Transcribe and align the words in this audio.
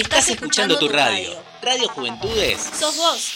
Estás 0.00 0.30
escuchando 0.30 0.78
tu 0.78 0.88
radio. 0.88 1.28
Radio 1.60 1.86
Juventudes. 1.90 2.58
Sos 2.58 2.96
vos. 2.96 3.34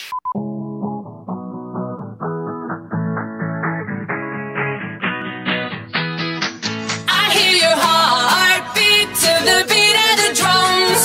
I 7.06 7.30
hear 7.36 7.52
your 7.52 7.76
heartbeat 7.76 9.08
to 9.14 9.32
the 9.44 9.64
beat 9.68 9.96
of 10.08 10.16
the 10.22 10.30
drums. 10.40 11.02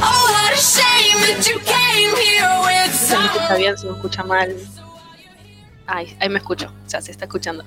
Oh, 0.00 0.24
what 0.32 0.54
a 0.54 0.56
shame 0.56 1.20
that 1.20 1.46
you 1.46 1.58
came 1.68 2.16
here 2.16 2.48
with 2.64 2.94
Se 2.94 3.14
me 3.18 3.26
escucha 3.26 3.48
some. 3.48 3.58
bien, 3.58 3.76
se 3.76 3.86
me 3.86 3.92
escucha 3.92 4.24
mal. 4.24 4.56
Ay, 5.86 6.16
ahí 6.20 6.30
me 6.30 6.38
escucho, 6.38 6.72
o 6.86 6.88
sea, 6.88 7.02
se 7.02 7.10
está 7.10 7.26
escuchando. 7.26 7.62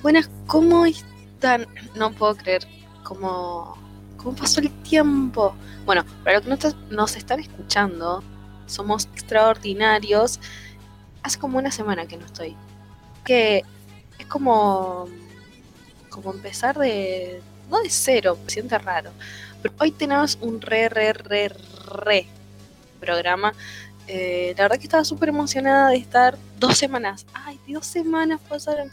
Buenas, 0.00 0.30
¿cómo 0.46 0.86
están? 0.86 1.66
No 1.96 2.12
puedo 2.12 2.36
creer 2.36 2.62
cómo, 3.02 3.76
cómo 4.22 4.36
pasó 4.36 4.60
el 4.60 4.70
tiempo. 4.82 5.54
Bueno, 5.84 6.04
para 6.24 6.40
los 6.40 6.58
que 6.58 6.74
nos 6.90 7.16
están 7.16 7.40
escuchando, 7.40 8.22
somos 8.66 9.08
extraordinarios. 9.12 10.40
Hace 11.22 11.38
como 11.38 11.58
una 11.58 11.70
semana 11.70 12.06
que 12.06 12.16
no 12.16 12.26
estoy. 12.26 12.56
Que 13.24 13.62
es 14.18 14.26
como, 14.26 15.08
como 16.10 16.32
empezar 16.32 16.78
de, 16.78 17.42
no 17.70 17.80
de 17.80 17.90
cero, 17.90 18.38
me 18.44 18.50
siente 18.50 18.78
raro. 18.78 19.10
Pero 19.62 19.74
hoy 19.78 19.92
tenemos 19.92 20.38
un 20.40 20.60
re, 20.60 20.88
re, 20.88 21.12
re, 21.12 21.48
re 21.48 22.26
programa 23.00 23.52
eh, 24.08 24.54
la 24.56 24.64
verdad 24.64 24.78
que 24.78 24.84
estaba 24.84 25.04
súper 25.04 25.28
emocionada 25.28 25.90
de 25.90 25.96
estar 25.96 26.36
dos 26.58 26.76
semanas. 26.76 27.26
Ay, 27.32 27.58
dos 27.68 27.86
semanas 27.86 28.40
pasaron. 28.48 28.90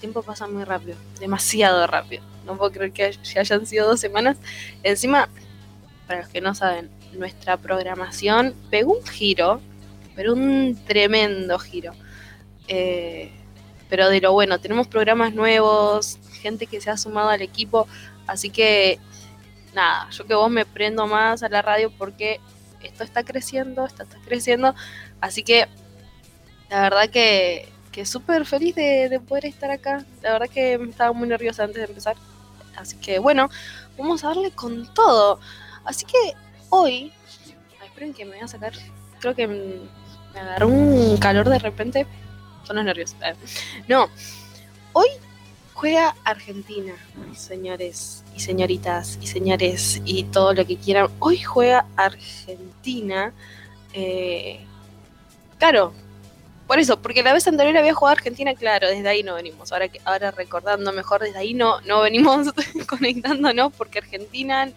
Tiempo 0.00 0.22
pasa 0.22 0.46
muy 0.46 0.64
rápido, 0.64 0.96
demasiado 1.18 1.86
rápido. 1.86 2.22
No 2.46 2.56
puedo 2.56 2.70
creer 2.72 2.92
que 2.92 3.12
ya 3.12 3.40
hayan 3.40 3.66
sido 3.66 3.88
dos 3.88 4.00
semanas. 4.00 4.36
Encima, 4.82 5.28
para 6.06 6.20
los 6.20 6.28
que 6.28 6.40
no 6.40 6.54
saben, 6.54 6.90
nuestra 7.12 7.56
programación 7.56 8.54
pegó 8.70 8.94
un 8.94 9.06
giro, 9.06 9.60
pero 10.14 10.32
un 10.32 10.78
tremendo 10.86 11.58
giro. 11.58 11.92
Eh, 12.68 13.30
pero 13.88 14.08
de 14.08 14.20
lo 14.20 14.32
bueno, 14.32 14.60
tenemos 14.60 14.86
programas 14.86 15.34
nuevos, 15.34 16.18
gente 16.40 16.66
que 16.66 16.80
se 16.80 16.90
ha 16.90 16.96
sumado 16.96 17.30
al 17.30 17.42
equipo, 17.42 17.88
así 18.26 18.50
que 18.50 18.98
nada, 19.74 20.08
yo 20.10 20.26
que 20.26 20.34
vos 20.34 20.50
me 20.50 20.66
prendo 20.66 21.06
más 21.06 21.42
a 21.42 21.48
la 21.48 21.62
radio 21.62 21.90
porque 21.90 22.40
esto 22.82 23.04
está 23.04 23.24
creciendo, 23.24 23.86
esto 23.86 24.02
está 24.02 24.18
creciendo, 24.24 24.74
así 25.20 25.42
que 25.42 25.66
la 26.68 26.82
verdad 26.82 27.08
que, 27.08 27.68
que 27.98 28.06
súper 28.06 28.46
feliz 28.46 28.76
de, 28.76 29.08
de 29.08 29.18
poder 29.18 29.46
estar 29.46 29.72
acá, 29.72 30.04
la 30.22 30.34
verdad 30.34 30.48
que 30.48 30.74
estaba 30.74 31.12
muy 31.12 31.26
nerviosa 31.26 31.64
antes 31.64 31.78
de 31.78 31.88
empezar, 31.88 32.14
así 32.76 32.96
que 32.98 33.18
bueno, 33.18 33.50
vamos 33.98 34.22
a 34.22 34.28
darle 34.28 34.52
con 34.52 34.86
todo, 34.94 35.40
así 35.84 36.06
que 36.06 36.34
hoy, 36.68 37.12
esperen 37.84 38.14
que 38.14 38.24
me 38.24 38.36
voy 38.36 38.44
a 38.44 38.46
sacar, 38.46 38.72
creo 39.18 39.34
que 39.34 39.48
me 39.48 40.38
agarró 40.38 40.68
un 40.68 41.16
calor 41.16 41.48
de 41.48 41.58
repente, 41.58 42.06
son 42.62 42.76
los 42.76 42.84
nervios, 42.84 43.16
no, 43.88 44.08
hoy 44.92 45.08
juega 45.74 46.14
Argentina, 46.22 46.94
señores 47.34 48.22
y 48.32 48.38
señoritas 48.38 49.18
y 49.20 49.26
señores 49.26 50.00
y 50.04 50.22
todo 50.22 50.54
lo 50.54 50.64
que 50.64 50.76
quieran. 50.76 51.08
Hoy 51.18 51.40
juega 51.40 51.84
Argentina. 51.96 53.32
eh, 53.92 54.60
claro, 55.58 55.94
por 56.68 56.78
eso, 56.78 57.00
porque 57.00 57.22
la 57.22 57.32
vez 57.32 57.48
anterior 57.48 57.74
había 57.78 57.94
jugado 57.94 58.18
Argentina, 58.18 58.54
claro, 58.54 58.88
desde 58.88 59.08
ahí 59.08 59.22
no 59.22 59.34
venimos. 59.34 59.72
Ahora 59.72 59.88
que 59.88 60.02
ahora 60.04 60.30
recordando 60.30 60.92
mejor, 60.92 61.22
desde 61.22 61.38
ahí 61.38 61.54
no, 61.54 61.80
no 61.80 62.02
venimos 62.02 62.48
conectándonos 62.86 63.72
porque 63.72 64.00
Argentina 64.00 64.70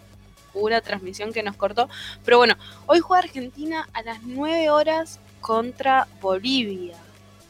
hubo 0.53 0.67
una 0.67 0.79
transmisión 0.79 1.33
que 1.33 1.43
nos 1.43 1.57
cortó. 1.57 1.89
Pero 2.23 2.37
bueno, 2.37 2.55
hoy 2.85 3.01
juega 3.01 3.25
Argentina 3.25 3.89
a 3.91 4.03
las 4.03 4.23
9 4.23 4.69
horas 4.69 5.19
contra 5.41 6.07
Bolivia. 6.21 6.95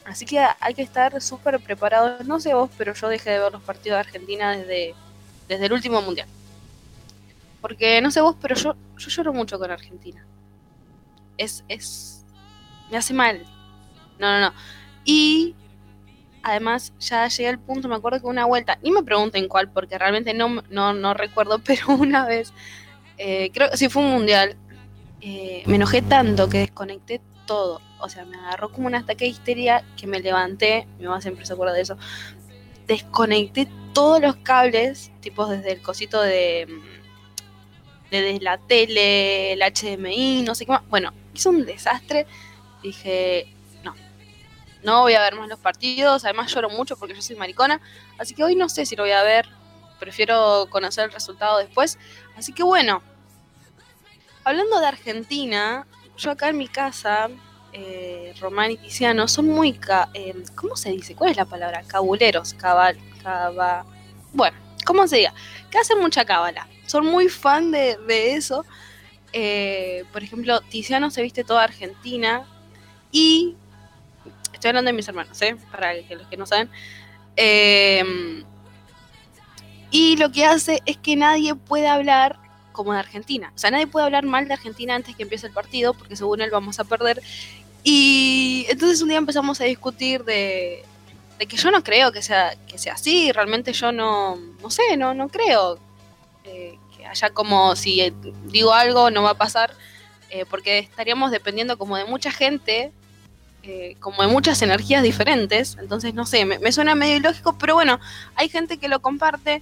Así 0.06 0.26
que 0.26 0.44
hay 0.60 0.74
que 0.74 0.82
estar 0.82 1.22
súper 1.22 1.60
preparados. 1.60 2.26
No 2.26 2.40
sé 2.40 2.56
vos, 2.56 2.72
pero 2.80 2.96
yo 2.96 3.10
dejé 3.10 3.30
de 3.30 3.40
ver 3.40 3.52
los 3.52 3.62
partidos 3.62 3.98
de 3.98 4.00
Argentina 4.00 4.58
desde, 4.58 4.96
desde 5.48 5.68
el 5.68 5.74
último 5.74 6.02
mundial. 6.02 6.28
Porque 7.62 8.02
no 8.02 8.10
sé 8.10 8.22
vos, 8.22 8.36
pero 8.42 8.56
yo, 8.56 8.76
yo 8.98 9.10
lloro 9.10 9.34
mucho 9.34 9.60
con 9.60 9.70
Argentina. 9.70 10.26
Es, 11.38 11.64
es. 11.68 12.24
Me 12.90 12.98
hace 12.98 13.14
mal. 13.14 13.46
No, 14.22 14.32
no, 14.32 14.40
no. 14.40 14.54
Y 15.04 15.56
además 16.44 16.94
ya 17.00 17.28
llegué 17.28 17.50
al 17.50 17.60
punto, 17.60 17.88
me 17.88 17.96
acuerdo 17.96 18.22
que 18.22 18.28
una 18.28 18.46
vuelta, 18.46 18.78
ni 18.84 18.92
me 18.92 19.02
pregunten 19.02 19.48
cuál, 19.48 19.70
porque 19.72 19.98
realmente 19.98 20.36
no, 20.36 20.62
no, 20.70 20.94
no 20.94 21.14
recuerdo, 21.16 21.60
pero 21.66 21.88
una 21.88 22.26
vez, 22.26 22.54
eh, 23.18 23.50
creo 23.52 23.72
que 23.72 23.78
sí 23.78 23.90
fue 23.90 24.04
un 24.04 24.12
mundial, 24.12 24.56
eh, 25.22 25.64
me 25.66 25.76
enojé 25.76 26.04
tanto 26.04 26.48
que 26.50 26.60
desconecté 26.60 27.20
todo. 27.48 27.82
O 28.00 28.10
sea, 28.10 28.26
me 28.26 28.38
agarró 28.38 28.72
como 28.72 28.88
un 28.88 28.96
ataque 28.96 29.26
de 29.26 29.32
histeria 29.32 29.84
que 29.98 30.06
me 30.06 30.20
levanté, 30.20 30.88
mi 31.00 31.06
mamá 31.06 31.20
siempre 31.20 31.46
se 31.46 31.54
acuerda 31.54 31.74
de 31.74 31.82
eso. 31.82 31.98
Desconecté 32.88 33.68
todos 33.94 34.22
los 34.22 34.36
cables, 34.38 35.12
tipo 35.22 35.48
desde 35.48 35.72
el 35.72 35.82
cosito 35.82 36.22
de, 36.22 36.68
desde 38.12 38.40
la 38.40 38.60
tele, 38.60 39.54
el 39.54 39.62
HDMI, 39.62 40.44
no 40.44 40.54
sé 40.54 40.66
qué 40.66 40.72
más. 40.74 40.88
Bueno, 40.90 41.12
hizo 41.34 41.50
un 41.50 41.66
desastre. 41.66 42.28
Dije, 42.84 43.48
no, 44.84 45.02
voy 45.02 45.14
a 45.14 45.22
ver 45.22 45.36
más 45.36 45.48
los 45.50 45.60
partidos. 45.60 46.26
Además 46.26 46.54
lloro 46.54 46.70
mucho 46.70 46.98
porque 46.98 47.16
yo 47.16 47.22
soy 47.22 47.36
maricona. 47.36 47.82
Así 48.18 48.34
que 48.36 48.44
hoy 48.44 48.56
no 48.56 48.70
sé 48.70 48.86
si 48.86 48.96
lo 48.96 49.04
voy 49.04 49.12
a 49.12 49.24
ver. 49.24 49.48
Prefiero 50.00 50.68
conocer 50.70 51.06
el 51.06 51.12
resultado 51.12 51.60
después. 51.60 52.00
Así 52.36 52.54
que 52.54 52.64
bueno, 52.64 53.04
hablando 54.44 54.80
de 54.80 54.88
Argentina, 54.88 55.86
yo 56.18 56.32
acá 56.32 56.50
en 56.50 56.58
mi 56.58 56.68
casa, 56.68 57.30
eh, 57.74 58.34
Román 58.40 58.72
y 58.72 58.78
Tiziano, 58.78 59.28
son 59.28 59.48
muy... 59.48 59.74
ca- 59.74 60.10
eh, 60.14 60.34
¿Cómo 60.56 60.76
se 60.76 60.90
dice? 60.92 61.16
¿Cuál 61.16 61.32
es 61.32 61.38
la 61.38 61.46
palabra? 61.46 61.84
Cabuleros, 61.88 62.54
cabal, 62.56 62.98
caba... 63.22 63.86
Bueno, 64.34 64.58
¿cómo 64.86 65.08
se 65.08 65.18
diga? 65.18 65.34
Que 65.70 65.78
hacen 65.78 66.00
mucha 66.00 66.26
cábala. 66.26 66.68
Son 66.88 67.06
muy 67.06 67.30
fan 67.30 67.72
de, 67.72 67.98
de 68.08 68.34
eso. 68.34 68.66
Eh, 69.34 70.04
por 70.12 70.24
ejemplo, 70.24 70.62
Tiziano 70.62 71.12
se 71.12 71.22
viste 71.22 71.44
toda 71.44 71.64
Argentina 71.64 72.46
y... 73.12 73.56
Estoy 74.62 74.70
hablando 74.70 74.90
de 74.90 74.94
mis 74.94 75.08
hermanos, 75.08 75.42
¿eh? 75.42 75.58
Para 75.72 75.96
los 75.96 76.28
que 76.30 76.38
no 76.38 76.46
saben. 76.46 76.70
Eh, 77.36 78.44
y 79.90 80.18
lo 80.18 80.32
que 80.32 80.46
hace 80.46 80.84
es 80.86 80.98
que 80.98 81.16
nadie 81.16 81.56
puede 81.56 81.88
hablar 81.88 82.38
como 82.72 82.94
de 82.94 83.00
Argentina. 83.00 83.52
O 83.56 83.58
sea, 83.58 83.72
nadie 83.72 83.88
puede 83.88 84.06
hablar 84.06 84.24
mal 84.24 84.48
de 84.48 84.54
Argentina 84.54 84.94
antes 84.94 85.16
que 85.16 85.24
empiece 85.24 85.48
el 85.48 85.54
partido, 85.54 85.96
porque 85.96 86.16
según 86.16 86.42
él 86.42 86.52
vamos 86.52 86.80
a 86.80 86.84
perder. 86.84 87.24
Y 87.84 88.68
entonces 88.70 89.02
un 89.02 89.10
día 89.10 89.18
empezamos 89.18 89.60
a 89.62 89.64
discutir 89.64 90.24
de, 90.26 90.86
que 91.40 91.58
yo 91.58 91.72
no 91.72 91.84
creo 91.84 92.12
que 92.12 92.22
sea, 92.22 92.56
que 92.68 92.78
sea 92.78 92.94
así, 92.94 93.32
realmente 93.32 93.74
yo 93.74 93.92
no, 93.92 94.36
no 94.36 94.70
sé, 94.70 94.96
no, 94.96 95.16
no 95.16 95.28
creo 95.28 95.80
eh, 96.44 96.78
que 96.96 97.08
haya 97.08 97.32
como, 97.32 97.76
si 97.76 98.14
digo 98.44 98.74
algo 98.74 99.10
no 99.10 99.24
va 99.24 99.32
a 99.32 99.38
pasar, 99.40 99.74
eh, 100.30 100.46
porque 100.48 100.78
estaríamos 100.78 101.32
dependiendo 101.32 101.80
como 101.80 101.98
de 101.98 102.06
mucha 102.06 102.30
gente, 102.30 102.92
eh, 103.64 103.96
como 104.00 104.22
de 104.22 104.28
muchas 104.28 104.62
energías 104.62 105.04
diferentes, 105.04 105.78
entonces 105.80 106.14
no 106.14 106.26
sé, 106.26 106.46
me, 106.46 106.72
suena 106.72 106.96
medio 106.96 107.18
ilógico, 107.18 107.58
pero 107.58 107.76
bueno, 107.76 108.00
hay 108.36 108.50
gente 108.50 108.78
que 108.78 108.88
lo 108.88 109.02
comparte, 109.02 109.62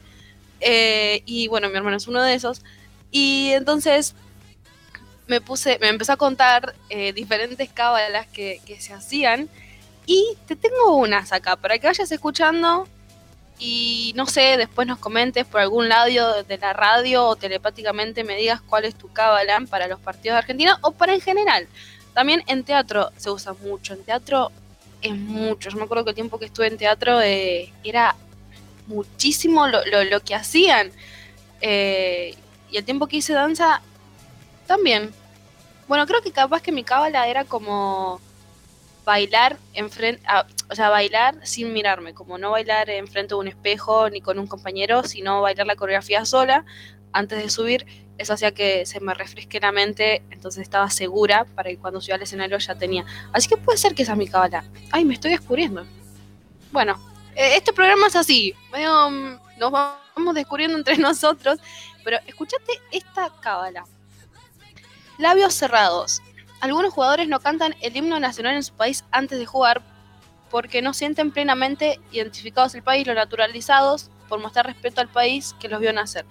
eh, 0.62 1.22
y 1.26 1.48
bueno, 1.48 1.70
mi 1.70 1.78
hermano 1.78 1.98
es 1.98 2.08
uno 2.08 2.22
de 2.22 2.34
esos, 2.34 2.62
y 3.12 3.52
entonces 3.54 4.16
me 5.28 5.42
puse, 5.42 5.78
me 5.80 5.90
empezó 5.90 6.14
a 6.14 6.18
contar 6.18 6.76
eh, 6.90 7.14
diferentes 7.14 7.70
cábalas 7.70 8.28
que, 8.28 8.62
que 8.66 8.82
se 8.82 8.94
hacían. 8.94 9.48
Y 10.06 10.36
te 10.48 10.56
tengo 10.56 10.96
unas 10.96 11.32
acá 11.32 11.56
para 11.56 11.78
que 11.78 11.86
vayas 11.86 12.12
escuchando 12.12 12.88
y 13.60 14.14
no 14.16 14.26
sé, 14.26 14.56
después 14.58 14.88
nos 14.88 15.00
comentes 15.00 15.46
por 15.46 15.60
algún 15.60 15.90
lado 15.90 16.08
de 16.44 16.58
la 16.58 16.74
radio 16.74 17.26
o 17.26 17.36
telepáticamente 17.36 18.24
me 18.24 18.38
digas 18.38 18.62
cuál 18.62 18.86
es 18.86 18.96
tu 18.96 19.12
cábala 19.12 19.62
para 19.70 19.88
los 19.88 20.00
partidos 20.00 20.36
de 20.36 20.40
Argentina 20.40 20.80
o 20.82 20.92
para 20.92 21.14
en 21.14 21.22
general. 21.22 21.68
También 22.14 22.44
en 22.48 22.64
teatro 22.64 23.12
se 23.18 23.30
usa 23.30 23.54
mucho, 23.54 23.94
en 23.94 24.04
teatro 24.04 24.52
es 25.02 25.16
mucho. 25.16 25.70
Yo 25.70 25.78
me 25.78 25.84
acuerdo 25.84 26.04
que 26.04 26.12
el 26.12 26.16
tiempo 26.16 26.40
que 26.40 26.46
estuve 26.46 26.68
en 26.68 26.78
teatro 26.78 27.22
eh, 27.22 27.72
era 27.84 28.16
muchísimo 28.88 29.68
lo, 29.68 29.86
lo, 29.86 30.04
lo 30.04 30.20
que 30.22 30.36
hacían. 30.36 30.92
Eh, 31.62 32.36
y 32.72 32.78
el 32.78 32.86
tiempo 32.86 33.08
que 33.08 33.18
hice 33.18 33.34
danza 33.34 33.82
también. 34.68 35.12
Bueno, 35.88 36.06
creo 36.06 36.22
que 36.22 36.32
capaz 36.32 36.62
que 36.62 36.72
mi 36.72 36.84
cábala 36.84 37.28
era 37.28 37.46
como 37.46 38.22
bailar 39.06 39.58
enfrente, 39.74 40.22
o 40.70 40.76
sea, 40.76 40.90
bailar 40.90 41.36
sin 41.44 41.74
mirarme, 41.74 42.14
como 42.14 42.38
no 42.38 42.52
bailar 42.52 42.92
enfrente 42.92 43.30
de 43.30 43.40
un 43.40 43.48
espejo 43.48 44.08
ni 44.10 44.22
con 44.22 44.38
un 44.38 44.46
compañero, 44.46 45.04
sino 45.04 45.42
bailar 45.42 45.66
la 45.66 45.76
coreografía 45.76 46.26
sola 46.26 46.64
antes 47.14 47.42
de 47.42 47.50
subir. 47.50 47.86
Eso 48.18 48.34
hacía 48.34 48.52
que 48.52 48.86
se 48.86 49.00
me 49.00 49.14
refresque 49.14 49.60
la 49.60 49.72
mente, 49.72 50.24
entonces 50.30 50.64
estaba 50.64 50.90
segura 50.90 51.46
para 51.56 51.70
que 51.70 51.78
cuando 51.78 52.02
subía 52.02 52.16
al 52.16 52.22
escenario 52.22 52.58
ya 52.58 52.76
tenía. 52.76 53.06
Así 53.32 53.48
que 53.48 53.58
puede 53.58 53.78
ser 53.78 53.96
que 53.96 54.04
esa 54.04 54.12
es 54.12 54.18
mi 54.18 54.28
cábala. 54.28 54.66
Ay, 54.92 55.06
me 55.06 55.14
estoy 55.14 55.32
descubriendo. 55.32 55.86
Bueno, 56.72 57.00
eh, 57.36 57.56
este 57.56 57.72
programa 57.72 58.08
es 58.08 58.16
así, 58.16 58.54
medio, 58.72 59.10
mm, 59.10 59.40
nos 59.58 59.72
vamos 59.72 60.36
descubriendo 60.36 60.78
entre 60.78 60.98
nosotros, 61.00 61.60
pero 62.04 62.18
escúchate 62.28 62.74
esta 62.92 63.32
cábala. 63.40 63.86
Labios 65.18 65.54
cerrados. 65.54 66.22
Algunos 66.62 66.94
jugadores 66.94 67.30
no 67.30 67.40
cantan 67.40 67.74
el 67.80 67.96
himno 67.96 68.20
nacional 68.20 68.56
en 68.56 68.64
su 68.64 68.74
país 68.74 69.06
antes 69.12 69.40
de 69.40 69.46
jugar 69.46 69.82
porque 70.50 70.82
no 70.82 70.94
sienten 70.94 71.32
plenamente 71.32 72.00
identificados 72.12 72.76
el 72.76 72.84
país, 72.84 73.08
lo 73.08 73.14
naturalizados 73.14 74.10
por 74.28 74.40
mostrar 74.40 74.66
respeto 74.66 75.02
al 75.02 75.08
país 75.08 75.56
que 75.60 75.70
los 75.70 75.80
vio 75.80 75.94
nacer. 75.94 76.26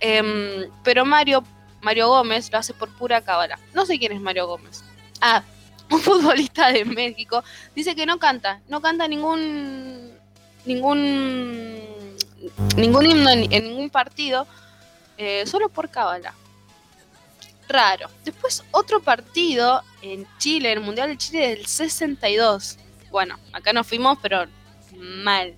Em, 0.00 0.68
pero 0.84 1.04
Mario, 1.04 1.42
Mario 1.80 2.08
Gómez 2.08 2.50
lo 2.52 2.58
hace 2.58 2.74
por 2.74 2.88
pura 2.96 3.20
cábala. 3.20 3.58
No 3.74 3.86
sé 3.86 3.98
quién 3.98 4.12
es 4.12 4.20
Mario 4.20 4.46
Gómez. 4.46 4.84
Ah, 5.20 5.42
un 5.90 6.00
futbolista 6.00 6.70
de 6.72 6.84
México 6.84 7.42
dice 7.74 7.94
que 7.94 8.06
no 8.06 8.18
canta, 8.18 8.60
no 8.68 8.80
canta 8.80 9.08
ningún 9.08 10.12
ningún 10.66 11.78
ningún 12.76 13.06
himno 13.06 13.30
en, 13.30 13.48
ningún 13.50 13.90
partido, 13.90 14.46
eh, 15.16 15.44
solo 15.46 15.68
por 15.68 15.90
cábala. 15.90 16.34
Raro. 17.68 18.08
Después 18.24 18.64
otro 18.70 19.02
partido 19.02 19.82
en 20.00 20.26
Chile, 20.38 20.72
el 20.72 20.80
Mundial 20.80 21.10
de 21.10 21.18
Chile 21.18 21.48
del 21.48 21.66
62. 21.66 22.78
Bueno, 23.10 23.38
acá 23.52 23.72
nos 23.72 23.86
fuimos, 23.86 24.18
pero 24.22 24.46
mal. 24.96 25.54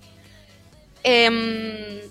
Em, 1.03 2.01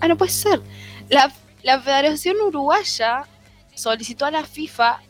ah, 0.00 0.08
no 0.08 0.16
puede 0.16 0.30
ser. 0.30 0.60
La, 1.08 1.32
la 1.62 1.80
Federación 1.80 2.36
Uruguaya 2.40 3.24
solicitó 3.74 4.24
a 4.24 4.30
la 4.30 4.44
FIFA 4.44 5.00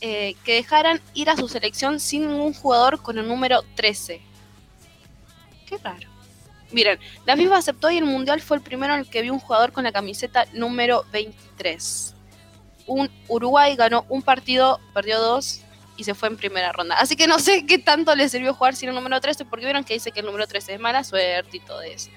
eh, 0.00 0.34
que 0.44 0.54
dejaran 0.54 1.00
ir 1.14 1.30
a 1.30 1.36
su 1.36 1.48
selección 1.48 2.00
sin 2.00 2.26
ningún 2.26 2.52
jugador 2.52 3.00
con 3.00 3.16
el 3.18 3.26
número 3.26 3.62
13. 3.74 4.20
Qué 5.66 5.78
raro. 5.78 6.08
Miren, 6.72 6.98
la 7.24 7.36
FIFA 7.36 7.56
aceptó 7.56 7.90
y 7.90 7.98
el 7.98 8.04
Mundial 8.04 8.40
fue 8.40 8.56
el 8.56 8.62
primero 8.62 8.94
en 8.94 9.00
el 9.00 9.08
que 9.08 9.22
vi 9.22 9.30
un 9.30 9.38
jugador 9.38 9.72
con 9.72 9.84
la 9.84 9.92
camiseta 9.92 10.46
número 10.52 11.06
23. 11.12 12.14
Un 12.86 13.10
Uruguay 13.28 13.76
ganó 13.76 14.04
un 14.08 14.20
partido, 14.22 14.80
perdió 14.92 15.20
dos 15.20 15.60
y 15.96 16.04
se 16.04 16.14
fue 16.14 16.28
en 16.28 16.36
primera 16.36 16.72
ronda. 16.72 16.96
Así 16.96 17.16
que 17.16 17.26
no 17.26 17.38
sé 17.38 17.64
qué 17.64 17.78
tanto 17.78 18.14
le 18.14 18.28
sirvió 18.28 18.52
jugar 18.54 18.74
sin 18.74 18.88
el 18.88 18.94
número 18.94 19.20
13 19.20 19.44
porque 19.44 19.64
vieron 19.64 19.84
que 19.84 19.94
dice 19.94 20.10
que 20.10 20.20
el 20.20 20.26
número 20.26 20.46
13 20.46 20.74
es 20.74 20.80
mala 20.80 21.04
suerte 21.04 21.56
y 21.56 21.60
todo 21.60 21.80
eso. 21.82 22.10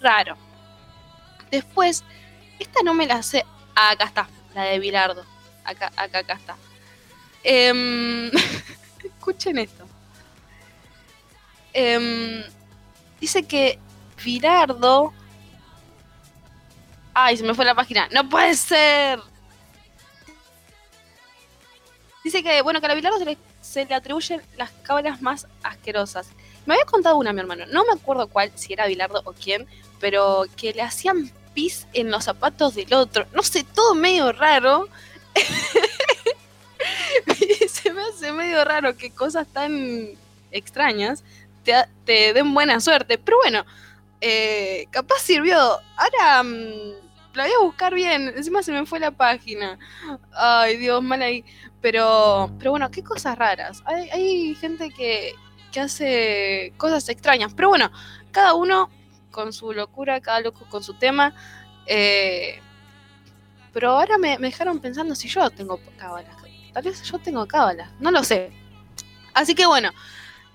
Raro. 0.00 0.36
Después, 1.54 2.02
esta 2.58 2.82
no 2.82 2.94
me 2.94 3.06
la 3.06 3.22
sé. 3.22 3.44
Ah, 3.76 3.90
acá 3.90 4.06
está, 4.06 4.28
la 4.54 4.64
de 4.64 4.80
Bilardo. 4.80 5.24
Acá, 5.64 5.92
acá, 5.96 6.18
acá 6.18 6.34
está. 6.34 6.56
Em, 7.44 8.28
escuchen 9.04 9.58
esto. 9.58 9.86
Em, 11.72 12.42
dice 13.20 13.44
que 13.44 13.78
Bilardo. 14.24 15.12
Ay, 17.14 17.36
se 17.36 17.44
me 17.44 17.54
fue 17.54 17.64
la 17.64 17.76
página. 17.76 18.08
¡No 18.10 18.28
puede 18.28 18.54
ser! 18.56 19.20
Dice 22.24 22.42
que, 22.42 22.62
bueno, 22.62 22.80
que 22.80 22.86
a 22.86 22.88
la 22.88 22.94
Bilardo 22.96 23.18
se 23.18 23.26
le, 23.26 23.38
se 23.60 23.84
le 23.84 23.94
atribuyen 23.94 24.42
las 24.56 24.72
cábalas 24.82 25.22
más 25.22 25.46
asquerosas. 25.62 26.30
Me 26.66 26.74
había 26.74 26.86
contado 26.86 27.16
una, 27.16 27.32
mi 27.32 27.38
hermano. 27.38 27.66
No 27.66 27.84
me 27.84 27.92
acuerdo 27.92 28.26
cuál, 28.26 28.50
si 28.56 28.72
era 28.72 28.88
Bilardo 28.88 29.22
o 29.24 29.32
quién, 29.32 29.68
pero 30.00 30.46
que 30.56 30.72
le 30.72 30.82
hacían 30.82 31.30
pis 31.54 31.86
en 31.92 32.10
los 32.10 32.24
zapatos 32.24 32.74
del 32.74 32.92
otro. 32.92 33.26
No 33.32 33.42
sé, 33.42 33.64
todo 33.64 33.94
medio 33.94 34.32
raro. 34.32 34.88
se 37.68 37.92
me 37.92 38.02
hace 38.02 38.32
medio 38.32 38.64
raro 38.64 38.96
que 38.96 39.10
cosas 39.10 39.46
tan 39.46 40.08
extrañas 40.50 41.24
te, 42.04 42.32
den 42.32 42.54
buena 42.54 42.80
suerte. 42.80 43.18
Pero 43.18 43.38
bueno, 43.42 43.64
eh, 44.20 44.86
capaz 44.90 45.20
sirvió. 45.20 45.58
Ahora 45.96 46.42
mm, 46.42 47.34
la 47.34 47.44
voy 47.44 47.52
a 47.52 47.64
buscar 47.64 47.94
bien. 47.94 48.32
Encima 48.36 48.62
se 48.62 48.72
me 48.72 48.86
fue 48.86 49.00
la 49.00 49.10
página. 49.10 49.78
Ay, 50.32 50.76
Dios, 50.76 51.02
mal 51.02 51.22
ahí. 51.22 51.44
Pero, 51.80 52.50
pero 52.58 52.72
bueno, 52.72 52.90
qué 52.90 53.02
cosas 53.02 53.38
raras. 53.38 53.82
Hay, 53.84 54.08
hay 54.10 54.54
gente 54.54 54.90
que, 54.90 55.34
que 55.72 55.80
hace 55.80 56.72
cosas 56.76 57.08
extrañas. 57.08 57.52
Pero 57.54 57.68
bueno, 57.68 57.90
cada 58.30 58.54
uno 58.54 58.90
con 59.34 59.52
su 59.52 59.72
locura, 59.72 60.20
cada 60.20 60.40
loco 60.40 60.64
con 60.70 60.84
su 60.84 60.94
tema. 60.94 61.34
Eh, 61.86 62.60
pero 63.72 63.90
ahora 63.90 64.16
me, 64.16 64.38
dejaron 64.38 64.78
pensando 64.78 65.14
si 65.16 65.28
yo 65.28 65.50
tengo 65.50 65.80
cábalas. 65.98 66.36
Tal 66.72 66.84
vez 66.84 67.02
yo 67.02 67.18
tengo 67.18 67.46
cábalas, 67.46 67.90
no 67.98 68.10
lo 68.12 68.22
sé. 68.22 68.52
Así 69.34 69.54
que 69.54 69.66
bueno, 69.66 69.90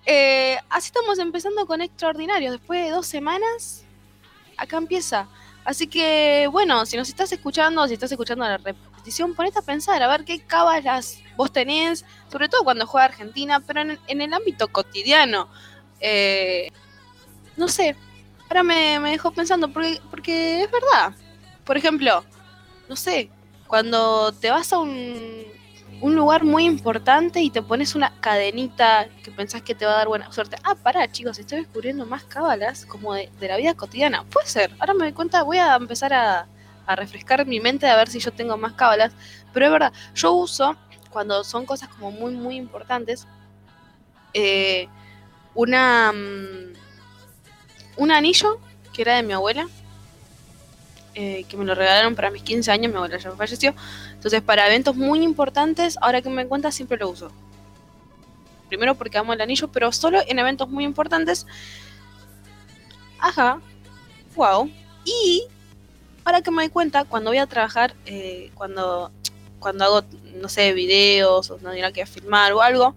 eh, 0.05 0.57
así 0.69 0.87
estamos 0.87 1.19
empezando 1.19 1.65
con 1.67 1.81
Extraordinarios. 1.81 2.53
Después 2.53 2.85
de 2.85 2.91
dos 2.91 3.05
semanas, 3.05 3.83
acá 4.57 4.77
empieza. 4.77 5.27
Así 5.65 5.87
que 5.87 6.47
bueno, 6.49 6.85
si 6.85 6.95
nos 6.95 7.09
estás 7.09 7.31
escuchando, 7.33 7.85
si 7.87 7.93
estás 7.93 8.11
escuchando 8.11 8.45
la 8.45 8.57
repetición, 8.57 9.35
ponete 9.35 9.59
a 9.59 9.61
pensar, 9.61 10.01
a 10.01 10.07
ver 10.07 10.23
qué 10.23 10.39
cábalas 10.39 11.19
vos 11.35 11.51
tenés, 11.51 12.05
sobre 12.31 12.47
todo 12.47 12.63
cuando 12.63 12.87
juega 12.87 13.05
Argentina, 13.05 13.59
pero 13.59 13.81
en, 13.81 13.99
en 14.07 14.21
el 14.21 14.33
ámbito 14.33 14.69
cotidiano. 14.69 15.49
Eh, 15.99 16.71
no 17.57 17.67
sé, 17.67 17.97
ahora 18.49 18.63
me, 18.63 18.99
me 18.99 19.11
dejó 19.11 19.31
pensando, 19.31 19.71
porque, 19.71 20.01
porque 20.09 20.63
es 20.63 20.71
verdad. 20.71 21.13
Por 21.63 21.77
ejemplo, 21.77 22.23
no 22.87 22.95
sé, 22.95 23.29
cuando 23.67 24.31
te 24.33 24.49
vas 24.49 24.73
a 24.73 24.79
un, 24.79 25.43
un 26.01 26.15
lugar 26.15 26.43
muy 26.43 26.65
importante 26.65 27.41
y 27.41 27.51
te 27.51 27.61
pones 27.61 27.93
una 27.93 28.11
cadenita 28.19 29.07
que 29.23 29.31
pensás 29.31 29.61
que 29.61 29.75
te 29.75 29.85
va 29.85 29.93
a 29.93 29.97
dar 29.97 30.07
buena 30.07 30.31
suerte. 30.31 30.57
Ah, 30.63 30.75
pará, 30.75 31.09
chicos, 31.11 31.37
estoy 31.37 31.59
descubriendo 31.59 32.05
más 32.05 32.23
cábalas 32.23 32.85
como 32.85 33.13
de, 33.13 33.29
la 33.39 33.57
vida 33.57 33.75
cotidiana. 33.75 34.23
Puede 34.23 34.47
ser, 34.47 34.71
ahora 34.79 34.93
me 34.93 35.05
doy 35.05 35.13
cuenta, 35.13 35.43
voy 35.43 35.57
a 35.57 35.75
empezar 35.75 36.13
a, 36.13 36.47
a 36.87 36.95
refrescar 36.95 37.45
mi 37.45 37.59
mente 37.59 37.87
a 37.87 37.95
ver 37.95 38.09
si 38.09 38.19
yo 38.19 38.31
tengo 38.31 38.57
más 38.57 38.73
cábalas. 38.73 39.13
Pero 39.53 39.67
es 39.67 39.71
verdad, 39.71 39.93
yo 40.15 40.33
uso, 40.33 40.75
cuando 41.11 41.43
son 41.43 41.65
cosas 41.65 41.89
como 41.89 42.11
muy, 42.11 42.33
muy 42.33 42.55
importantes, 42.55 43.27
eh, 44.33 44.87
una, 45.53 46.11
mm, 46.11 46.78
un 47.99 48.11
anillo 48.11 48.59
que 48.93 49.03
era 49.03 49.15
de 49.17 49.23
mi 49.23 49.33
abuela, 49.33 49.67
eh, 51.13 51.43
que 51.49 51.57
me 51.57 51.65
lo 51.65 51.75
regalaron 51.75 52.15
para 52.15 52.31
mis 52.31 52.41
15 52.43 52.71
años, 52.71 52.91
mi 52.91 52.97
abuela 52.97 53.17
ya 53.17 53.31
falleció. 53.31 53.75
Entonces, 54.13 54.41
para 54.41 54.65
eventos 54.67 54.95
muy 54.95 55.21
importantes, 55.21 55.97
ahora 56.01 56.21
que 56.21 56.29
me 56.29 56.47
cuenta, 56.47 56.71
siempre 56.71 56.97
lo 56.97 57.09
uso. 57.09 57.31
Primero 58.69 58.95
porque 58.95 59.17
amo 59.17 59.33
el 59.33 59.41
anillo, 59.41 59.67
pero 59.67 59.91
solo 59.91 60.19
en 60.25 60.39
eventos 60.39 60.69
muy 60.69 60.85
importantes. 60.85 61.45
Ajá. 63.19 63.59
Wow. 64.35 64.71
Y 65.03 65.45
ahora 66.23 66.41
que 66.41 66.51
me 66.51 66.63
doy 66.63 66.69
cuenta, 66.69 67.03
cuando 67.03 67.31
voy 67.31 67.39
a 67.39 67.47
trabajar, 67.47 67.95
eh, 68.05 68.51
cuando, 68.53 69.11
cuando 69.59 69.83
hago, 69.83 70.03
no 70.35 70.47
sé, 70.47 70.71
videos 70.73 71.51
o 71.51 71.57
no 71.59 71.71
dirá 71.71 71.91
que 71.91 72.05
filmar 72.05 72.53
o 72.53 72.61
algo, 72.61 72.95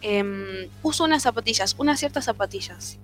em, 0.00 0.68
uso 0.82 1.04
unas 1.04 1.22
zapatillas, 1.22 1.74
unas 1.78 1.98
ciertas 1.98 2.24
zapatillas. 2.24 2.98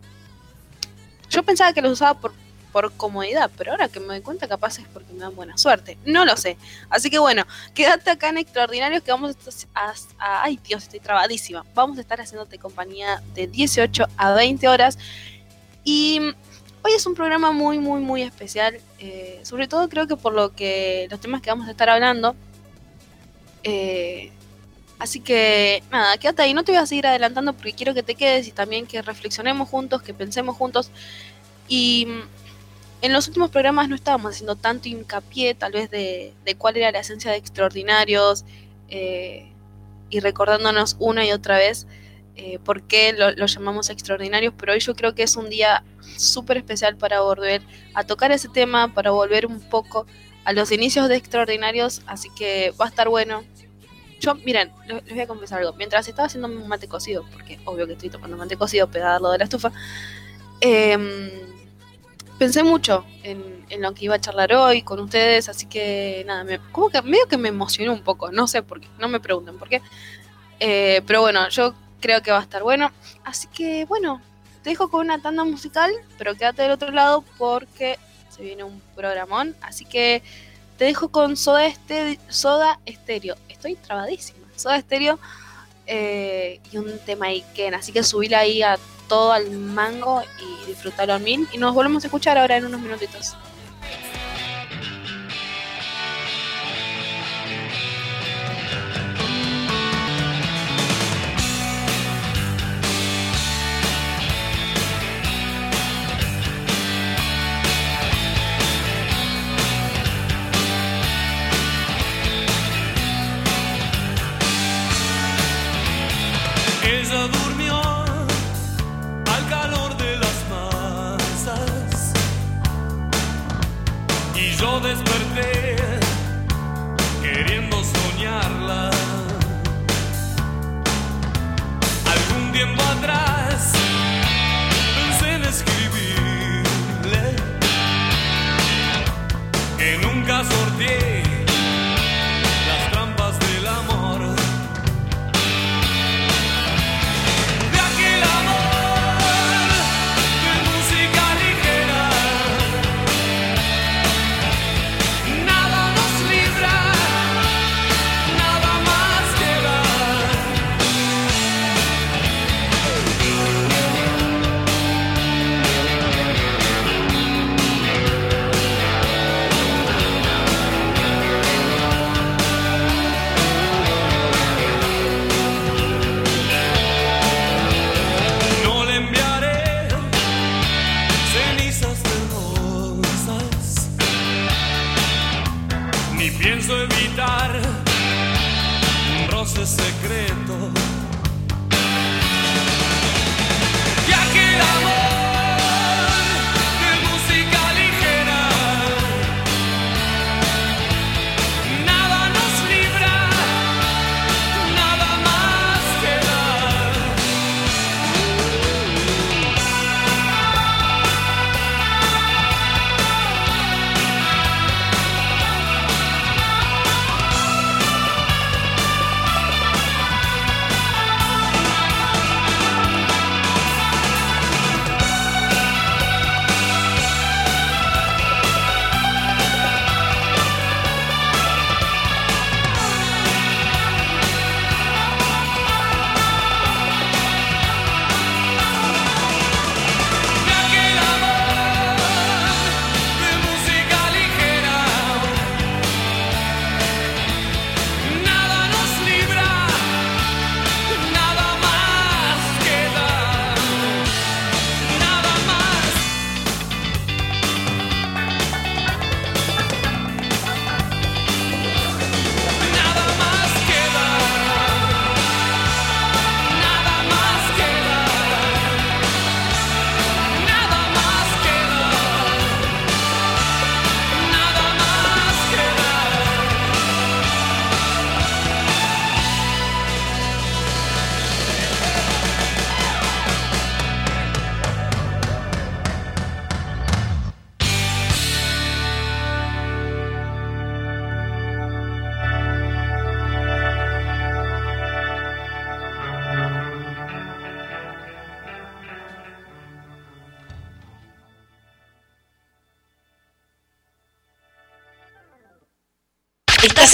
Yo 1.31 1.43
pensaba 1.43 1.73
que 1.73 1.81
los 1.83 1.93
usaba 1.93 2.19
por, 2.19 2.33
por 2.73 2.93
comodidad, 2.93 3.51
pero 3.57 3.73
ahora 3.73 3.89
que 3.89 4.01
me 4.01 4.07
doy 4.07 4.21
cuenta, 4.21 4.47
capaz 4.49 4.79
es 4.79 4.87
porque 4.93 5.13
me 5.13 5.21
dan 5.21 5.35
buena 5.35 5.57
suerte. 5.59 5.99
No 6.05 6.25
lo 6.25 6.37
sé. 6.37 6.57
Así 6.91 7.11
que 7.11 7.19
bueno, 7.19 7.45
quédate 7.75 8.11
acá 8.11 8.29
en 8.29 8.39
Extraordinarios 8.39 9.03
que 9.03 9.11
vamos 9.11 9.37
a, 9.75 9.93
a- 10.19 10.43
Ay, 10.45 10.59
Dios, 10.65 10.85
estoy 10.85 11.01
trabadísima. 11.01 11.65
Vamos 11.75 11.99
a 11.99 12.01
estar 12.01 12.21
haciéndote 12.21 12.59
compañía 12.59 13.23
de 13.35 13.47
18 13.47 14.05
a 14.17 14.33
20 14.33 14.69
horas. 14.69 14.99
Y 15.85 16.21
hoy 16.83 16.93
es 16.95 17.07
un 17.07 17.15
programa 17.15 17.53
muy, 17.53 17.79
muy, 17.79 18.01
muy 18.01 18.23
especial. 18.23 18.79
eh, 18.99 19.41
sobre 19.45 19.69
todo 19.69 19.89
creo 19.89 20.07
que 20.07 20.17
por 20.17 20.33
lo 20.35 20.53
que 20.55 21.09
los 21.11 21.21
temas 21.21 21.41
que 21.43 21.51
vamos 21.51 21.69
a 21.69 21.71
estar 21.71 21.89
hablando. 21.89 22.35
Eh, 23.65 24.33
así 24.99 25.21
que 25.21 25.83
nada, 25.91 26.17
quédate 26.19 26.43
ahí. 26.43 26.55
No 26.55 26.65
te 26.65 26.73
voy 26.73 26.81
a 26.81 26.87
seguir 26.87 27.07
adelantando 27.07 27.53
porque 27.53 27.73
quiero 27.73 27.95
que 27.95 28.03
te 28.03 28.15
quedes 28.15 28.49
y 28.49 28.53
también 28.53 28.87
que 28.87 29.03
reflexionemos 29.03 29.69
juntos, 29.69 30.03
que 30.03 30.15
pensemos 30.15 30.57
juntos. 30.57 30.91
Y 31.69 32.07
mm, 32.07 32.23
en 33.03 33.13
los 33.13 33.29
últimos 33.29 33.51
programas 33.51 33.89
no 33.89 33.95
estábamos 33.95 34.35
haciendo 34.35 34.57
tanto 34.57 34.89
hincapié 34.89 35.55
tal 35.55 35.73
vez 35.73 35.91
de, 35.91 36.35
de 36.45 36.55
cuál 36.57 36.77
era 36.77 36.91
la 36.91 37.01
esencia 37.01 37.31
de 37.31 37.37
extraordinarios 37.37 38.45
eh, 38.89 39.53
y 40.11 40.21
recordándonos 40.21 40.97
una 40.99 41.25
y 41.25 41.33
otra 41.33 41.59
vez 41.59 41.87
eh, 42.41 42.61
por 42.61 42.83
qué 42.83 43.13
lo, 43.13 43.47
llamamos 43.47 43.91
extraordinarios, 43.91 44.55
pero 44.57 44.73
hoy 44.73 44.79
yo 44.79 44.95
creo 44.95 45.13
que 45.13 45.25
es 45.25 45.35
un 45.35 45.51
día 45.51 45.83
súper 46.17 46.59
especial 46.59 46.97
para 46.97 47.21
volver 47.21 47.63
a 47.95 48.05
tocar 48.05 48.31
ese 48.31 48.49
tema, 48.49 48.95
para 48.95 49.11
volver 49.11 49.45
un 49.45 49.61
poco 49.61 50.07
a 50.45 50.53
los 50.53 50.71
inicios 50.71 51.09
de 51.09 51.17
extraordinarios, 51.17 52.01
así 52.07 52.29
que 52.39 52.73
va 52.81 52.85
a 52.85 52.89
estar 52.89 53.09
bueno. 53.09 53.43
Yo, 54.21 54.35
miren, 54.35 54.73
les 54.87 55.05
voy 55.09 55.21
a 55.21 55.27
confesar 55.27 55.61
algo. 55.61 55.73
Mientras 55.75 56.09
estaba 56.09 56.27
haciendo 56.27 56.49
un 56.49 56.67
mate 56.69 56.89
cocido, 56.89 57.25
porque 57.33 57.61
obvio 57.65 57.87
que 57.87 57.93
estoy 57.93 58.11
tomando 58.11 58.37
mate 58.37 58.57
cocido, 58.57 58.89
pegado 58.89 59.31
de 59.31 59.39
la 59.39 59.45
estufa, 59.45 59.73
em, 60.61 61.31
pensé 62.39 62.63
mucho 62.63 63.05
en, 63.23 63.65
en 63.71 63.83
lo 63.83 63.95
que 63.95 64.07
iba 64.07 64.17
a 64.17 64.21
charlar 64.21 64.53
hoy 64.55 64.83
con 64.83 65.01
ustedes, 65.01 65.49
así 65.49 65.67
que 65.67 66.25
nada, 66.27 66.45
me, 66.45 66.59
como 66.73 66.89
que 66.91 67.01
medio 67.03 67.27
que 67.29 67.37
me 67.37 67.49
emocioné 67.49 67.91
un 67.91 68.03
poco, 68.03 68.33
no 68.33 68.47
sé 68.47 68.63
por 68.63 68.81
qué, 68.81 68.89
no 68.99 69.09
me 69.09 69.21
pregunten 69.21 69.59
por 69.59 69.69
qué. 69.69 69.83
Eh, 70.61 71.03
pero 71.07 71.21
bueno, 71.21 71.49
yo 71.49 71.75
creo 72.01 72.23
que 72.23 72.31
va 72.31 72.39
a 72.39 72.43
estar 72.43 72.63
bueno. 72.63 72.93
Así 73.25 73.49
que 73.49 73.85
bueno, 73.85 74.21
te 74.63 74.71
dejo 74.71 74.91
con 74.91 75.07
una 75.07 75.21
tanda 75.21 75.45
musical, 75.45 75.93
pero 76.17 76.35
quédate 76.35 76.63
del 76.63 76.73
otro 76.73 76.91
lado 76.91 77.25
porque 77.37 77.99
se 78.29 78.43
viene 78.43 78.65
un 78.65 78.81
programón. 78.95 79.57
Así 79.63 79.85
que 79.85 80.23
te 80.79 80.85
dejo 80.85 81.09
con 81.09 81.37
Soda, 81.37 81.67
este 81.67 82.21
Soda 82.29 82.79
Estéreo. 82.87 83.35
Estoy 83.49 83.75
trabadísima. 83.75 84.39
Soda 84.55 84.77
Estéreo 84.77 85.19
eh, 85.87 86.61
y 86.71 86.77
un 86.77 86.99
tema 87.01 87.27
Iken. 87.27 87.75
Así 87.75 87.91
que 87.91 88.05
subíla 88.05 88.39
ahí 88.39 88.63
a 88.63 88.79
todo 89.09 89.33
al 89.33 89.51
mango 89.51 90.23
y 90.41 90.67
disfrutarlo 90.67 91.15
a 91.15 91.19
mil. 91.19 91.49
Y 91.53 91.59
nos 91.59 91.75
volvemos 91.75 92.05
a 92.05 92.07
escuchar 92.07 92.39
ahora 92.39 92.59
en 92.59 92.67
unos 92.67 92.81
minutitos. 92.81 93.35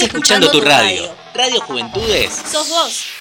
Escuchando, 0.05 0.51
tu, 0.51 0.61
radio. 0.61 1.09
Radio 1.33 1.59
Juventudes. 1.61 2.31
Sos 2.51 2.69
vos. 2.69 3.14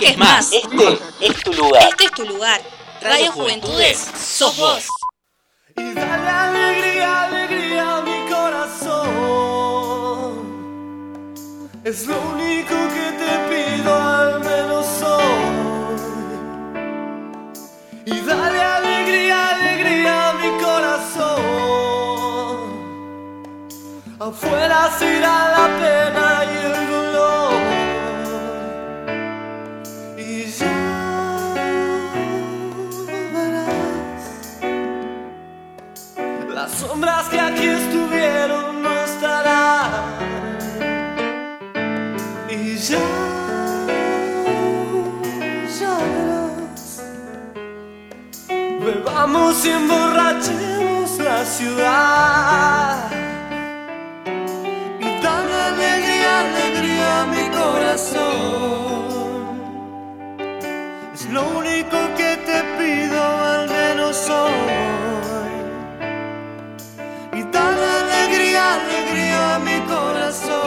busques 0.00 0.18
más. 0.18 0.52
Este, 0.52 0.92
este 1.20 1.26
es 1.26 1.42
tu 1.42 1.52
lugar. 1.52 1.82
Este 1.88 2.04
es 2.04 2.12
tu 2.12 2.24
lugar. 2.24 2.60
Radio, 3.02 3.32
Juventudes, 3.32 3.98
Juventudes, 3.98 4.20
sos 4.20 4.56
vos. 4.56 4.86
Y 5.76 5.92
dale 5.94 6.28
alegría, 6.28 7.24
alegría 7.24 7.96
a 7.96 8.02
mi 8.02 8.30
corazón. 8.30 9.00
Es 11.84 12.06
lo 12.06 12.20
único 12.32 12.74
que 12.94 13.12
te 13.20 13.38
pido, 13.48 13.94
al 13.94 14.40
menos 14.40 15.02
hoy. 15.02 15.96
Y 18.04 18.20
dale 18.20 18.60
alegría, 18.60 19.48
alegría 19.50 20.30
a 20.30 20.32
mi 20.34 20.62
corazón. 20.62 21.40
Afuera 24.18 24.90
será 24.98 25.48
la 25.56 25.68
pena. 25.80 26.19
Nos 49.60 49.68
emborrachemos 49.68 51.18
la 51.18 51.44
ciudad. 51.44 53.10
Y 54.98 55.04
dame 55.22 55.54
alegría, 55.72 56.40
alegría 56.40 57.20
a 57.20 57.26
mi 57.26 57.44
corazón. 57.50 59.10
Es 61.12 61.28
lo 61.28 61.42
único 61.58 61.98
que 62.16 62.38
te 62.48 62.62
pido, 62.78 63.20
al 63.22 63.68
menos 63.68 64.30
hoy. 64.30 65.50
Y 67.34 67.42
dame 67.52 67.86
alegría, 68.02 68.62
alegría 68.76 69.56
a 69.56 69.58
mi 69.58 69.78
corazón. 69.80 70.60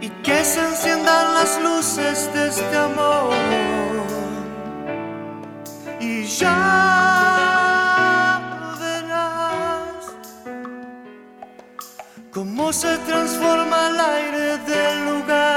Y 0.00 0.08
que 0.22 0.44
se 0.44 0.60
enciendan 0.60 1.34
las 1.34 1.60
luces 1.60 2.32
de 2.32 2.48
este 2.50 2.76
amor 2.76 3.63
ya 6.38 6.50
verás 8.80 10.04
cómo 12.32 12.72
se 12.72 12.98
transforma 12.98 13.88
el 13.88 14.00
aire 14.00 14.58
del 14.58 15.04
lugar 15.10 15.53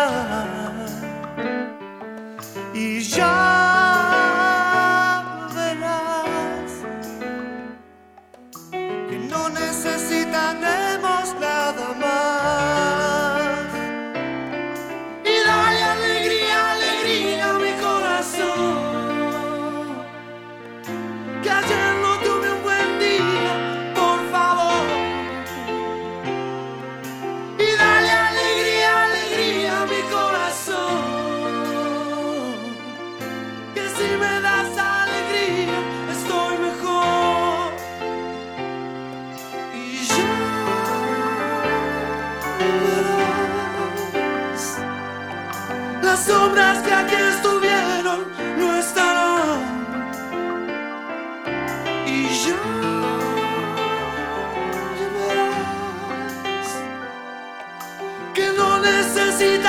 sombras 46.28 46.80
que 46.80 46.94
aquí 46.94 47.16
estuvieron 47.16 48.20
no 48.58 48.76
estarán. 48.76 49.60
Y 52.06 52.28
ya 52.44 52.60
verás 55.16 56.68
que 58.36 58.48
no 58.58 58.80
necesitaremos 58.80 59.67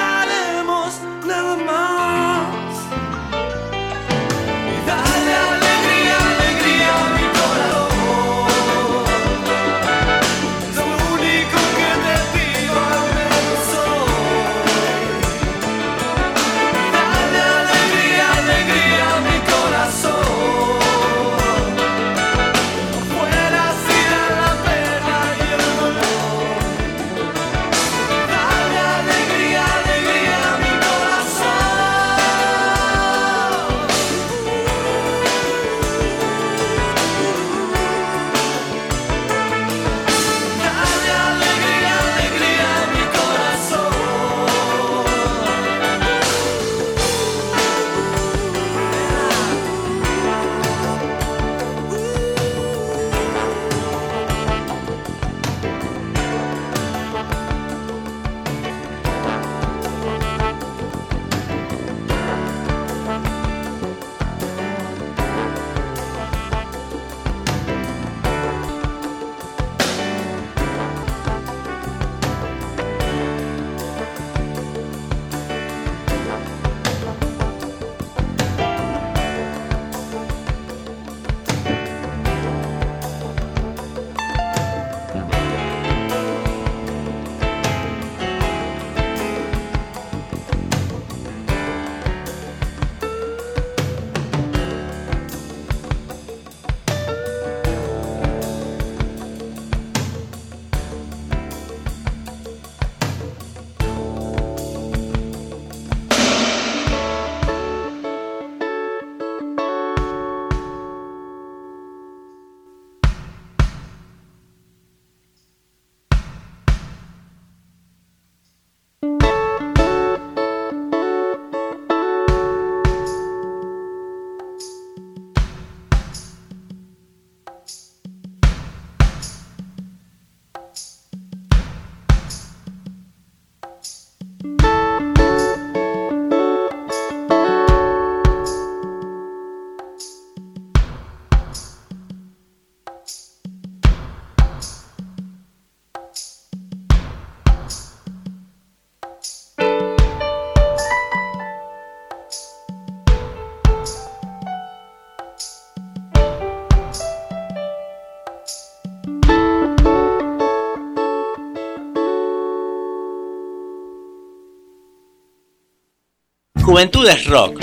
Juventud 166.69 167.09
es 167.09 167.25
rock. 167.25 167.59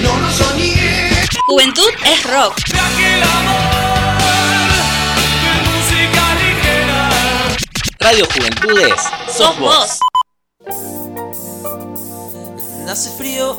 No 0.00 0.18
lo 0.18 0.32
soñé. 0.32 1.10
Juventud 1.46 1.90
es 2.06 2.22
rock. 2.24 2.54
Radio 7.98 8.26
Juventudes, 8.34 8.94
sos 9.36 9.58
vos. 9.58 9.98
Hace 12.88 13.10
frío 13.18 13.54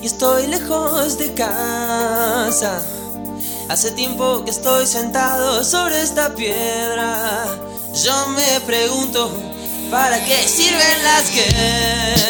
y 0.00 0.06
estoy 0.06 0.46
lejos 0.46 1.18
de 1.18 1.34
casa. 1.34 2.82
Hace 3.68 3.92
tiempo 3.92 4.42
que 4.42 4.52
estoy 4.52 4.86
sentado 4.86 5.62
sobre 5.64 6.00
esta 6.00 6.34
piedra. 6.34 7.44
Yo 8.06 8.28
me 8.28 8.58
pregunto, 8.60 9.30
¿para 9.90 10.18
qué 10.24 10.48
sirven 10.48 11.02
las 11.02 11.30
guerras? 11.34 12.29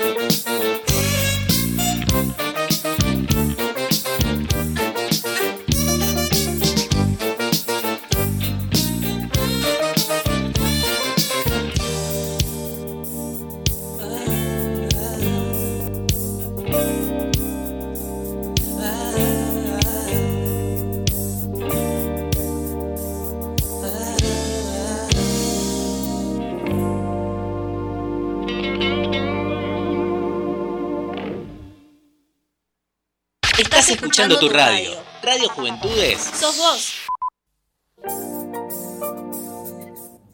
Escuchando 33.93 34.39
tu 34.39 34.49
radio. 34.49 34.91
Radio 35.21 35.49
Juventudes. 35.49 36.21
Sos 36.21 36.57
vos. 36.57 36.95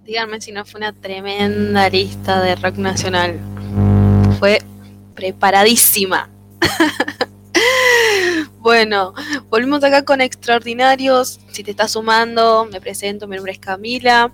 Díganme 0.03 0.39
si 0.39 0.51
no 0.51 0.63
fue 0.63 0.77
una 0.77 0.93
tremenda 0.93 1.89
lista 1.89 2.41
de 2.41 2.55
rock 2.55 2.75
nacional. 2.77 3.39
Fue 4.39 4.61
preparadísima. 5.15 6.29
bueno, 8.59 9.13
volvimos 9.49 9.83
acá 9.83 10.05
con 10.05 10.21
Extraordinarios. 10.21 11.39
Si 11.51 11.63
te 11.63 11.71
estás 11.71 11.91
sumando, 11.91 12.67
me 12.71 12.79
presento, 12.79 13.27
mi 13.27 13.35
nombre 13.35 13.53
es 13.53 13.59
Camila. 13.59 14.31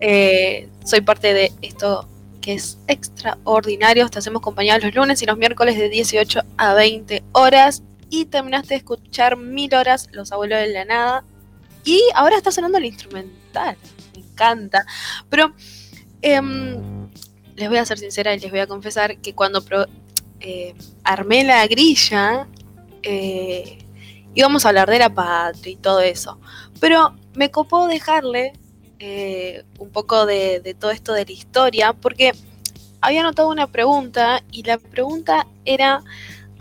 Eh, 0.00 0.68
soy 0.84 1.00
parte 1.00 1.32
de 1.32 1.52
esto 1.62 2.08
que 2.40 2.54
es 2.54 2.76
extraordinario. 2.88 4.08
Te 4.08 4.18
hacemos 4.18 4.42
compañía 4.42 4.76
los 4.78 4.92
lunes 4.94 5.22
y 5.22 5.26
los 5.26 5.38
miércoles 5.38 5.78
de 5.78 5.88
18 5.88 6.40
a 6.58 6.74
20 6.74 7.22
horas 7.32 7.82
y 8.12 8.26
terminaste 8.26 8.74
de 8.74 8.76
escuchar 8.76 9.38
mil 9.38 9.74
horas 9.74 10.10
Los 10.12 10.32
Abuelos 10.32 10.58
de 10.58 10.68
la 10.68 10.84
Nada. 10.84 11.24
Y 11.82 11.98
ahora 12.14 12.36
está 12.36 12.52
sonando 12.52 12.76
el 12.76 12.84
instrumental. 12.84 13.78
Me 14.14 14.20
encanta. 14.20 14.84
Pero 15.30 15.54
em, 16.20 17.08
les 17.56 17.68
voy 17.70 17.78
a 17.78 17.86
ser 17.86 17.98
sincera 17.98 18.34
y 18.34 18.38
les 18.38 18.50
voy 18.50 18.60
a 18.60 18.66
confesar 18.66 19.16
que 19.16 19.34
cuando 19.34 19.64
eh, 20.40 20.74
armé 21.04 21.42
la 21.42 21.66
grilla, 21.66 22.46
eh, 23.02 23.78
íbamos 24.34 24.66
a 24.66 24.68
hablar 24.68 24.90
de 24.90 24.98
la 24.98 25.08
patria 25.08 25.72
y 25.72 25.76
todo 25.76 26.00
eso. 26.00 26.38
Pero 26.80 27.16
me 27.32 27.50
copó 27.50 27.86
dejarle 27.86 28.52
eh, 28.98 29.64
un 29.78 29.88
poco 29.88 30.26
de, 30.26 30.60
de 30.60 30.74
todo 30.74 30.90
esto 30.90 31.14
de 31.14 31.24
la 31.24 31.32
historia, 31.32 31.94
porque 31.94 32.32
había 33.00 33.22
notado 33.22 33.48
una 33.48 33.68
pregunta 33.68 34.44
y 34.52 34.64
la 34.64 34.76
pregunta 34.76 35.46
era 35.64 36.04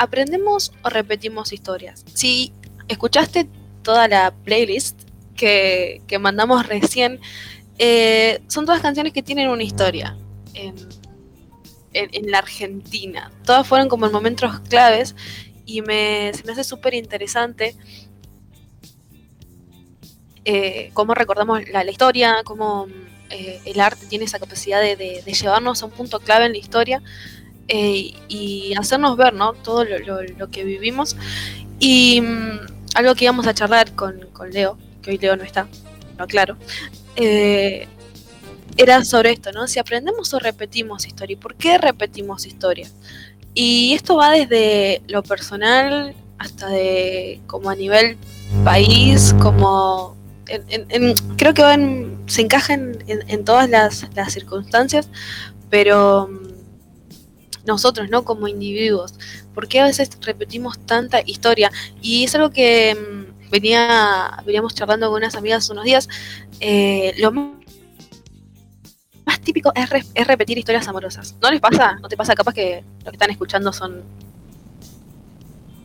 ¿aprendemos 0.01 0.71
o 0.83 0.89
repetimos 0.89 1.53
historias? 1.53 2.03
Si 2.13 2.53
escuchaste 2.87 3.47
toda 3.83 4.07
la 4.07 4.31
playlist 4.31 4.99
que, 5.35 6.01
mandamos 6.19 6.67
recién, 6.67 7.19
eh, 7.77 8.41
son 8.47 8.65
todas 8.65 8.81
canciones 8.81 9.13
que 9.13 9.21
tienen 9.21 9.49
una 9.49 9.63
historia 9.63 10.17
en, 10.53 12.31
la 12.31 12.39
Argentina. 12.39 13.31
Todas 13.45 13.67
fueron 13.67 13.89
como 13.89 14.05
en 14.05 14.11
momentos 14.11 14.59
claves 14.61 15.15
y 15.65 15.81
me, 15.81 16.31
se 16.33 16.43
me 16.45 16.53
hace 16.53 16.63
súper 16.63 16.93
interesante 16.93 17.75
eh, 20.45 20.89
cómo 20.93 21.13
recordamos 21.13 21.61
la, 21.69 21.83
historia, 21.89 22.41
cómo 22.43 22.87
eh, 23.29 23.59
el 23.65 23.79
arte 23.79 24.07
tiene 24.07 24.25
esa 24.25 24.39
capacidad 24.39 24.81
de, 24.81 25.21
llevarnos 25.25 25.83
a 25.83 25.85
un 25.85 25.91
punto 25.91 26.19
clave 26.19 26.45
en 26.45 26.53
la 26.53 26.57
historia 26.57 27.03
eh, 27.67 28.13
y 28.28 28.74
hacernos 28.78 29.17
ver 29.17 29.34
¿no? 29.34 29.54
todo 29.54 29.86
lo, 29.86 30.50
que 30.50 30.63
vivimos. 30.63 31.15
Y 31.80 32.21
mm, 32.21 32.60
algo 32.95 33.15
que 33.15 33.26
íbamos 33.26 33.47
a 33.47 33.54
charlar 33.54 33.93
con, 33.93 34.19
Leo, 34.52 34.78
que 35.02 35.12
hoy 35.12 35.17
Leo 35.17 35.36
no 35.36 35.43
está, 35.43 35.67
no 36.17 36.28
claro, 36.28 36.58
eh, 37.15 37.88
era 38.78 39.04
sobre 39.06 39.32
esto, 39.32 39.52
¿no? 39.52 39.67
Si 39.67 39.80
aprendemos 39.80 40.34
o 40.34 40.39
repetimos 40.39 41.06
historia, 41.06 41.34
¿y 41.34 41.38
por 41.38 41.56
qué 41.56 41.78
repetimos 41.78 42.45
historia? 42.45 42.88
Y 43.54 43.93
esto 43.93 44.15
va 44.15 44.32
desde 44.32 45.02
lo 45.08 45.24
personal 45.24 46.15
hasta 46.38 46.67
de 46.69 47.41
como 47.47 47.69
a 47.69 47.76
nivel 47.76 48.17
país, 48.63 49.36
como 49.41 50.15
creo 51.38 51.54
que 51.54 52.08
se 52.28 52.41
encajan 52.41 52.97
en, 53.08 53.45
todas 53.45 53.69
las, 53.69 54.08
las, 54.15 54.34
circunstancias, 54.34 55.08
pero 55.69 56.28
mm, 56.28 56.50
nosotros, 57.65 58.10
¿no? 58.10 58.24
Como 58.24 58.47
individuos. 58.47 59.13
porque 59.54 59.80
a 59.80 59.86
veces 59.86 60.10
repetimos 60.21 60.80
tanta 60.86 61.21
historia? 61.26 61.71
Y 62.02 62.24
es 62.24 62.36
algo 62.36 62.52
que 62.52 62.95
mm, 62.95 63.50
venía, 63.52 64.38
veníamos 64.45 64.76
charlando 64.76 65.10
con 65.10 65.17
unas 65.17 65.36
amigas 65.36 65.69
unos 65.69 65.86
días. 65.86 66.08
Eh, 66.60 67.13
lo 67.17 67.32
más 67.32 67.52
típico 69.43 69.71
es, 69.76 69.89
es, 70.13 70.28
repetir 70.28 70.58
historias 70.58 70.88
amorosas. 70.88 71.36
¿No 71.41 71.52
les 71.52 71.60
pasa? 71.60 71.97
¿No 72.02 72.08
te 72.08 72.17
pasa? 72.17 72.36
Capaz 72.36 72.54
que 72.54 72.84
lo 73.04 73.12
que 73.12 73.15
están 73.15 73.32
escuchando 73.32 73.74
son 73.74 74.04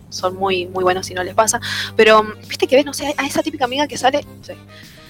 son 0.09 0.37
muy 0.37 0.67
muy 0.67 0.83
buenos 0.83 1.07
si 1.07 1.15
no 1.15 1.23
les 1.23 1.35
pasa. 1.35 1.61
Pero, 1.97 2.23
mm, 2.23 2.49
viste 2.49 2.67
que 2.67 2.77
ves, 2.77 2.87
no 2.87 2.95
sé, 2.95 3.15
a 3.17 3.27
esa 3.27 3.43
típica 3.43 3.65
amiga 3.65 3.87
que 3.87 3.99
sale, 3.99 4.25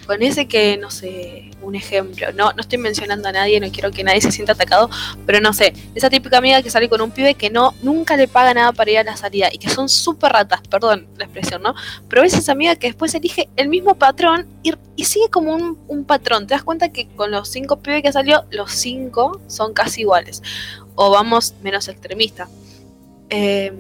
con 0.07 0.23
ese 0.23 0.47
que, 0.47 0.77
no 0.77 0.91
sé, 0.91 1.51
un 1.61 1.75
ejemplo, 1.75 2.33
no, 2.33 2.53
no 2.53 2.61
estoy 2.61 2.79
mencionando 2.79 3.29
a 3.29 3.33
nadie, 3.33 3.61
no 3.61 3.71
quiero 3.71 3.91
que 3.91 4.05
nadie 4.05 4.21
se 4.21 4.33
sienta 4.33 4.53
atacado, 4.53 4.89
pero 5.27 5.41
no 5.41 5.53
sé, 5.53 5.73
esa 5.95 6.09
típica 6.09 6.39
amiga 6.39 6.63
que 6.63 6.71
sale 6.71 6.89
con 6.89 7.01
un 7.01 7.11
pibe 7.11 7.35
que 7.35 7.51
no, 7.51 7.75
nunca 7.83 8.17
le 8.17 8.29
paga 8.29 8.55
nada 8.55 8.73
para 8.73 8.91
ir 8.91 8.99
a 8.99 9.05
la 9.05 9.17
salida 9.17 9.49
y 9.53 9.59
que 9.59 9.69
son 9.69 9.89
súper 9.89 10.33
ratas, 10.33 10.61
perdón 10.69 11.09
la 11.17 11.25
expresión, 11.25 11.63
¿no? 11.63 11.75
Pero 12.09 12.23
es 12.23 12.35
esa 12.35 12.53
amiga 12.53 12.77
que 12.77 12.89
después 12.89 13.15
elige 13.15 13.49
el 13.57 13.69
mismo 13.69 13.95
patrón 13.95 14.47
y, 14.63 14.73
sigue 15.05 15.29
como 15.29 15.55
un, 15.55 16.05
patrón. 16.05 16.47
Te 16.47 16.55
das 16.55 16.63
cuenta 16.63 16.91
que 16.91 17.09
con 17.09 17.31
los 17.31 17.49
cinco 17.49 17.79
pibes 17.79 18.03
que 18.03 18.13
salió, 18.13 18.45
los 18.51 18.73
cinco 18.73 19.41
son 19.47 19.73
casi 19.73 20.03
iguales. 20.03 20.43
O 20.95 21.11
vamos 21.11 21.55
menos 21.63 21.89
extremista. 21.89 22.49
Eh, 23.29 23.73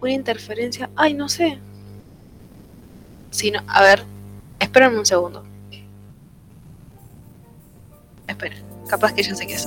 una 0.00 0.12
interferencia. 0.12 0.90
Ay, 0.96 1.14
no 1.14 1.28
sé. 1.28 1.58
Si 3.32 3.50
no, 3.50 3.60
a 3.66 3.82
ver, 3.82 4.04
esperen 4.60 4.96
un 4.96 5.06
segundo. 5.06 5.42
Esperen, 8.28 8.62
capaz 8.86 9.14
que 9.14 9.22
yo 9.22 9.34
sé 9.34 9.46
qué 9.46 9.54
es. 9.54 9.66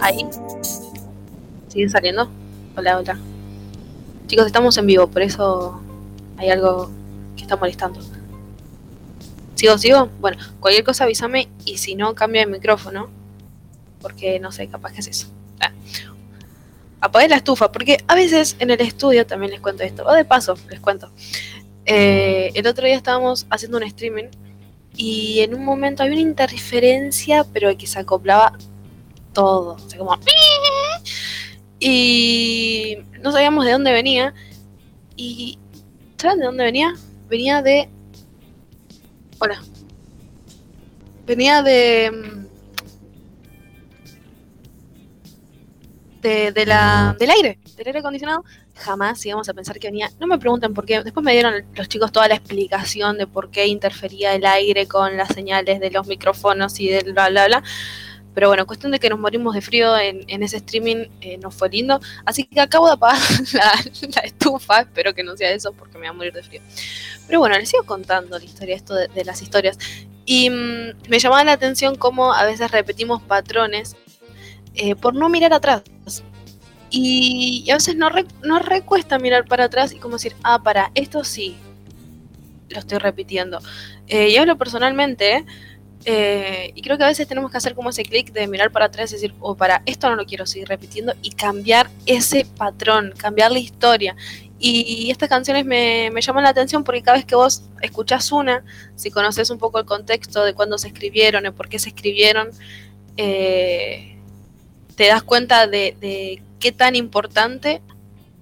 Ahí. 0.00 0.26
¿Sigue 1.68 1.88
saliendo? 1.88 2.30
Hola, 2.76 2.98
hola. 2.98 3.18
Chicos, 4.28 4.46
estamos 4.46 4.78
en 4.78 4.86
vivo, 4.86 5.08
por 5.08 5.22
eso 5.22 5.80
hay 6.36 6.50
algo 6.50 6.88
que 7.36 7.42
está 7.42 7.56
molestando. 7.56 8.00
¿Sigo, 9.56 9.76
sigo? 9.76 10.08
Bueno, 10.20 10.38
cualquier 10.60 10.84
cosa 10.84 11.02
avísame 11.02 11.48
y 11.64 11.78
si 11.78 11.96
no, 11.96 12.14
cambia 12.14 12.42
el 12.42 12.50
micrófono. 12.50 13.19
Porque 14.00 14.40
no 14.40 14.52
sé, 14.52 14.68
capaz 14.68 14.92
que 14.92 15.00
es 15.00 15.08
eso. 15.08 15.26
Ah. 15.60 15.72
Apagué 17.00 17.28
la 17.28 17.36
estufa, 17.36 17.72
porque 17.72 17.98
a 18.08 18.14
veces 18.14 18.56
en 18.58 18.70
el 18.70 18.80
estudio 18.80 19.26
también 19.26 19.52
les 19.52 19.60
cuento 19.60 19.82
esto. 19.82 20.04
O 20.06 20.12
de 20.12 20.24
paso, 20.24 20.54
les 20.68 20.80
cuento. 20.80 21.10
Eh, 21.86 22.52
el 22.54 22.66
otro 22.66 22.86
día 22.86 22.96
estábamos 22.96 23.46
haciendo 23.50 23.78
un 23.78 23.84
streaming 23.84 24.28
y 24.96 25.40
en 25.40 25.54
un 25.54 25.64
momento 25.64 26.02
había 26.02 26.14
una 26.14 26.22
interferencia, 26.22 27.44
pero 27.52 27.76
que 27.76 27.86
se 27.86 27.98
acoplaba 27.98 28.58
todo. 29.32 29.74
O 29.74 29.88
sea, 29.88 29.98
como. 29.98 30.18
Y 31.78 32.98
no 33.22 33.32
sabíamos 33.32 33.64
de 33.64 33.72
dónde 33.72 33.92
venía. 33.92 34.34
Y. 35.16 35.58
¿Saben 36.18 36.40
de 36.40 36.46
dónde 36.46 36.64
venía? 36.64 36.94
Venía 37.28 37.62
de. 37.62 37.88
Hola. 39.38 39.62
Venía 41.26 41.62
de. 41.62 42.39
De, 46.20 46.52
de 46.52 46.66
la, 46.66 47.16
del 47.18 47.30
aire, 47.30 47.58
del 47.76 47.86
aire 47.86 48.00
acondicionado, 48.00 48.44
jamás 48.74 49.24
íbamos 49.24 49.48
a 49.48 49.54
pensar 49.54 49.78
que 49.78 49.88
venía. 49.88 50.10
No 50.20 50.26
me 50.26 50.38
pregunten 50.38 50.74
por 50.74 50.84
qué. 50.84 51.02
Después 51.02 51.24
me 51.24 51.32
dieron 51.32 51.64
los 51.74 51.88
chicos 51.88 52.12
toda 52.12 52.28
la 52.28 52.34
explicación 52.34 53.16
de 53.16 53.26
por 53.26 53.50
qué 53.50 53.66
interfería 53.66 54.34
el 54.34 54.44
aire 54.44 54.86
con 54.86 55.16
las 55.16 55.28
señales 55.28 55.80
de 55.80 55.90
los 55.90 56.06
micrófonos 56.06 56.78
y 56.78 56.88
del 56.88 57.12
bla 57.12 57.30
bla 57.30 57.46
bla. 57.46 57.62
Pero 58.34 58.48
bueno, 58.48 58.66
cuestión 58.66 58.92
de 58.92 58.98
que 59.00 59.10
nos 59.10 59.18
morimos 59.18 59.54
de 59.54 59.60
frío 59.60 59.96
en, 59.98 60.24
en 60.28 60.42
ese 60.42 60.58
streaming 60.58 61.06
eh, 61.20 61.38
no 61.38 61.50
fue 61.50 61.68
lindo. 61.68 62.00
Así 62.24 62.44
que 62.44 62.60
acabo 62.60 62.86
de 62.86 62.92
apagar 62.92 63.20
la, 63.52 63.72
la, 64.14 64.20
estufa. 64.20 64.80
Espero 64.80 65.14
que 65.14 65.22
no 65.22 65.36
sea 65.36 65.50
eso 65.50 65.72
porque 65.72 65.94
me 65.94 66.00
voy 66.00 66.08
a 66.08 66.12
morir 66.12 66.32
de 66.32 66.42
frío. 66.42 66.62
Pero 67.26 67.40
bueno, 67.40 67.58
les 67.58 67.68
sigo 67.68 67.84
contando 67.84 68.38
la 68.38 68.44
historia, 68.44 68.76
esto 68.76 68.94
de, 68.94 69.08
de 69.08 69.24
las 69.24 69.42
historias. 69.42 69.78
Y 70.24 70.48
mmm, 70.50 70.92
me 71.08 71.18
llamaba 71.18 71.42
la 71.44 71.52
atención 71.52 71.96
cómo 71.96 72.32
a 72.32 72.44
veces 72.44 72.70
repetimos 72.70 73.20
patrones 73.22 73.96
eh, 74.74 74.94
por 74.94 75.14
no 75.14 75.28
mirar 75.28 75.52
atrás. 75.52 75.82
Y, 76.90 77.62
y 77.64 77.70
a 77.70 77.74
veces 77.74 77.96
no, 77.96 78.08
re, 78.08 78.26
recuesta 78.64 79.18
mirar 79.18 79.44
para 79.44 79.64
atrás 79.64 79.92
y 79.92 79.98
como 79.98 80.14
decir, 80.14 80.34
ah, 80.42 80.62
para, 80.62 80.90
esto 80.94 81.22
sí, 81.22 81.56
lo 82.68 82.78
estoy 82.78 82.98
repitiendo. 82.98 83.60
Eh, 84.08 84.30
y 84.30 84.36
hablo 84.36 84.56
personalmente, 84.58 85.44
eh, 86.04 86.72
y 86.74 86.82
creo 86.82 86.96
que 86.96 87.04
a 87.04 87.08
veces 87.08 87.28
tenemos 87.28 87.50
que 87.50 87.58
hacer 87.58 87.74
como 87.74 87.90
ese 87.90 88.04
clic 88.04 88.32
de 88.32 88.48
mirar 88.48 88.72
para 88.72 88.86
atrás 88.86 89.10
y 89.12 89.14
decir, 89.14 89.34
o 89.40 89.50
oh, 89.50 89.56
para 89.56 89.82
esto 89.86 90.08
no 90.08 90.16
lo 90.16 90.24
quiero 90.24 90.46
seguir 90.46 90.68
repitiendo 90.68 91.12
y 91.22 91.30
cambiar 91.30 91.90
ese 92.06 92.46
patrón, 92.56 93.12
cambiar 93.16 93.52
la 93.52 93.58
historia. 93.58 94.16
Y 94.62 95.10
estas 95.10 95.30
canciones 95.30 95.64
me, 95.64 96.10
me, 96.12 96.20
llaman 96.20 96.44
la 96.44 96.50
atención 96.50 96.84
porque 96.84 97.00
cada 97.00 97.16
vez 97.16 97.24
que 97.24 97.34
vos 97.34 97.62
escuchás 97.80 98.30
una, 98.30 98.62
si 98.94 99.10
conoces 99.10 99.48
un 99.48 99.56
poco 99.56 99.78
el 99.78 99.86
contexto 99.86 100.44
de 100.44 100.52
cuándo 100.52 100.76
se 100.76 100.88
escribieron 100.88 101.46
y 101.46 101.50
por 101.50 101.70
qué 101.70 101.78
se 101.78 101.88
escribieron, 101.88 102.50
eh, 103.16 104.19
te 105.00 105.06
das 105.06 105.22
cuenta 105.22 105.66
de, 105.66 106.42
qué 106.58 106.72
tan 106.72 106.94
importante 106.94 107.80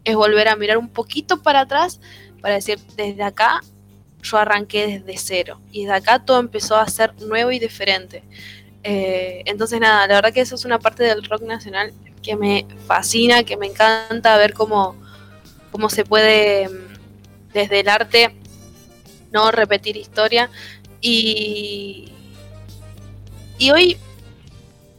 es 0.02 0.16
volver 0.16 0.48
a 0.48 0.56
mirar 0.56 0.76
un 0.76 0.88
poquito 0.88 1.40
para 1.40 1.60
atrás 1.60 2.00
para 2.40 2.54
decir, 2.54 2.80
desde 2.96 3.22
acá 3.22 3.60
yo 4.24 4.38
arranqué 4.38 4.98
desde 4.98 5.18
cero 5.18 5.60
y 5.70 5.86
de 5.86 5.92
acá 5.92 6.18
todo 6.18 6.40
empezó 6.40 6.74
a 6.74 6.88
ser 6.88 7.14
nuevo 7.22 7.52
y 7.52 7.60
diferente. 7.60 8.24
Eh, 8.82 9.44
entonces 9.46 9.78
nada, 9.78 10.08
la 10.08 10.14
verdad 10.16 10.32
que 10.32 10.40
eso 10.40 10.56
es 10.56 10.64
una 10.64 10.80
parte 10.80 11.04
del 11.04 11.22
rock 11.22 11.42
nacional 11.42 11.92
que 12.24 12.34
me 12.34 12.66
fascina, 12.88 13.44
que 13.44 13.56
me 13.56 13.66
encanta 13.66 14.36
ver 14.36 14.52
cómo, 14.52 14.96
cómo 15.70 15.88
se 15.88 16.04
puede 16.04 16.68
desde 17.52 17.78
el 17.78 17.88
arte 17.88 18.34
no 19.30 19.52
repetir 19.52 19.96
historia 19.96 20.50
y, 21.00 22.10
y 23.58 23.70
hoy 23.70 23.96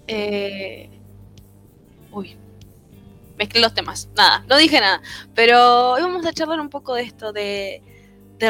eh, 0.07 0.88
uy 2.11 2.37
mezclé 3.39 3.61
los 3.61 3.73
temas, 3.73 4.09
nada, 4.15 4.43
no 4.47 4.57
dije 4.57 4.79
nada, 4.81 5.01
pero 5.33 5.91
hoy 5.91 6.01
vamos 6.01 6.25
a 6.25 6.33
charlar 6.33 6.59
un 6.59 6.69
poco 6.69 6.93
de 6.93 7.03
esto, 7.03 7.31
de, 7.31 7.81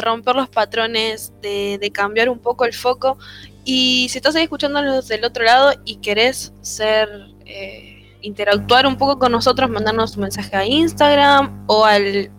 romper 0.02 0.34
los 0.34 0.48
patrones, 0.48 1.32
de, 1.40 1.90
cambiar 1.94 2.28
un 2.28 2.40
poco 2.40 2.64
el 2.64 2.74
foco. 2.74 3.16
Y 3.64 4.08
si 4.10 4.18
estás 4.18 4.34
ahí 4.34 4.44
escuchándonos 4.44 5.06
del 5.08 5.24
otro 5.24 5.44
lado 5.44 5.72
y 5.84 5.96
querés 5.96 6.52
ser, 6.60 7.08
eh, 7.46 8.16
interactuar 8.20 8.86
un 8.86 8.96
poco 8.96 9.18
con 9.18 9.32
nosotros, 9.32 9.70
mandarnos 9.70 10.16
un 10.16 10.22
mensaje 10.22 10.56
a 10.56 10.64
Instagram 10.64 11.64
o 11.68 11.84
al 11.84 12.30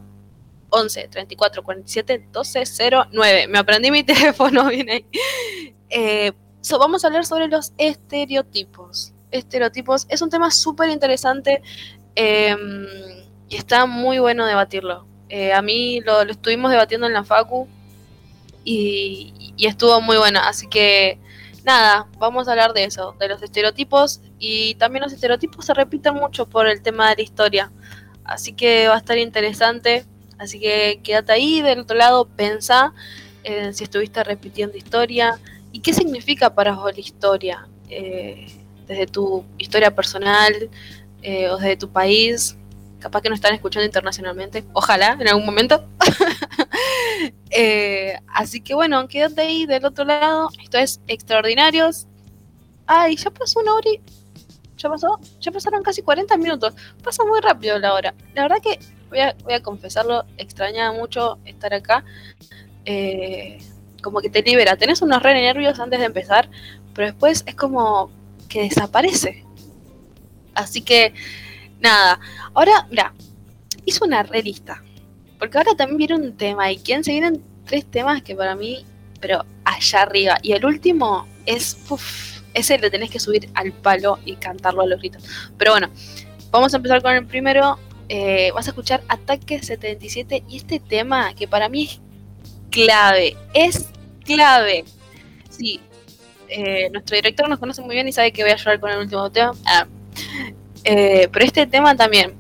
11 0.70 1.08
34 1.08 1.64
47 1.64 2.28
12 2.32 2.64
09. 3.12 3.48
Me 3.48 3.60
aprendí 3.60 3.92
mi 3.92 4.04
teléfono, 4.06 4.68
viene 4.68 4.92
ahí. 4.92 5.06
Eh, 5.90 6.32
vamos 6.72 7.04
a 7.04 7.08
hablar 7.08 7.26
sobre 7.26 7.48
los 7.48 7.74
estereotipos. 7.78 9.14
Estereotipos 9.32 10.06
es 10.10 10.22
un 10.22 10.30
tema 10.30 10.52
súper 10.52 10.90
interesante 10.90 11.62
eh, 12.16 12.56
y 13.50 13.56
está 13.56 13.86
muy 13.86 14.20
bueno 14.20 14.46
debatirlo 14.46 15.08
eh, 15.34 15.54
a 15.54 15.62
mí 15.62 16.02
lo, 16.02 16.24
estuvimos 16.24 16.72
debatiendo 16.72 17.08
en 17.08 17.14
la 17.14 17.24
Facu 17.24 17.66
y, 18.66 19.34
estuvo 19.58 20.02
muy 20.02 20.18
buena. 20.18 20.48
Así 20.50 20.68
que 20.68 21.20
nada, 21.64 22.08
vamos 22.18 22.48
a 22.48 22.52
hablar 22.52 22.74
de 22.74 22.84
eso, 22.84 23.16
de 23.18 23.30
los 23.30 23.42
estereotipos. 23.42 24.20
Y 24.40 24.76
también 24.76 25.04
los 25.04 25.14
estereotipos 25.14 25.66
se 25.66 25.74
repiten 25.74 26.16
mucho 26.16 26.48
por 26.48 26.68
el 26.68 26.82
tema 26.82 27.10
de 27.10 27.16
la 27.16 27.22
historia. 27.22 27.72
Así 28.26 28.52
que 28.52 28.90
va 28.90 28.96
a 28.96 28.98
estar 28.98 29.18
interesante. 29.18 30.06
Así 30.38 30.60
que 30.60 31.00
quédate 31.02 31.32
ahí 31.32 31.62
del 31.62 31.80
otro 31.80 31.96
lado, 31.96 32.26
pensá 32.26 32.94
eh, 33.46 33.72
si 33.72 33.86
estuviste 33.86 34.24
repitiendo 34.24 34.76
historia 34.76 35.40
y 35.72 35.80
qué 35.80 35.94
significa 35.94 36.54
para 36.54 36.74
vos 36.74 36.94
la 36.94 37.00
historia. 37.00 37.68
Eh, 37.90 38.48
desde 38.92 39.08
tu 39.08 39.46
historia 39.58 39.96
personal 39.96 40.70
eh, 41.22 41.48
o 41.50 41.56
desde 41.58 41.78
tu 41.78 41.90
país, 41.90 42.58
capaz 43.00 43.22
que 43.22 43.30
nos 43.30 43.38
están 43.38 43.54
escuchando 43.54 43.86
internacionalmente, 43.86 44.66
ojalá 44.74 45.18
en 45.18 45.30
algún 45.30 45.46
momento. 45.46 45.88
eh, 47.52 48.20
así 48.28 48.60
que 48.60 48.76
bueno, 48.76 49.08
quédate 49.08 49.42
ahí 49.44 49.66
del 49.66 49.86
otro 49.86 50.04
lado. 50.04 50.50
Esto 50.62 50.78
es 50.78 51.00
Extraordinarios. 51.08 52.08
Ay, 52.86 53.16
ya 53.16 53.32
pasó 53.32 53.62
una 53.62 53.76
hora 53.76 53.90
y... 53.90 54.02
¿Ya 54.76 54.90
pasó? 54.90 55.20
Ya 55.40 55.52
pasaron 55.52 55.84
casi 55.84 56.02
40 56.02 56.36
minutos. 56.38 56.74
Pasa 57.02 57.24
muy 57.24 57.40
rápido 57.40 57.80
la 57.80 57.94
hora. 57.94 58.14
La 58.34 58.42
verdad 58.42 58.58
que, 58.62 58.78
voy 59.10 59.54
a, 59.54 59.64
confesarlo, 59.64 60.26
extraña 60.38 60.92
mucho 60.92 61.38
estar 61.46 61.74
acá. 61.74 62.04
Eh, 62.84 63.60
como 64.02 64.20
que 64.20 64.30
te 64.30 64.42
libera. 64.42 64.76
Tenés 64.76 65.02
unos 65.02 65.24
re 65.24 65.34
nervios 65.36 65.80
antes 65.80 66.00
de 66.00 66.08
empezar, 66.08 66.50
pero 66.94 67.08
después 67.08 67.44
es 67.46 67.56
como 67.56 68.12
que 68.52 68.64
desaparece. 68.64 69.46
Así 70.54 70.82
que 70.82 71.14
Nada, 71.82 72.20
ahora, 72.54 72.88
mira, 72.90 73.14
hizo 73.86 74.06
una 74.06 74.24
relista. 74.24 74.84
Porque 75.40 75.58
ahora 75.58 75.74
también 75.76 75.98
viene 75.98 76.16
un 76.16 76.38
tema 76.38 76.72
y 76.72 76.78
quieren 76.78 77.04
se 77.04 77.12
vienen 77.12 77.44
tres 77.66 77.86
temas 77.90 78.22
que 78.22 78.36
para 78.36 78.56
mí, 78.56 78.86
pero 79.20 79.44
allá 79.66 80.04
arriba. 80.04 80.38
Y 80.44 80.52
el 80.52 80.64
último 80.64 81.28
es, 81.48 81.78
uff, 81.90 82.42
ese 82.54 82.78
le 82.78 82.92
tenés 82.92 83.10
que 83.10 83.20
subir 83.20 83.50
al 83.56 83.74
palo 83.74 84.20
y 84.26 84.36
cantarlo 84.36 84.84
a 84.84 84.86
los 84.86 85.00
gritos. 85.00 85.24
Pero 85.58 85.72
bueno, 85.72 85.90
vamos 86.52 86.74
a 86.74 86.78
empezar 86.78 87.02
con 87.02 87.16
el 87.16 87.26
primero. 87.26 87.80
Eh, 88.08 88.52
vas 88.54 88.68
a 88.68 88.72
escuchar 88.72 89.02
Ataque 89.08 89.64
77 89.64 90.44
y 90.48 90.58
este 90.58 90.80
tema 90.80 91.34
que 91.34 91.48
para 91.48 91.70
mí 91.70 91.86
es 91.86 92.00
clave, 92.70 93.36
es 93.56 93.88
clave. 94.24 94.86
Sí, 95.50 95.80
eh, 96.52 96.90
nuestro 96.92 97.16
director 97.16 97.48
nos 97.48 97.60
conoce 97.60 97.82
muy 97.82 97.96
bien 97.96 98.08
y 98.08 98.12
sabe 98.12 98.34
que 98.34 98.44
voy 98.44 98.52
a 98.52 98.58
llorar 98.58 98.80
con 98.80 98.92
el 98.92 99.00
último 99.00 99.32
tema. 99.32 99.54
Ah, 99.66 99.88
eh, 100.84 101.30
pero 101.32 101.46
este 101.46 101.66
tema 101.66 101.96
también. 101.96 102.36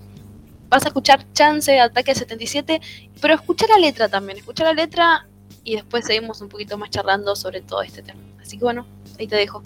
Vas 0.67 0.85
a 0.85 0.87
escuchar 0.87 1.25
Chance, 1.33 1.79
Ataque 1.79 2.15
77, 2.15 2.79
pero 3.19 3.33
escucha 3.33 3.67
la 3.67 3.77
letra 3.77 4.07
también. 4.07 4.37
Escucha 4.37 4.63
la 4.63 4.73
letra 4.73 5.27
y 5.63 5.75
después 5.75 6.05
seguimos 6.05 6.41
un 6.41 6.49
poquito 6.49 6.77
más 6.77 6.89
charlando 6.89 7.35
sobre 7.35 7.61
todo 7.61 7.81
este 7.81 8.01
tema. 8.01 8.19
Así 8.41 8.57
que 8.57 8.63
bueno, 8.63 8.85
ahí 9.19 9.27
te 9.27 9.35
dejo. 9.35 9.63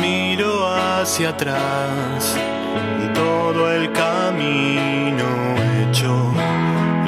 Miro 0.00 0.68
hacia 0.68 1.30
atrás 1.30 2.36
y 3.04 3.08
todo 3.12 3.68
el 3.72 3.90
camino 3.90 5.26
hecho, 5.80 6.32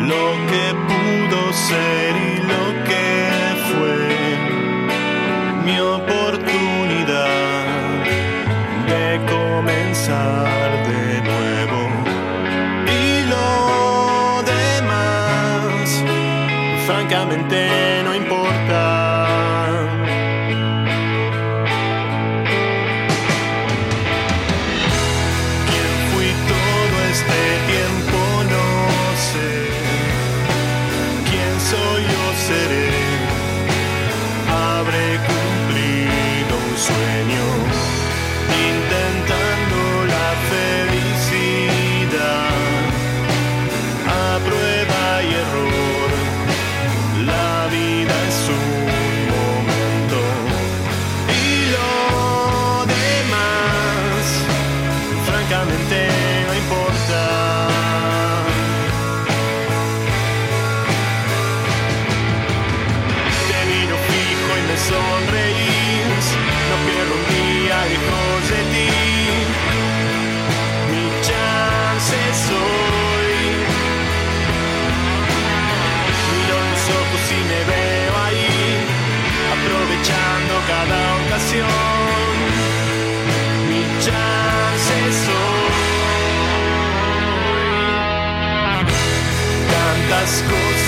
lo 0.00 0.26
que 0.50 0.74
pudo 0.88 1.52
ser 1.52 2.16
y 2.16 2.36
lo 2.52 2.64
que 2.88 3.30
fue 3.70 4.08
mi 5.64 5.78
oportunidad 5.78 7.28
de 8.88 9.20
comenzar. 9.30 10.70
de 10.88 11.22
nuevo 11.22 11.80
Y 12.88 13.22
lo 13.30 14.42
demás 14.42 15.86
Francamente 16.86 17.91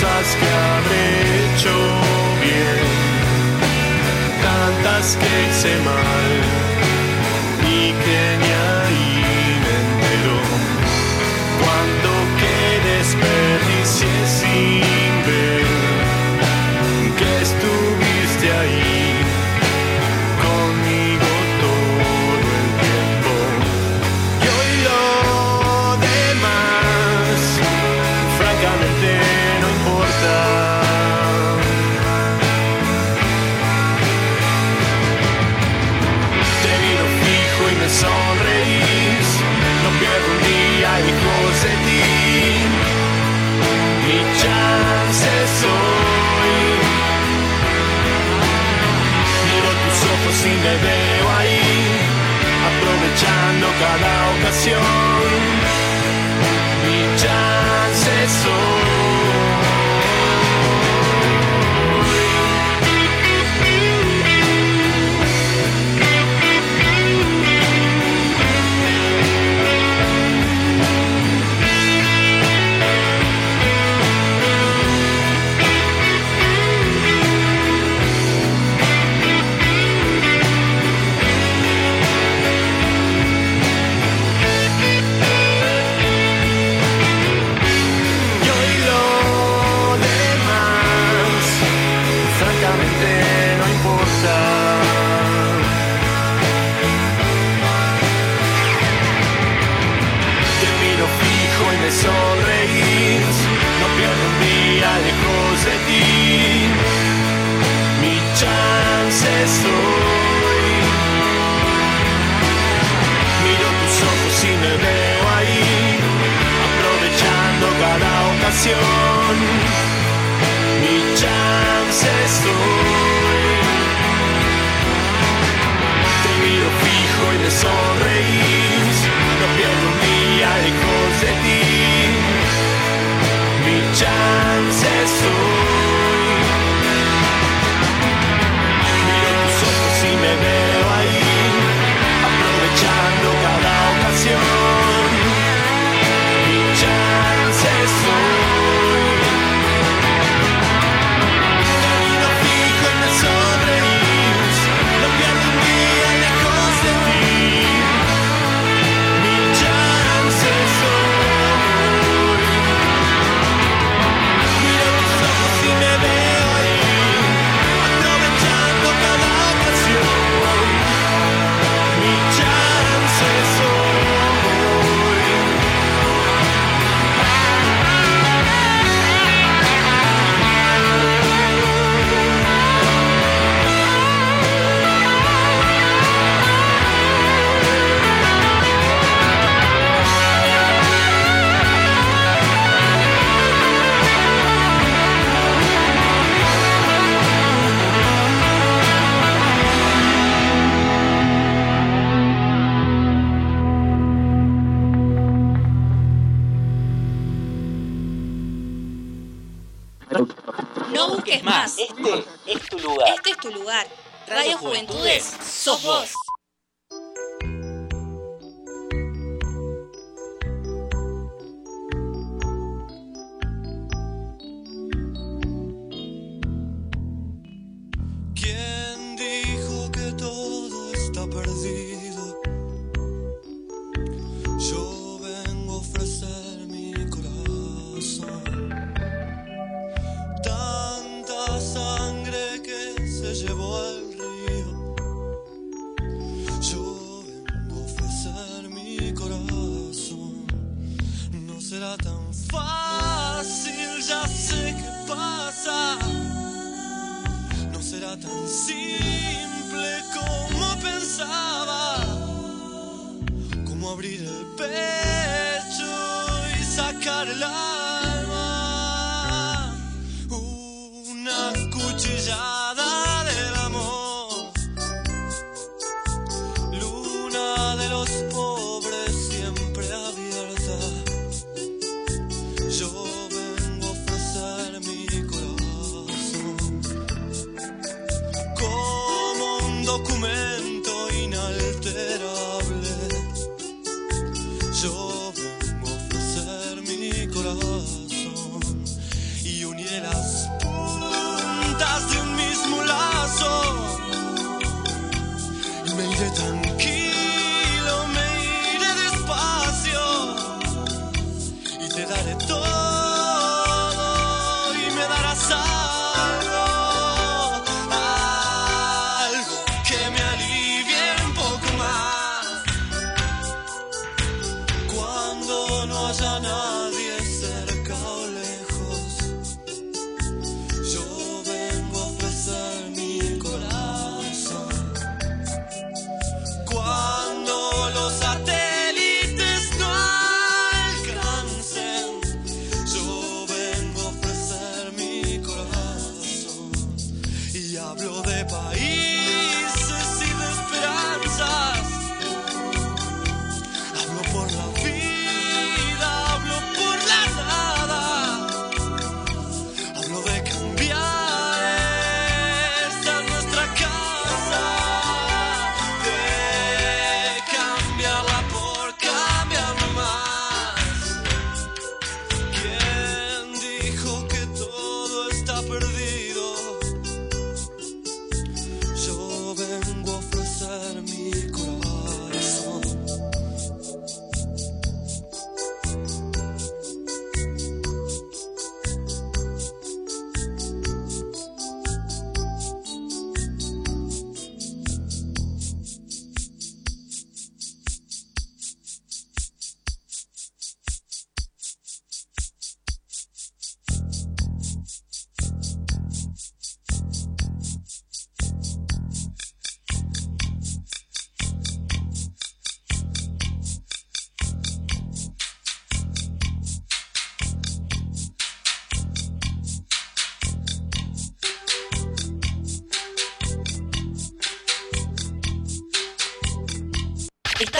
cosas 0.05 0.35
que 0.35 0.45
habré 0.45 1.07
hecho 1.45 1.75
bien, 2.41 2.85
tantas 4.41 5.17
que 5.17 5.49
hice 5.49 5.77
mal 5.83 6.44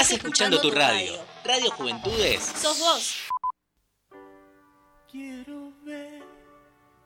Estás 0.06 0.20
escuchando 0.20 0.62
tu 0.62 0.70
radio. 0.70 1.14
Radio 1.44 1.72
Juventudes. 1.72 2.44
Sos 2.44 2.80
vos. 2.80 3.28
Quiero 5.10 5.74
ver, 5.84 6.24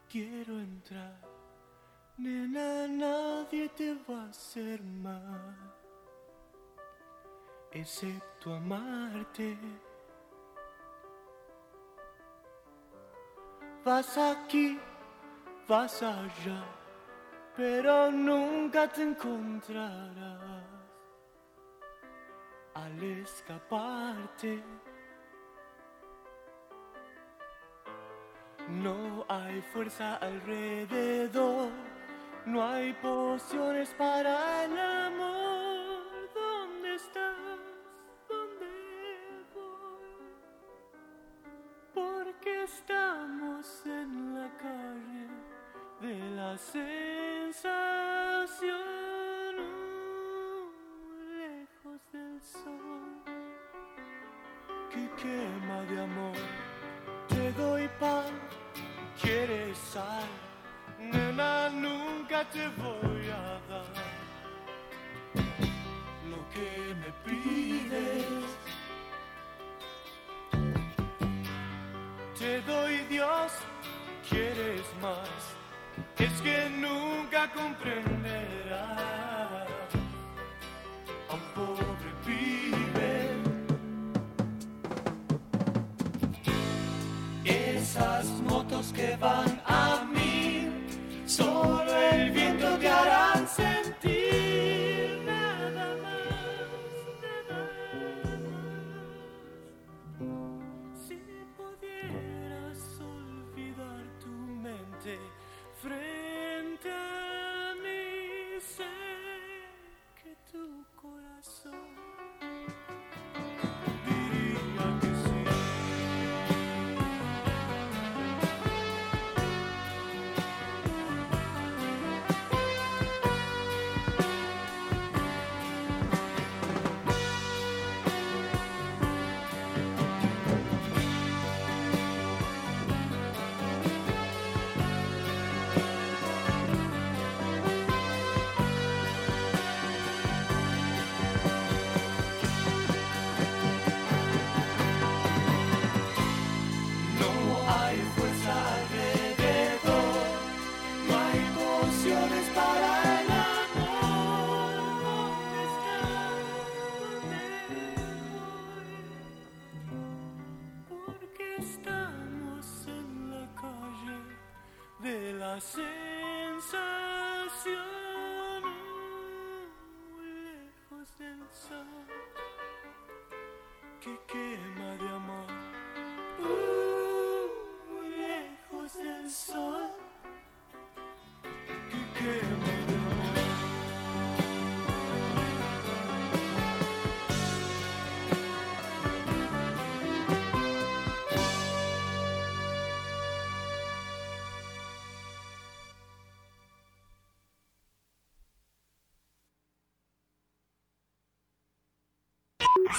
quiero 0.10 0.60
entrar. 0.60 1.22
Nena, 2.18 2.90
nadie 2.90 3.70
te 3.70 3.94
va 3.94 4.24
a 4.24 4.30
hacer 4.30 4.84
mal. 4.84 5.56
Excepto 7.72 8.54
amarte. 8.54 9.58
Vas 13.86 14.18
aquí, 14.18 14.78
vas 15.70 16.04
allá, 16.04 16.66
pero 17.56 18.12
nunca 18.12 18.92
te 18.92 19.04
encontrarás 19.04 20.79
al 22.84 23.04
escaparte. 23.04 24.64
No 28.70 29.26
hay 29.28 29.62
fuerza 29.74 30.16
alrededor, 30.18 31.72
no 32.46 32.64
hay 32.64 32.94
pociones 32.94 33.94
para 33.98 34.66
el 34.66 34.78
amor. 34.78 35.49
quema 55.22 55.82
de 55.90 56.02
amor. 56.02 56.38
Te 57.28 57.52
doy 57.54 57.88
pan, 58.00 58.32
quieres 59.22 59.78
sal, 59.78 60.30
nena, 61.00 61.70
nunca 61.70 62.44
te 62.50 62.68
voy 62.84 63.30
a 63.30 63.60
dar 63.70 63.94
lo 66.32 66.40
que 66.54 66.96
me 67.02 67.12
pides. 67.26 68.46
Te 72.38 72.62
doy 72.62 72.98
Dios, 73.10 73.52
quieres 74.30 74.86
más, 75.02 75.30
es 76.18 76.42
que 76.42 76.70
nunca 76.70 77.52
comprenderás. 77.52 78.99
Hausgewand. 88.90 89.99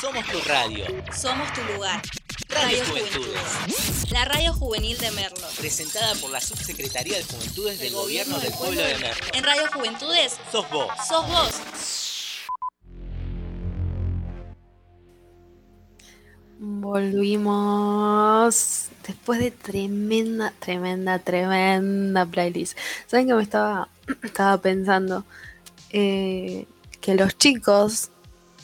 Somos 0.00 0.24
tu 0.28 0.40
radio. 0.48 0.86
Somos 1.14 1.52
tu 1.52 1.60
lugar. 1.74 2.00
Radio 2.48 2.78
Radio 2.78 2.84
Juventudes. 2.86 3.42
Juventudes. 3.66 4.10
La 4.12 4.24
radio 4.24 4.54
juvenil 4.54 4.96
de 4.96 5.10
Merlo. 5.10 5.46
Presentada 5.58 6.14
por 6.14 6.30
la 6.30 6.40
Subsecretaría 6.40 7.18
de 7.18 7.24
Juventudes 7.24 7.80
del 7.80 7.92
Gobierno 7.92 8.38
del 8.40 8.50
Pueblo 8.54 8.80
de 8.80 8.96
Merlo. 8.96 9.26
En 9.34 9.44
Radio 9.44 9.64
Juventudes, 9.74 10.38
Sos 10.50 10.70
vos. 10.70 10.86
sos 11.06 11.28
vos. 11.28 11.60
Volvimos 16.60 18.08
después 19.06 19.38
de 19.38 19.50
tremenda, 19.50 20.54
tremenda, 20.60 21.18
tremenda 21.18 22.24
playlist. 22.24 22.78
¿Saben 23.06 23.26
que 23.26 23.34
me 23.34 23.42
estaba, 23.42 23.88
estaba 24.22 24.56
pensando? 24.62 25.26
Eh, 25.90 26.66
que 27.02 27.14
los 27.14 27.36
chicos 27.36 28.10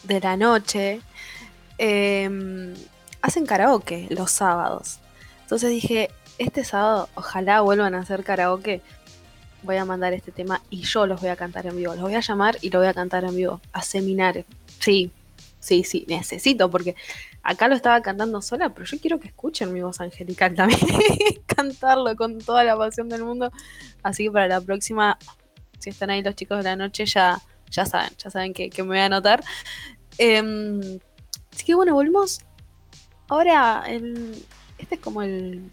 de 0.07 0.21
la 0.21 0.37
noche 0.37 1.01
eh, 1.79 2.75
hacen 3.23 3.47
karaoke 3.47 4.07
los 4.11 4.31
sábados. 4.31 5.01
Entonces 5.43 5.71
dije, 5.71 6.11
este 6.39 6.65
sábado 6.65 7.09
ojalá 7.15 7.61
vuelvan 7.61 7.95
a 7.95 8.01
hacer 8.01 8.25
karaoke. 8.25 8.83
Voy 9.63 9.77
a 9.77 9.85
mandar 9.85 10.13
este 10.13 10.33
tema 10.33 10.63
y 10.71 10.83
yo 10.83 11.07
los 11.07 11.21
voy 11.21 11.31
a 11.31 11.37
cantar 11.37 11.67
en 11.67 11.77
vivo. 11.77 11.95
Los 11.95 12.03
voy 12.03 12.15
a 12.15 12.21
llamar 12.21 12.57
y 12.61 12.71
lo 12.71 12.79
voy 12.79 12.89
a 12.89 12.95
cantar 12.95 13.25
en 13.25 13.35
vivo. 13.35 13.61
A 13.73 13.83
seminario. 13.83 14.45
Sí, 14.79 15.11
sí, 15.59 15.83
sí, 15.83 16.05
necesito 16.09 16.71
porque 16.71 16.95
acá 17.43 17.69
lo 17.69 17.75
estaba 17.75 18.01
cantando 18.01 18.43
sola, 18.43 18.71
pero 18.71 18.87
yo 18.87 19.01
quiero 19.01 19.19
que 19.19 19.29
escuchen 19.29 19.73
mi 19.73 19.81
voz 19.83 20.01
angelical 20.01 20.55
también. 20.57 20.81
Cantarlo 21.47 22.15
con 22.17 22.39
toda 22.39 22.65
la 22.65 22.77
pasión 22.77 23.09
del 23.09 23.25
mundo. 23.25 23.51
Así 24.03 24.25
que 24.25 24.31
para 24.31 24.47
la 24.47 24.61
próxima, 24.61 25.19
si 25.79 25.91
están 25.91 26.11
ahí 26.11 26.23
los 26.23 26.37
chicos 26.37 26.59
de 26.59 26.65
la 26.65 26.77
noche, 26.77 27.07
ya, 27.07 27.41
ya 27.71 27.87
saben, 27.87 28.11
ya 28.19 28.31
saben 28.31 28.53
que, 28.53 28.71
que 28.71 28.83
me 28.83 28.91
voy 28.91 28.99
a 28.99 29.07
anotar. 29.07 29.43
Em, 30.19 30.99
así 31.53 31.65
que 31.65 31.75
bueno, 31.75 31.95
volvemos. 31.95 32.41
Ahora, 33.29 33.85
el, 33.89 34.45
este 34.79 34.97
es 34.97 35.01
como 35.01 35.23
el 35.23 35.71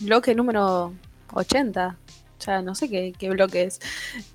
bloque 0.00 0.34
número 0.34 0.94
80. 1.32 1.96
Ya 2.46 2.62
no 2.62 2.74
sé 2.74 2.88
qué, 2.88 3.12
qué 3.18 3.28
bloque 3.28 3.64
es. 3.64 3.80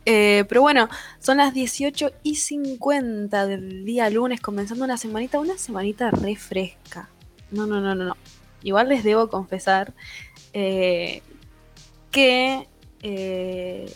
Eh, 0.06 0.46
pero 0.48 0.62
bueno, 0.62 0.90
son 1.20 1.38
las 1.38 1.54
18 1.54 2.12
y 2.24 2.36
50 2.36 3.48
del 3.48 3.84
día 3.84 4.10
lunes, 4.10 4.42
comenzando 4.42 4.86
una 4.86 4.98
semanita, 4.98 5.40
una 5.40 5.58
semanita 5.58 6.12
re 6.12 6.36
fresca. 6.36 7.10
No, 7.50 7.66
no, 7.66 7.82
no, 7.82 7.96
no, 7.96 8.06
no. 8.06 8.18
Igual 8.62 8.90
les 8.90 9.04
debo 9.04 9.30
confesar 9.30 9.94
eh, 10.54 11.22
que 12.12 12.68
eh, 13.02 13.92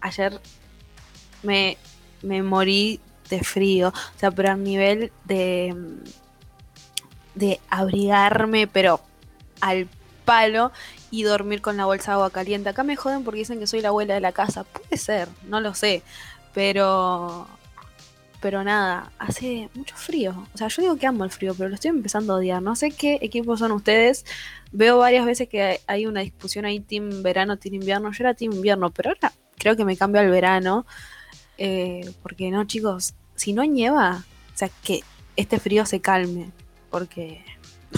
ayer 0.00 0.40
me, 1.42 1.76
me 2.22 2.42
morí 2.42 3.00
de 3.36 3.44
frío. 3.44 3.88
O 3.88 4.18
sea, 4.18 4.30
pero 4.30 4.50
a 4.50 4.56
nivel 4.56 5.12
de, 5.24 5.74
de 7.34 7.60
abrigarme, 7.70 8.66
pero 8.66 9.00
al 9.60 9.88
palo 10.24 10.72
y 11.10 11.24
dormir 11.24 11.60
con 11.60 11.76
la 11.76 11.86
bolsa 11.86 12.12
de 12.12 12.14
agua 12.14 12.30
caliente. 12.30 12.68
Acá 12.68 12.82
me 12.84 12.96
joden 12.96 13.24
porque 13.24 13.40
dicen 13.40 13.58
que 13.58 13.66
soy 13.66 13.80
la 13.80 13.88
abuela 13.88 14.14
de 14.14 14.20
la 14.20 14.32
casa. 14.32 14.64
Puede 14.64 14.96
ser, 14.96 15.28
no 15.48 15.60
lo 15.60 15.74
sé. 15.74 16.02
Pero. 16.54 17.46
Pero 18.40 18.64
nada, 18.64 19.12
hace 19.20 19.68
mucho 19.74 19.94
frío. 19.94 20.48
O 20.52 20.58
sea, 20.58 20.66
yo 20.66 20.82
digo 20.82 20.96
que 20.96 21.06
amo 21.06 21.22
el 21.22 21.30
frío, 21.30 21.54
pero 21.54 21.68
lo 21.68 21.76
estoy 21.76 21.90
empezando 21.90 22.32
a 22.32 22.36
odiar. 22.38 22.60
No 22.60 22.74
sé 22.74 22.90
qué 22.90 23.18
equipos 23.22 23.60
son 23.60 23.70
ustedes. 23.70 24.24
Veo 24.72 24.98
varias 24.98 25.24
veces 25.24 25.48
que 25.48 25.80
hay 25.86 26.06
una 26.06 26.22
discusión 26.22 26.64
ahí, 26.64 26.80
team 26.80 27.22
verano, 27.22 27.56
team 27.56 27.74
invierno. 27.76 28.10
Yo 28.10 28.24
era 28.24 28.34
team 28.34 28.52
invierno, 28.52 28.90
pero 28.90 29.10
ahora 29.10 29.32
creo 29.58 29.76
que 29.76 29.84
me 29.84 29.96
cambio 29.96 30.20
al 30.20 30.28
verano. 30.28 30.86
Eh, 31.56 32.12
porque 32.22 32.50
no, 32.50 32.64
chicos, 32.64 33.14
si 33.42 33.52
no 33.52 33.64
nieva, 33.64 34.24
o 34.54 34.56
sea, 34.58 34.70
que 34.84 35.02
este 35.36 35.58
frío 35.58 35.84
se 35.86 36.00
calme. 36.00 36.50
Porque 36.90 37.44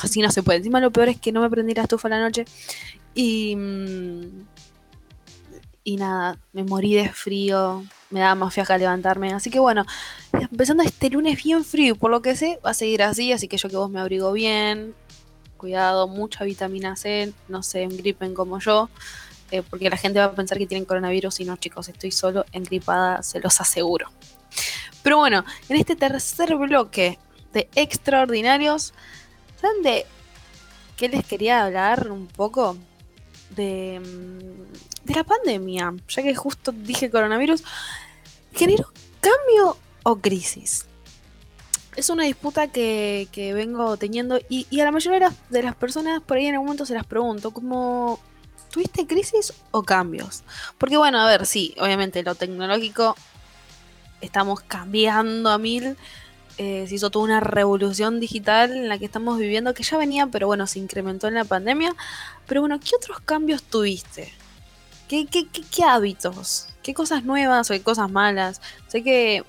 así 0.03 0.21
no 0.23 0.31
se 0.31 0.43
puede. 0.43 0.59
Encima 0.59 0.81
lo 0.81 0.91
peor 0.93 1.09
es 1.09 1.19
que 1.21 1.33
no 1.33 1.41
me 1.41 1.51
prendí 1.51 1.75
la 1.75 1.83
estufa 1.83 2.09
la 2.09 2.21
noche. 2.21 2.45
Y. 3.15 3.57
mm, 3.57 4.47
Y 5.87 5.97
nada, 5.97 6.39
me 6.53 6.65
morí 6.65 6.95
de 6.95 7.09
frío. 7.11 7.85
Me 8.11 8.21
daba 8.21 8.35
más 8.37 8.55
fiaca 8.55 8.79
levantarme. 8.79 9.33
Así 9.33 9.51
que 9.51 9.59
bueno, 9.59 9.85
empezando 10.33 10.83
este 10.83 11.11
lunes 11.11 11.43
bien 11.43 11.65
frío. 11.65 11.95
y 11.95 11.99
Por 11.99 12.11
lo 12.11 12.23
que 12.23 12.37
sé, 12.37 12.59
va 12.65 12.71
a 12.71 12.75
seguir 12.75 13.03
así. 13.03 13.33
Así 13.33 13.49
que 13.49 13.59
yo 13.59 13.69
que 13.69 13.77
vos 13.77 13.91
me 13.91 14.01
abrigo 14.01 14.33
bien. 14.33 14.95
Cuidado, 15.59 16.09
mucha 16.09 16.45
vitamina 16.45 16.97
C. 16.97 17.33
No 17.49 17.63
se 17.63 17.83
engripen 17.83 18.33
como 18.35 18.59
yo. 18.61 18.89
eh, 19.51 19.63
porque 19.69 19.91
la 19.91 19.97
gente 19.99 20.19
va 20.21 20.27
a 20.27 20.35
pensar 20.35 20.59
que 20.59 20.67
tienen 20.67 20.85
coronavirus. 20.87 21.41
Y 21.41 21.45
no, 21.45 21.57
chicos, 21.57 21.89
estoy 21.89 22.11
solo 22.13 22.45
engripada, 22.53 23.23
se 23.23 23.41
los 23.41 23.61
aseguro. 23.61 24.09
Pero 25.05 25.19
bueno, 25.19 25.45
en 25.69 25.77
este 25.77 25.97
tercer 25.97 26.57
bloque 26.57 27.19
de 27.53 27.69
extraordinarios, 27.75 28.95
¿saben 29.61 29.83
de 29.83 30.07
qué 30.97 31.11
les 31.11 31.27
quería 31.27 31.63
hablar 31.63 32.11
un 32.11 32.27
poco? 32.27 32.79
De, 33.51 34.01
mm, 34.01 35.05
de 35.05 35.15
la 35.15 35.23
pandemia, 35.23 35.95
ya 36.09 36.23
que 36.23 36.35
justo 36.35 36.73
dije 36.73 37.11
coronavirus, 37.11 37.63
¿generó 38.55 38.91
cambio 39.21 39.77
o 40.05 40.17
crisis? 40.17 40.87
Es 41.97 42.09
una 42.09 42.25
disputa 42.25 42.69
que, 42.69 43.29
que 43.31 43.53
vengo 43.53 43.99
teniendo 43.99 44.39
y, 44.49 44.67
y 44.71 44.81
a 44.81 44.85
la 44.85 44.91
mayoría 44.91 45.31
de 45.51 45.63
las, 45.63 45.77
personas 45.77 46.23
por 46.23 46.39
ahí 46.39 46.47
en 46.47 46.55
algún 46.55 46.69
momento 46.69 46.87
se 46.87 46.95
las 46.95 47.05
pregunto, 47.05 47.51
como, 47.51 48.19
¿tuviste 48.71 49.07
crisis 49.07 49.53
o 49.71 49.83
cambios? 49.83 50.45
Porque 50.79 50.97
bueno, 50.97 51.21
a 51.21 51.27
ver, 51.27 51.45
sí, 51.45 51.75
obviamente 51.79 52.23
lo 52.23 52.35
tecnológico 52.35 53.15
estamos 54.25 54.61
cambiando 54.61 55.51
a 55.51 55.59
mil. 55.59 55.97
eh, 56.59 56.87
se 56.89 56.95
hizo 56.95 57.11
toda 57.11 57.25
una 57.25 57.41
revolución 57.41 58.21
digital 58.21 58.73
en 58.73 58.89
la 58.89 58.99
que 58.99 59.05
estamos 59.07 59.39
viviendo, 59.39 59.75
que 59.75 59.83
ya 59.83 59.99
venía, 59.99 60.29
pero 60.29 60.47
bueno, 60.47 60.67
se 60.67 60.79
incrementó 60.79 61.29
en 61.29 61.35
la 61.35 61.45
pandemia. 61.45 61.95
Pero 62.47 62.61
bueno, 62.61 62.79
¿qué 62.81 62.97
otros 62.97 63.21
cambios 63.21 63.63
tuviste? 63.63 64.33
¿Qué, 65.09 65.85
hábitos? 65.85 66.69
¿Qué 66.83 66.95
cosas 66.95 67.25
nuevas 67.25 67.71
o 67.71 67.75
qué 67.75 67.83
cosas 67.83 68.11
malas? 68.11 68.61
Sé 68.89 69.03
que 69.03 69.45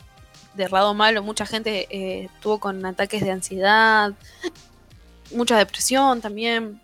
de 0.56 0.70
lado 0.70 0.94
malo 0.94 1.24
mucha 1.24 1.46
gente 1.46 1.88
eh, 1.90 2.30
estuvo 2.34 2.60
con 2.60 2.86
ataques 2.86 3.22
de 3.22 3.32
ansiedad, 3.32 4.14
mucha 5.36 5.58
depresión 5.58 6.22
también. 6.22 6.82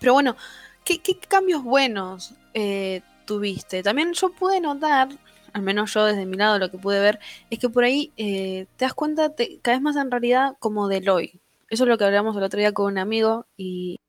Pero 0.00 0.12
bueno, 0.14 0.36
¿qué, 0.84 1.00
qué 1.00 1.18
cambios 1.18 1.62
buenos 1.62 2.34
eh, 2.54 3.02
tuviste? 3.24 3.82
También 3.82 4.12
yo 4.12 4.30
pude 4.30 4.60
notar 4.60 5.08
al 5.52 5.62
menos 5.62 5.92
yo 5.94 6.04
desde 6.04 6.26
mi 6.26 6.36
lado 6.36 6.58
lo 6.58 6.70
que 6.70 6.78
pude 6.78 7.00
ver, 7.00 7.18
es 7.50 7.58
que 7.58 7.68
por 7.68 7.84
ahí 7.84 8.12
eh, 8.16 8.66
te 8.76 8.84
das 8.84 8.94
cuenta 8.94 9.30
te, 9.30 9.58
cada 9.60 9.76
vez 9.76 9.82
más 9.82 9.96
en 9.96 10.10
realidad 10.10 10.56
como 10.58 10.88
del 10.88 11.08
hoy. 11.08 11.40
Eso 11.70 11.84
es 11.84 11.88
lo 11.88 11.98
que 11.98 12.04
hablamos 12.04 12.36
el 12.36 12.42
otro 12.42 12.58
día 12.58 12.72
con 12.72 12.86
un 12.86 12.98
amigo 12.98 13.46
y, 13.56 14.00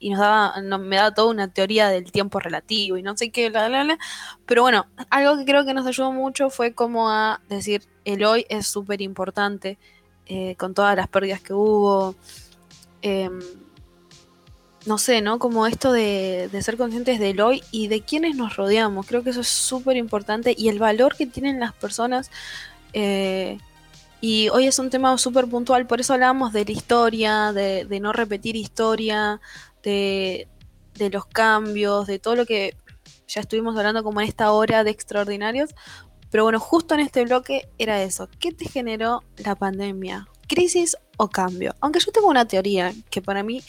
y 0.00 0.10
nos 0.10 0.20
daba, 0.20 0.60
me 0.78 0.96
daba 0.96 1.14
toda 1.14 1.30
una 1.30 1.48
teoría 1.48 1.88
del 1.88 2.10
tiempo 2.10 2.40
relativo 2.40 2.96
y 2.96 3.02
no 3.02 3.16
sé 3.16 3.30
qué, 3.30 3.50
bla, 3.50 3.68
bla, 3.68 3.84
bla. 3.84 3.98
Pero 4.46 4.62
bueno, 4.62 4.86
algo 5.10 5.36
que 5.36 5.44
creo 5.44 5.64
que 5.64 5.74
nos 5.74 5.86
ayudó 5.86 6.12
mucho 6.12 6.50
fue 6.50 6.72
como 6.74 7.10
a 7.10 7.40
decir, 7.48 7.82
el 8.04 8.24
hoy 8.24 8.46
es 8.48 8.66
súper 8.66 9.00
importante, 9.02 9.78
eh, 10.26 10.56
con 10.56 10.74
todas 10.74 10.96
las 10.96 11.08
pérdidas 11.08 11.40
que 11.40 11.54
hubo. 11.54 12.14
Eh, 13.02 13.30
no 14.86 14.98
sé, 14.98 15.20
¿no? 15.20 15.38
Como 15.38 15.66
esto 15.66 15.92
de, 15.92 16.48
de, 16.50 16.62
ser 16.62 16.76
conscientes 16.76 17.18
del 17.18 17.40
hoy 17.40 17.62
y 17.70 17.88
de 17.88 18.02
quienes 18.02 18.36
nos 18.36 18.56
rodeamos. 18.56 19.06
Creo 19.06 19.22
que 19.22 19.30
eso 19.30 19.40
es 19.40 19.48
súper 19.48 19.96
importante 19.96 20.54
y 20.56 20.68
el 20.68 20.78
valor 20.78 21.16
que 21.16 21.26
tienen 21.26 21.60
las 21.60 21.72
personas. 21.72 22.30
Eh, 22.92 23.58
y 24.20 24.48
hoy 24.48 24.66
es 24.66 24.78
un 24.78 24.90
tema 24.90 25.16
súper 25.18 25.46
puntual, 25.46 25.86
por 25.86 26.00
eso 26.00 26.14
hablábamos 26.14 26.52
de 26.52 26.64
la 26.64 26.72
historia, 26.72 27.52
de, 27.52 27.84
de 27.84 28.00
no 28.00 28.12
repetir 28.12 28.56
historia, 28.56 29.40
de, 29.82 30.48
de, 30.94 31.10
los 31.10 31.26
cambios, 31.26 32.06
de 32.06 32.18
todo 32.18 32.34
lo 32.34 32.44
que 32.44 32.76
ya 33.28 33.40
estuvimos 33.40 33.76
hablando 33.76 34.02
como 34.02 34.20
en 34.20 34.26
esta 34.26 34.50
hora 34.50 34.82
de 34.82 34.90
extraordinarios. 34.90 35.70
Pero 36.30 36.44
bueno, 36.44 36.60
justo 36.60 36.94
en 36.94 37.00
este 37.00 37.24
bloque 37.24 37.68
era 37.78 38.02
eso. 38.02 38.28
¿Qué 38.38 38.52
te 38.52 38.68
generó 38.68 39.22
la 39.36 39.54
pandemia? 39.54 40.28
¿Crisis 40.46 40.96
o 41.16 41.28
cambio? 41.28 41.74
Aunque 41.80 42.00
yo 42.00 42.10
tengo 42.10 42.28
una 42.28 42.46
teoría 42.46 42.92
que 43.10 43.22
para 43.22 43.42
mí 43.42 43.62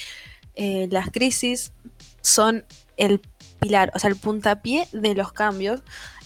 eh, 0.61 0.89
las 0.91 1.09
crisis 1.09 1.71
son 2.19 2.65
el 2.97 3.21
pilar, 3.61 3.93
o 3.95 3.99
sea, 3.99 4.09
el 4.09 4.17
puntapié 4.17 4.89
de 4.91 5.15
los 5.15 5.31
cambios, 5.31 5.83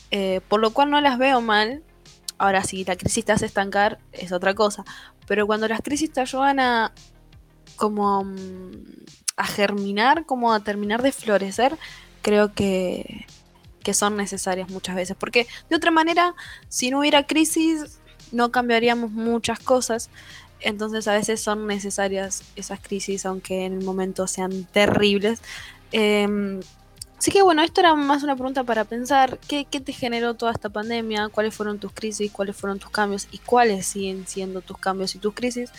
eh, 0.09 0.41
por 0.47 0.59
lo 0.59 0.73
cual 0.73 0.89
no 0.89 0.99
las 1.01 1.19
veo 1.19 1.39
mal. 1.39 1.83
Ahora, 2.39 2.63
si 2.63 2.83
la 2.83 2.95
crisis 2.95 3.25
te 3.25 3.31
hace 3.31 3.45
estancar, 3.45 3.99
es 4.11 4.31
otra 4.31 4.55
cosa. 4.55 4.85
Pero 5.27 5.45
cuando 5.45 5.67
las 5.67 5.81
crisis 5.81 6.11
te 6.11 6.19
ayudan 6.19 6.59
a 6.59 6.93
como 7.75 8.23
mm, 8.23 8.71
a 9.37 9.45
germinar, 9.45 10.25
como 10.25 10.51
a 10.51 10.61
terminar 10.61 11.03
de 11.03 11.11
florecer, 11.11 11.77
creo 12.23 12.55
que, 12.55 13.27
que 13.83 13.93
son 13.93 14.17
necesarias 14.17 14.67
muchas 14.71 14.95
veces. 14.95 15.15
Porque 15.15 15.45
de 15.69 15.75
otra 15.75 15.91
manera, 15.91 16.33
si 16.69 16.89
no 16.89 17.01
hubiera 17.01 17.27
crisis, 17.27 17.99
no 18.31 18.51
cambiaríamos 18.51 19.11
muchas 19.11 19.59
cosas. 19.59 20.09
Entonces 20.63 21.07
a 21.07 21.13
veces 21.13 21.41
son 21.41 21.67
necesarias 21.67 22.43
esas 22.55 22.79
crisis, 22.79 23.25
aunque 23.25 23.65
en 23.65 23.73
el 23.73 23.83
momento 23.83 24.27
sean 24.27 24.65
terribles. 24.65 25.41
Em, 25.91 26.61
así 27.17 27.31
que 27.31 27.41
bueno, 27.41 27.61
esto 27.61 27.81
era 27.81 27.95
más 27.95 28.23
una 28.23 28.35
pregunta 28.35 28.63
para 28.63 28.85
pensar, 28.85 29.39
¿qué, 29.47 29.65
¿qué, 29.65 29.79
te 29.79 29.93
generó 29.93 30.33
toda 30.33 30.51
esta 30.51 30.69
pandemia? 30.69 31.29
¿Cuáles 31.29 31.53
fueron 31.53 31.79
tus 31.79 31.91
crisis? 31.91 32.31
¿Cuáles 32.31 32.55
fueron 32.55 32.79
tus 32.79 32.89
cambios? 32.89 33.27
¿Y 33.31 33.39
cuáles 33.39 33.85
siguen 33.85 34.25
siendo 34.27 34.61
tus 34.61 34.77
cambios 34.77 35.15
y 35.15 35.19
tus 35.19 35.33
crisis? 35.33 35.71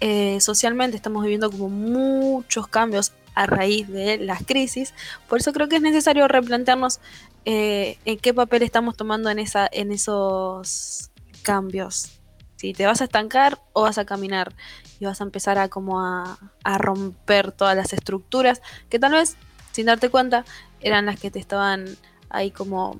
Eh, 0.00 0.40
socialmente 0.40 0.96
estamos 0.96 1.22
viviendo 1.22 1.50
como 1.50 1.68
muchos 1.68 2.66
cambios 2.68 3.12
a 3.34 3.44
raíz 3.46 3.86
de 3.88 4.16
las 4.18 4.44
crisis, 4.44 4.94
por 5.28 5.40
eso 5.40 5.52
creo 5.52 5.68
que 5.68 5.76
es 5.76 5.82
necesario 5.82 6.26
replantearnos 6.26 7.00
eh, 7.44 7.98
en 8.06 8.18
qué 8.18 8.32
papel 8.32 8.62
estamos 8.62 8.96
tomando 8.96 9.30
en, 9.30 9.38
esa, 9.38 9.68
en 9.70 9.92
esos 9.92 11.10
cambios. 11.42 12.19
Si 12.60 12.74
te 12.74 12.84
vas 12.84 13.00
a 13.00 13.04
estancar 13.04 13.58
o 13.72 13.84
vas 13.84 13.96
a 13.96 14.04
caminar 14.04 14.54
y 14.98 15.06
vas 15.06 15.22
a 15.22 15.24
empezar 15.24 15.56
a 15.56 15.70
como 15.70 16.02
a, 16.02 16.36
romper 16.76 17.52
todas 17.52 17.74
las 17.74 17.94
estructuras 17.94 18.60
que 18.90 18.98
tal 18.98 19.12
vez 19.12 19.38
sin 19.72 19.86
darte 19.86 20.10
cuenta 20.10 20.44
eran 20.82 21.06
las 21.06 21.18
que 21.18 21.30
te 21.30 21.38
estaban 21.38 21.86
ahí 22.28 22.50
como 22.50 22.98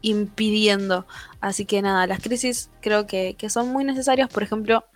impidiendo. 0.00 1.06
Así 1.42 1.66
que 1.66 1.82
nada, 1.82 2.06
las 2.06 2.20
crisis 2.20 2.70
creo 2.80 3.06
que, 3.06 3.34
que 3.34 3.50
son 3.50 3.68
muy 3.68 3.84
necesarias. 3.84 4.30
Por 4.30 4.42
ejemplo, 4.42 4.86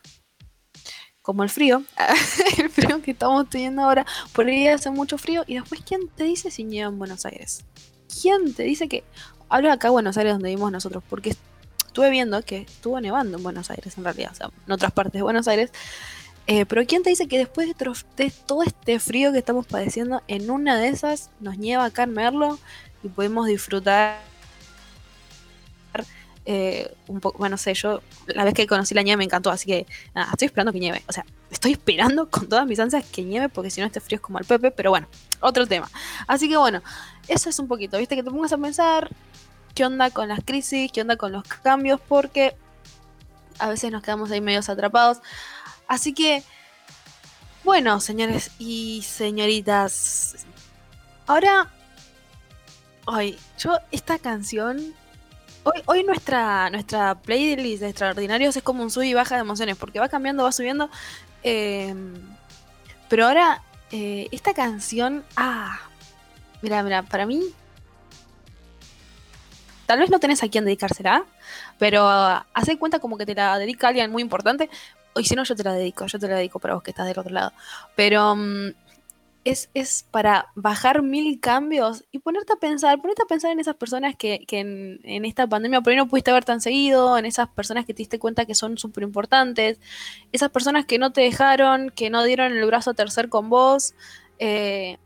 como 1.21 1.43
el 1.43 1.51
frío, 1.51 1.83
el 2.57 2.71
frío 2.71 3.03
que 3.03 3.11
estamos 3.11 3.47
teniendo 3.51 3.83
ahora, 3.83 4.07
por 4.33 4.47
ahí 4.47 4.69
hace 4.69 4.89
mucho 4.89 5.19
frío 5.19 5.45
y 5.47 5.57
después 5.57 5.83
¿quién 5.87 6.09
te 6.09 6.25
dice 6.25 6.51
si 6.51 6.65
nieva 6.65 6.89
en 6.89 6.99
Buenos 6.99 7.27
Aires? 7.27 7.67
¿Quién 8.23 8.55
te 8.55 8.63
dice 8.63 8.89
que... 8.89 9.05
Hablo 9.51 9.71
acá 9.71 9.89
en 9.89 9.93
Buenos 9.93 10.17
Aires 10.17 10.33
donde 10.33 10.49
vivimos 10.49 10.73
nosotros, 10.73 11.05
porque 11.09 11.37
estuve 11.97 12.11
viendo 12.11 12.43
que 12.43 12.59
estuvo 12.59 13.01
nevando 13.01 13.39
en 13.39 13.43
Buenos 13.43 13.71
Aires 13.71 13.97
en 13.97 14.05
realidad, 14.05 14.31
o 14.31 14.35
sea, 14.35 14.51
en 14.67 14.71
otras 14.71 14.93
partes 14.93 15.15
de 15.15 15.23
Buenos 15.23 15.49
Aires. 15.49 15.71
Eh, 16.47 16.67
pero 16.67 16.85
¿quién 16.85 17.03
te 17.03 17.09
dice 17.09 17.27
que 17.27 17.39
después 17.39 17.67
de, 17.67 17.93
de, 18.19 18.31
todo 18.45 18.63
este 18.63 19.01
frío 19.01 19.33
que 19.33 19.39
estamos 19.39 19.67
padeciendo, 19.67 20.23
en 20.29 20.51
una 20.51 20.79
de 20.79 20.89
esas 20.89 21.31
nos 21.41 21.57
nieva 21.57 21.87
acá 21.87 22.03
en 22.03 22.15
y 23.03 23.09
podemos 23.09 23.47
disfrutar 23.47 24.19
eh, 26.45 26.93
un 27.07 27.21
poco, 27.21 27.39
bueno, 27.39 27.55
no 27.55 27.59
sé, 27.59 27.73
yo 27.73 28.03
la 28.27 28.45
vez 28.45 28.53
que 28.53 28.67
conocí 28.67 28.95
la 28.95 29.03
nieve 29.03 29.17
me 29.17 29.25
encantó, 29.25 29.51
así 29.51 29.65
que 29.65 29.87
nada, 30.15 30.29
estoy 30.33 30.47
esperando 30.47 30.73
que 30.73 30.81
nieve. 30.81 31.03
O 31.09 31.13
sea, 31.15 31.25
estoy 31.51 31.73
esperando 31.73 32.29
con 32.29 32.47
todas 32.47 32.67
mis 32.67 32.79
ansias 32.79 33.07
que 33.07 33.23
nieve, 33.23 33.49
porque 33.49 33.71
si 33.71 33.81
no 33.81 33.87
este 33.87 34.01
frío 34.01 34.17
es 34.17 34.21
como 34.23 34.39
el 34.39 34.45
Pepe, 34.45 34.71
pero 34.71 34.91
bueno, 34.91 35.09
otro 35.41 35.67
tema. 35.67 35.91
Así 36.27 36.47
que 36.47 36.59
bueno, 36.59 36.83
eso 37.27 37.49
es 37.49 37.59
un 37.59 37.69
poquito, 37.69 37.97
viste, 37.97 38.17
que 38.17 38.23
te 38.23 38.31
pongas 38.31 38.53
a 38.53 38.59
pensar 38.59 39.09
qué 39.77 39.85
onda 39.85 40.11
con 40.11 40.29
las 40.29 40.41
crisis, 40.43 40.91
qué 40.91 41.03
onda 41.03 41.17
con 41.17 41.31
los 41.31 41.45
cambios, 41.45 42.01
porque 42.01 42.57
a 43.59 43.69
veces 43.69 43.93
nos 43.93 44.03
quedamos 44.03 44.31
ahí 44.31 44.41
medios 44.41 44.69
atrapados. 44.69 45.19
Así 45.87 46.15
que, 46.15 46.43
bueno, 47.63 48.01
señores 48.01 48.51
y 48.59 49.03
señoritas, 49.03 50.47
ahora, 51.27 51.71
hoy, 53.05 53.39
yo 53.59 53.79
esta 53.93 54.19
canción 54.19 54.95
Hoy, 55.69 55.83
hoy 55.87 56.05
nuestra, 56.05 56.71
nuestra 56.71 57.17
playlist 57.17 57.83
de 57.83 57.89
extraordinarios 57.89 58.57
es 58.57 58.63
como 58.63 58.85
un 58.85 58.91
sub 58.93 59.03
y 59.03 59.15
baja 59.15 59.35
de 59.35 59.41
emociones, 59.41 59.77
porque 59.77 59.99
va 59.99 60.09
cambiando, 60.09 60.45
va 60.45 60.53
subiendo. 60.53 60.89
Eh, 61.43 61.93
pero 63.09 63.27
ahora, 63.27 63.65
eh, 63.91 64.29
esta 64.31 64.55
canción. 64.55 65.25
Ah, 65.37 65.81
mira, 66.63 66.85
mira, 66.85 67.03
para 67.03 67.27
mí. 67.27 67.43
Tal 69.87 69.99
vez 69.99 70.11
no 70.11 70.19
tenés 70.19 70.43
a 70.43 70.49
quién 70.49 70.65
dedicársela, 70.65 71.25
pero 71.79 72.07
hace 72.07 72.79
cuenta 72.79 72.99
como 72.99 73.17
que 73.17 73.27
te 73.27 73.35
la 73.35 73.59
dedica 73.59 73.89
alguien 73.89 74.11
muy 74.11 74.23
importante. 74.23 74.69
Y 75.17 75.25
si 75.25 75.35
no, 75.35 75.45
yo 75.45 75.57
te 75.57 75.65
la 75.65 75.73
dedico, 75.73 76.07
yo 76.07 76.19
te 76.19 76.29
la 76.29 76.37
dedico 76.37 76.59
para 76.59 76.75
vos 76.75 76.83
que 76.83 76.91
estás 76.91 77.07
del 77.07 77.19
otro 77.19 77.33
lado. 77.33 77.53
Pero. 77.95 78.33
Um, 78.33 78.73
es, 79.47 80.07
para 80.11 80.49
bajar 80.55 81.03
mil 81.03 81.39
cambios 81.39 82.05
y 82.11 82.19
ponerte 82.19 82.53
a 82.53 82.57
pensar, 82.57 83.01
ponerte 83.01 83.23
a 83.23 83.27
pensar 83.27 83.53
en 83.53 83.61
esas 83.61 83.77
personas 83.77 84.17
que, 84.17 84.45
en, 84.51 85.25
esta 85.25 85.47
pandemia 85.47 85.81
por 85.81 85.93
ahí 85.93 85.97
no 85.97 86.09
pudiste 86.09 86.33
ver 86.33 86.45
tan 86.45 86.61
seguido, 86.61 87.17
en 87.17 87.27
esas 87.27 87.49
personas 87.49 87.87
que 87.87 87.95
te 87.95 87.99
diste 87.99 88.19
cuenta 88.19 88.45
que 88.45 88.55
son 88.55 88.77
súper 88.77 89.05
importantes, 89.05 89.79
esas 90.33 90.51
personas 90.51 90.85
que 90.85 90.99
no 90.99 91.13
te 91.13 91.21
dejaron, 91.21 91.91
que 91.91 92.11
no 92.11 92.25
dieron 92.25 92.53
el 92.53 92.67
brazo 92.67 92.91
a 92.91 92.95
tercer 92.95 93.29
con 93.29 93.49
vos, 93.49 93.95
eh, 94.39 94.99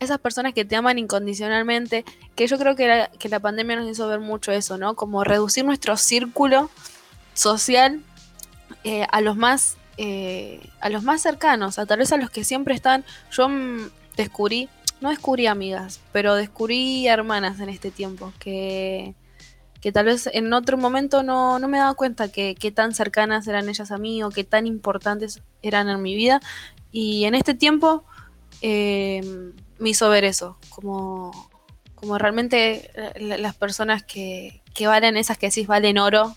esas 0.00 0.18
personas 0.18 0.54
que 0.54 0.64
te 0.64 0.76
aman 0.76 0.98
incondicionalmente, 0.98 2.04
que 2.34 2.46
yo 2.46 2.58
creo 2.58 2.76
que 2.76 2.86
la, 2.86 3.08
que 3.08 3.28
la 3.28 3.40
pandemia 3.40 3.76
nos 3.76 3.90
hizo 3.90 4.06
ver 4.08 4.20
mucho 4.20 4.52
eso, 4.52 4.78
¿no? 4.78 4.94
Como 4.94 5.24
reducir 5.24 5.64
nuestro 5.64 5.96
círculo 5.96 6.70
social 7.34 8.00
eh, 8.84 9.06
a 9.10 9.20
los 9.20 9.36
más 9.36 9.76
eh, 10.00 10.60
a 10.80 10.90
los 10.90 11.02
más 11.02 11.22
cercanos, 11.22 11.80
a 11.80 11.84
tal 11.84 11.98
vez 11.98 12.12
a 12.12 12.16
los 12.16 12.30
que 12.30 12.44
siempre 12.44 12.72
están. 12.72 13.04
Yo 13.32 13.48
descubrí, 14.16 14.68
no 15.00 15.10
descubrí 15.10 15.48
amigas, 15.48 16.00
pero 16.12 16.36
descubrí 16.36 17.08
hermanas 17.08 17.58
en 17.58 17.68
este 17.68 17.90
tiempo, 17.90 18.32
que, 18.38 19.16
que 19.80 19.90
tal 19.90 20.06
vez 20.06 20.30
en 20.32 20.52
otro 20.52 20.78
momento 20.78 21.24
no, 21.24 21.58
no 21.58 21.66
me 21.66 21.78
daba 21.78 21.94
cuenta 21.94 22.28
que, 22.28 22.54
tan 22.72 22.94
cercanas 22.94 23.48
eran 23.48 23.68
ellas 23.68 23.90
a 23.90 23.98
mí 23.98 24.22
o 24.22 24.30
que 24.30 24.44
tan 24.44 24.68
importantes 24.68 25.42
eran 25.62 25.88
en 25.88 26.00
mi 26.00 26.14
vida. 26.14 26.40
Y 26.92 27.24
en 27.24 27.34
este 27.34 27.54
tiempo 27.54 28.04
eh, 28.62 29.52
me 29.78 29.90
hizo 29.90 30.08
ver 30.08 30.24
eso, 30.24 30.58
como, 30.68 31.50
como 31.94 32.18
realmente 32.18 32.90
las 33.18 33.54
personas 33.54 34.02
que, 34.02 34.62
que 34.74 34.86
valen, 34.86 35.16
esas 35.16 35.38
que 35.38 35.48
decís 35.48 35.66
valen 35.66 35.98
oro. 35.98 36.36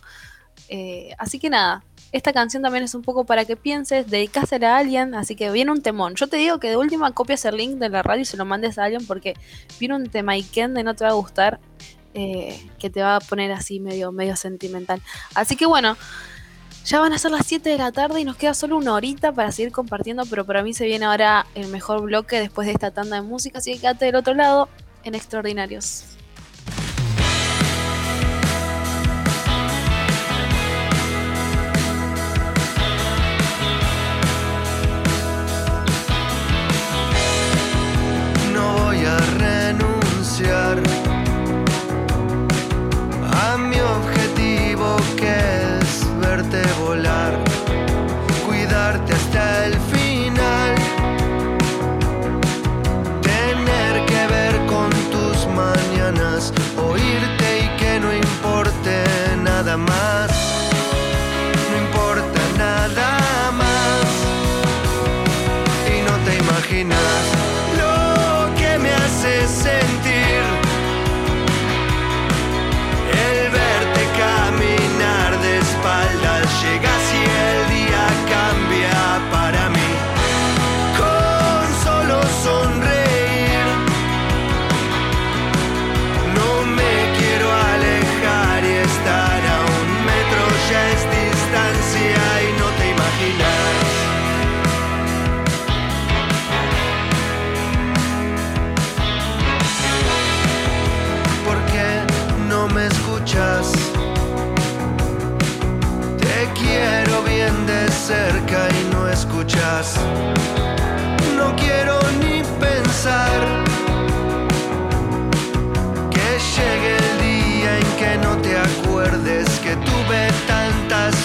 Eh, 0.69 1.13
así 1.17 1.39
que 1.39 1.49
nada, 1.49 1.83
esta 2.11 2.33
canción 2.33 2.61
también 2.61 2.83
es 2.83 2.93
un 2.93 3.01
poco 3.01 3.25
para 3.25 3.45
que 3.45 3.55
pienses, 3.55 4.09
dedicásela 4.09 4.75
a 4.75 4.79
alguien, 4.79 5.15
así 5.15 5.35
que 5.35 5.49
viene 5.51 5.71
un 5.71 5.81
temón. 5.81 6.15
Yo 6.15 6.27
te 6.27 6.37
digo 6.37 6.59
que 6.59 6.69
de 6.69 6.77
última 6.77 7.11
copias 7.13 7.45
el 7.45 7.57
link 7.57 7.77
de 7.77 7.89
la 7.89 8.03
radio 8.03 8.21
y 8.21 8.25
se 8.25 8.37
lo 8.37 8.45
mandes 8.45 8.77
a 8.77 8.85
alguien 8.85 9.05
porque 9.05 9.33
viene 9.79 9.95
un 9.95 10.09
tema 10.09 10.35
y 10.37 10.43
de 10.43 10.83
no 10.83 10.93
te 10.95 11.05
va 11.05 11.11
a 11.11 11.13
gustar, 11.13 11.59
eh, 12.13 12.59
que 12.79 12.89
te 12.89 13.01
va 13.01 13.15
a 13.15 13.19
poner 13.21 13.51
así 13.53 13.79
medio, 13.79 14.11
medio 14.11 14.35
sentimental. 14.35 15.01
Así 15.35 15.55
que 15.55 15.65
bueno, 15.65 15.97
ya 16.85 16.99
van 16.99 17.13
a 17.13 17.17
ser 17.17 17.31
las 17.31 17.45
7 17.45 17.69
de 17.69 17.77
la 17.77 17.91
tarde 17.91 18.19
y 18.21 18.25
nos 18.25 18.35
queda 18.35 18.53
solo 18.53 18.77
una 18.77 18.93
horita 18.93 19.31
para 19.31 19.51
seguir 19.51 19.71
compartiendo, 19.71 20.25
pero 20.25 20.45
para 20.45 20.63
mí 20.63 20.73
se 20.73 20.85
viene 20.85 21.05
ahora 21.05 21.45
el 21.55 21.67
mejor 21.67 22.01
bloque 22.01 22.39
después 22.39 22.67
de 22.67 22.73
esta 22.73 22.91
tanda 22.91 23.17
de 23.17 23.21
música, 23.21 23.59
así 23.59 23.73
que 23.73 23.79
quédate 23.79 24.05
del 24.05 24.15
otro 24.15 24.33
lado 24.33 24.69
en 25.03 25.15
Extraordinarios. 25.15 26.05
a 43.33 43.57
mi 43.57 43.79
objetivo 43.79 44.11
que 44.13 44.19
es 44.19 44.20
verte 46.51 46.73
volar, 46.81 47.50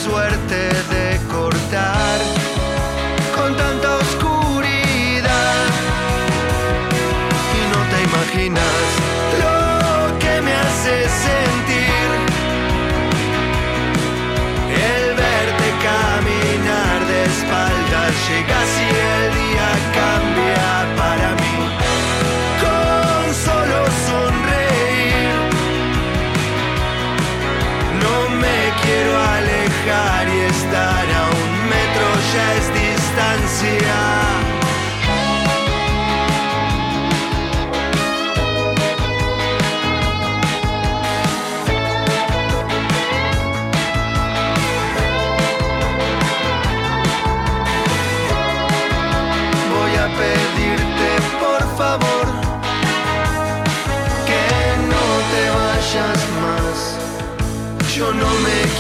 suerte 0.04 0.85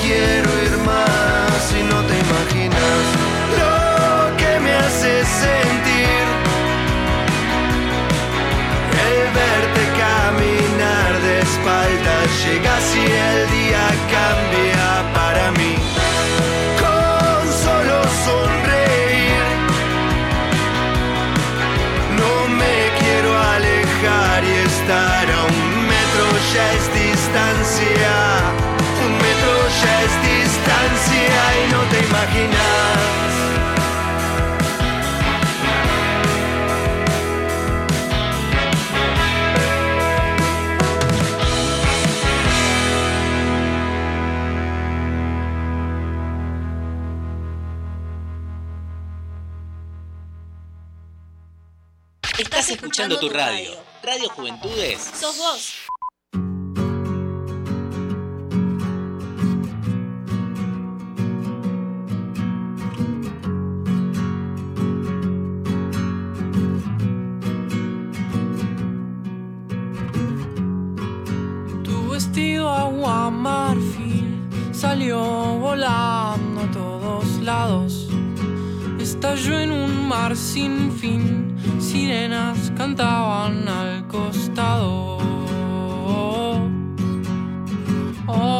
quiero. 0.06 0.45
escuchando 52.96 53.18
tu 53.18 53.28
radio. 53.28 53.72
Radio 54.02 54.30
Juventudes. 54.30 55.12
Sos 55.20 55.36
vos. 55.36 55.86
Tu 71.84 72.08
vestido 72.08 72.70
agua 72.70 73.30
marfil 73.30 74.48
salió 74.72 75.20
volando 75.58 76.62
a 76.62 76.70
todos 76.70 77.26
lados. 77.42 78.08
Estalló 78.98 79.58
en 79.58 79.72
un 79.72 80.08
mar 80.08 80.34
sin 80.34 80.90
fin 80.92 81.55
sirenas 81.96 82.70
cantaban 82.76 83.66
al 83.66 84.06
costado. 84.06 85.16
Oh, 86.06 86.60
oh, 88.26 88.50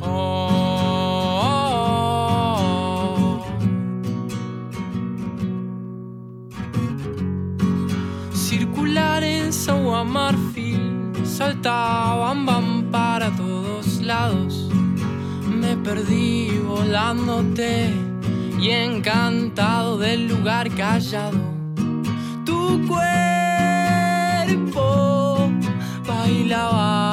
oh, 0.00 0.26
Circular 8.34 9.24
en 9.24 9.50
Saua 9.52 10.04
Marfil 10.04 11.12
saltaban, 11.24 12.44
van 12.44 12.90
para 12.90 13.30
todos 13.30 14.02
lados. 14.02 14.68
Me 15.60 15.74
perdí 15.78 16.50
volándote 16.68 18.11
y 18.62 18.70
encantado 18.70 19.98
del 19.98 20.28
lugar 20.28 20.70
callado. 20.70 21.36
Tu 22.46 22.86
cuerpo 22.86 23.10
bailaba. 26.06 27.11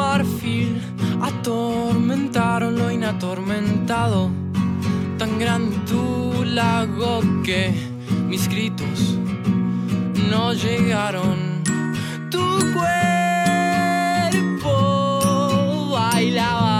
marfil 0.00 0.80
atormentaron 1.20 2.78
lo 2.78 2.90
inatormentado. 2.90 4.30
Tan 5.18 5.38
grande 5.38 5.76
tu 5.90 6.42
lago 6.44 7.20
que 7.44 7.74
mis 8.30 8.48
gritos 8.48 9.18
no 10.30 10.54
llegaron. 10.54 11.38
Tu 12.30 12.42
cuerpo 12.76 14.72
bailaba, 15.92 16.74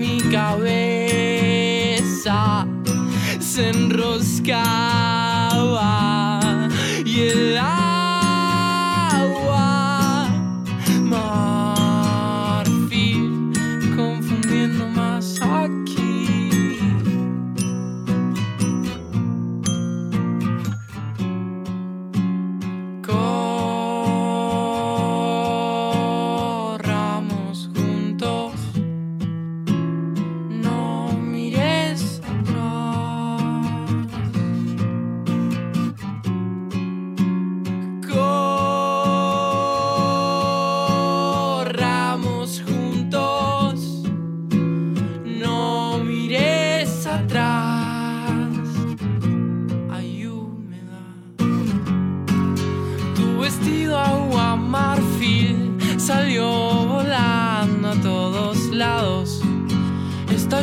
mi 0.00 0.14
cabeza 0.36 2.38
se 3.40 3.70
enroscaba. 3.70 4.93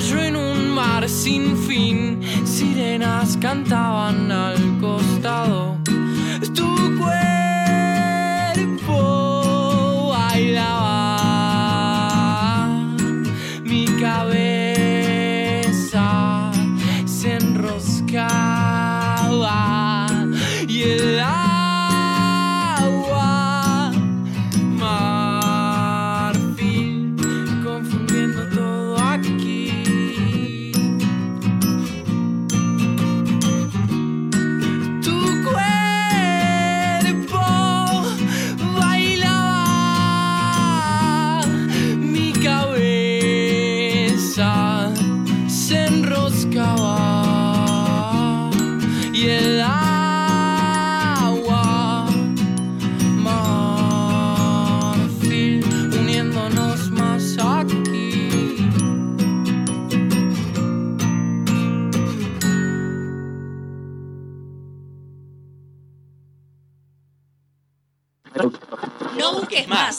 En 0.10 0.36
un 0.36 0.72
mar 0.74 1.08
sin 1.08 1.56
fin. 1.56 2.20
Sirenas 2.44 3.38
cantaban 3.38 4.32
al 4.32 4.58
costado. 4.80 5.78
Tu 6.56 6.98
cuerpo 7.00 8.90
bailaba. 10.10 10.91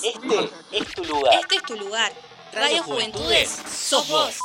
Este 0.04 0.50
es 0.72 0.94
tu 0.94 1.04
lugar. 1.04 1.34
Este 1.40 1.56
es 1.56 1.62
tu 1.62 1.76
lugar. 1.76 2.12
Radio 2.52 2.82
Juventudes, 2.82 3.48
sos 3.50 4.08
vos. 4.08 4.38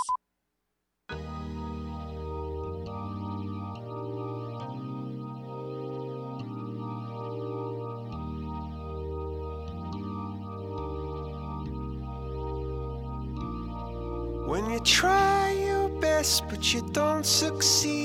When 14.47 14.70
you 14.70 14.80
try 14.82 15.51
your 15.53 15.89
best 15.99 16.47
but 16.49 16.72
you 16.72 16.82
don't 16.91 17.26
succeed. 17.26 17.97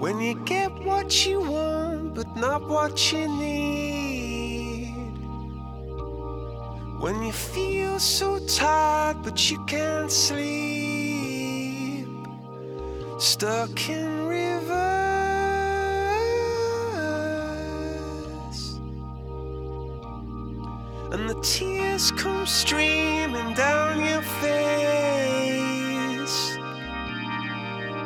When 0.00 0.18
you 0.18 0.34
get 0.44 0.72
what 0.84 1.24
you 1.24 1.40
want 1.40 2.01
but 2.14 2.36
not 2.36 2.68
what 2.68 3.12
you 3.12 3.26
need. 3.28 4.94
When 7.00 7.22
you 7.22 7.32
feel 7.32 7.98
so 7.98 8.38
tired 8.46 9.22
but 9.22 9.50
you 9.50 9.64
can't 9.66 10.10
sleep. 10.10 12.06
Stuck 13.18 13.88
in 13.88 14.26
reverse. 14.26 14.72
And 21.12 21.28
the 21.28 21.40
tears 21.42 22.10
come 22.12 22.46
streaming 22.46 23.54
down 23.54 24.04
your 24.04 24.22
face 24.22 25.51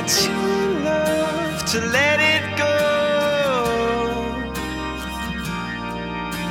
Love 0.00 1.62
to 1.72 1.78
let 1.92 2.20
it 2.20 2.56
go. 2.56 2.76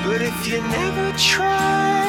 But 0.05 0.21
if 0.21 0.47
you 0.47 0.61
never 0.61 1.17
try, 1.17 2.08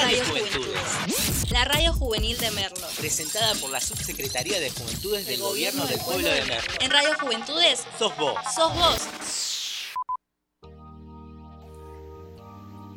Radio 0.00 0.24
Juventudes. 0.24 1.50
La 1.50 1.64
radio 1.64 1.92
juvenil 1.92 2.38
de 2.38 2.50
Merlo. 2.52 2.86
Presentada 2.98 3.52
por 3.60 3.70
la 3.70 3.80
Subsecretaría 3.80 4.60
de 4.60 4.70
Juventudes 4.70 5.26
del 5.26 5.40
Gobierno 5.40 5.84
del 5.86 5.98
Pueblo 5.98 6.28
de 6.28 6.42
Merlo. 6.42 6.72
En 6.80 6.90
Radio 6.90 7.10
Juventudes 7.20 7.84
Sos 7.98 8.16
vos. 8.16 8.34
sos 8.54 8.74
vos. 8.74 9.08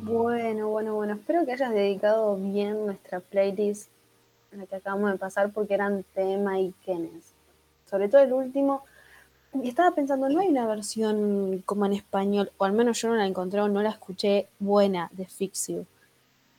Bueno, 0.00 0.68
bueno, 0.68 0.94
bueno. 0.94 1.14
Espero 1.14 1.44
que 1.44 1.52
hayas 1.52 1.72
dedicado 1.72 2.36
bien 2.36 2.86
nuestra 2.86 3.20
playlist, 3.20 3.88
la 4.52 4.66
que 4.66 4.76
acabamos 4.76 5.10
de 5.10 5.18
pasar, 5.18 5.52
porque 5.52 5.74
eran 5.74 6.04
tema 6.14 6.60
y 6.60 6.72
Kenes. 6.84 7.34
Sobre 7.90 8.08
todo 8.08 8.22
el 8.22 8.32
último. 8.32 8.84
Y 9.60 9.68
estaba 9.68 9.90
pensando, 9.94 10.28
no 10.28 10.40
hay 10.40 10.48
una 10.48 10.66
versión 10.66 11.62
como 11.66 11.84
en 11.84 11.94
español, 11.94 12.52
o 12.58 12.64
al 12.64 12.72
menos 12.72 13.02
yo 13.02 13.08
no 13.08 13.16
la 13.16 13.26
encontré 13.26 13.60
o 13.60 13.68
no 13.68 13.82
la 13.82 13.90
escuché 13.90 14.48
buena 14.60 15.10
de 15.12 15.26
Fix 15.26 15.66
You. 15.66 15.84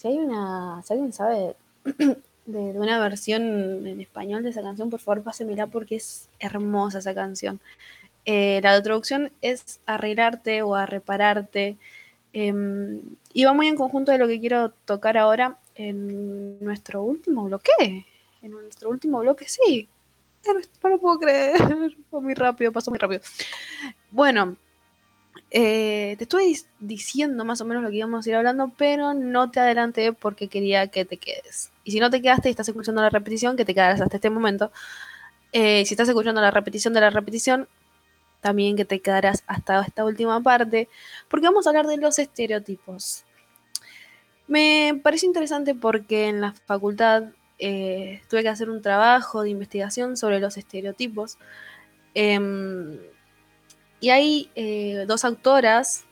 Si 0.04 0.10
hay 0.10 0.18
una, 0.18 0.80
alguien 0.80 1.14
sabe 1.14 1.56
de, 2.46 2.60
una 2.78 3.00
versión 3.00 3.88
en 3.88 4.02
español 4.02 4.44
de 4.44 4.50
esa 4.50 4.62
canción, 4.62 4.90
por 4.90 5.00
favor 5.00 5.24
pásemela 5.24 5.68
porque 5.68 5.96
es 5.96 6.28
hermosa 6.40 7.00
esa 7.00 7.16
canción. 7.16 7.62
Eh, 8.26 8.60
la 8.62 8.84
traducción 8.84 9.32
es 9.42 9.80
arreglarte 9.86 10.62
o 10.62 10.76
a 10.76 10.86
repararte. 10.86 11.78
em, 12.34 13.00
y 13.32 13.46
va 13.46 13.54
muy 13.54 13.68
en 13.70 13.78
conjunto 13.78 14.12
de 14.12 14.18
lo 14.18 14.28
que 14.28 14.42
quiero 14.42 14.72
tocar 14.72 15.18
ahora 15.18 15.58
en 15.76 16.60
nuestro 16.60 17.02
último 17.02 17.46
bloque. 17.46 18.06
En 18.42 18.52
nuestro 18.52 18.90
último 18.90 19.20
bloque, 19.20 19.48
sí. 19.48 19.88
No 20.84 20.90
lo 20.90 20.98
puedo 21.00 21.18
creer. 21.18 21.56
Fue 22.12 22.20
muy 22.20 22.34
rápido, 22.34 22.74
pasó 22.74 22.92
muy 22.92 23.00
rápido. 23.00 23.22
Bueno, 24.12 24.58
eh, 25.52 26.16
te 26.18 26.24
estuve 26.24 26.54
diciendo 26.80 27.46
más 27.46 27.62
o 27.62 27.66
menos 27.66 27.84
lo 27.84 27.90
que 27.90 27.98
íbamos 27.98 28.26
a 28.26 28.30
ir 28.30 28.36
hablando, 28.36 28.72
pero 28.78 29.14
no 29.14 29.52
te 29.52 29.60
adelanté 29.60 30.14
porque 30.14 30.48
quería 30.48 30.88
que 30.88 31.06
te 31.06 31.18
quedes. 31.18 31.72
Y 31.84 31.92
si 31.92 32.00
no 32.00 32.10
te 32.10 32.22
quedaste 32.22 32.50
y 32.50 32.52
estás 32.52 32.68
escuchando 32.68 33.02
la 33.02 33.10
repetición, 33.10 33.56
que 33.56 33.66
te 33.66 33.74
quedarás 33.74 34.02
hasta 34.02 34.18
este 34.18 34.30
momento. 34.30 34.72
Eh, 35.52 35.86
si 35.86 35.94
estás 35.94 36.10
escuchando 36.10 36.42
la 36.42 36.52
repetición 36.52 36.94
de 36.94 37.02
la 37.02 37.10
repetición, 37.10 37.68
también 38.42 38.76
que 38.76 38.86
te 38.86 39.00
quedarás 39.00 39.44
hasta 39.48 39.82
esta 39.82 40.04
última 40.06 40.42
parte, 40.42 40.90
porque 41.30 41.48
vamos 41.48 41.66
a 41.66 41.70
hablar 41.70 41.88
de 41.88 41.98
los 41.98 42.20
estereotipos. 42.20 43.24
Me 44.48 45.00
parece 45.02 45.26
interesante 45.26 45.76
porque 45.76 46.28
en 46.28 46.42
la 46.42 46.54
facultad 46.54 47.26
eh, 47.60 48.22
tuve 48.30 48.44
que 48.44 48.50
hacer 48.50 48.70
un 48.70 48.82
trabajo 48.82 49.44
de 49.44 49.52
investigación 49.52 50.18
sobre 50.18 50.40
los 50.40 50.58
estereotipos. 50.58 51.38
Em, 52.14 53.00
y 54.04 54.10
hay 54.10 54.52
eh, 54.56 55.06
dos 55.08 55.24
autoras, 55.24 56.04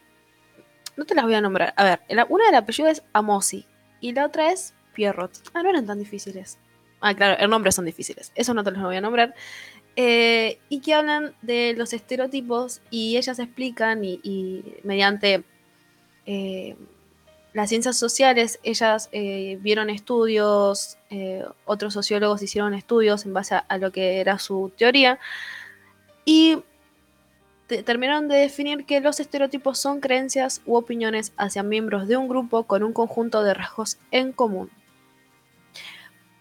no 0.96 1.04
te 1.04 1.14
las 1.14 1.26
voy 1.26 1.34
a 1.34 1.42
nombrar. 1.42 1.74
A 1.76 1.84
ver, 1.84 2.00
una 2.30 2.46
del 2.46 2.56
apellido 2.56 2.88
es 2.88 3.04
Amosi 3.12 3.66
y 4.00 4.14
la 4.14 4.28
otra 4.28 4.50
es 4.50 4.74
Pierrot. 4.94 5.34
Ah, 5.54 5.62
no 5.62 5.72
eran 5.72 5.86
tan 5.86 6.00
difíciles. 6.00 6.58
Ah, 7.02 7.14
claro, 7.14 7.38
el 7.38 7.50
nombre 7.50 7.74
son 7.74 7.84
difíciles. 7.84 8.32
Eso 8.34 8.54
no 8.54 8.64
te 8.64 8.72
los 8.72 8.82
voy 8.82 8.96
a 8.96 9.02
nombrar. 9.02 9.36
Eh, 9.98 10.60
y 10.70 10.80
que 10.80 10.94
hablan 10.94 11.36
de 11.42 11.74
los 11.76 11.92
estereotipos 11.92 12.82
y 12.92 13.18
ellas 13.18 13.40
explican 13.40 14.06
y, 14.06 14.64
mediante 14.84 15.44
eh, 16.26 16.78
las 17.52 17.68
ciencias 17.68 17.98
sociales, 17.98 18.62
ellas 18.64 19.10
vieron 19.12 19.90
estudios, 19.90 20.98
otros 21.66 21.94
sociólogos 21.94 22.42
hicieron 22.42 22.74
estudios 22.74 23.26
en 23.26 23.34
base 23.34 23.56
a, 23.56 23.58
a 23.58 23.78
lo 23.78 23.92
que 23.92 24.22
era 24.22 24.40
su 24.40 24.72
teoría 24.78 25.20
y 26.24 26.64
terminaron 27.84 28.28
de 28.28 28.38
definir 28.38 28.86
que 28.86 29.00
los 29.00 29.20
estereotipos 29.20 29.80
son 29.80 30.00
creencias 30.00 30.62
u 30.66 30.76
opiniones 30.76 31.34
hacia 31.38 31.64
miembros 31.64 32.08
de 32.08 32.18
un 32.18 32.28
grupo 32.28 32.64
con 32.64 32.84
un 32.84 32.94
conjunto 32.94 33.44
de 33.44 33.54
rasgos 33.54 33.98
en 34.12 34.32
común. 34.32 34.70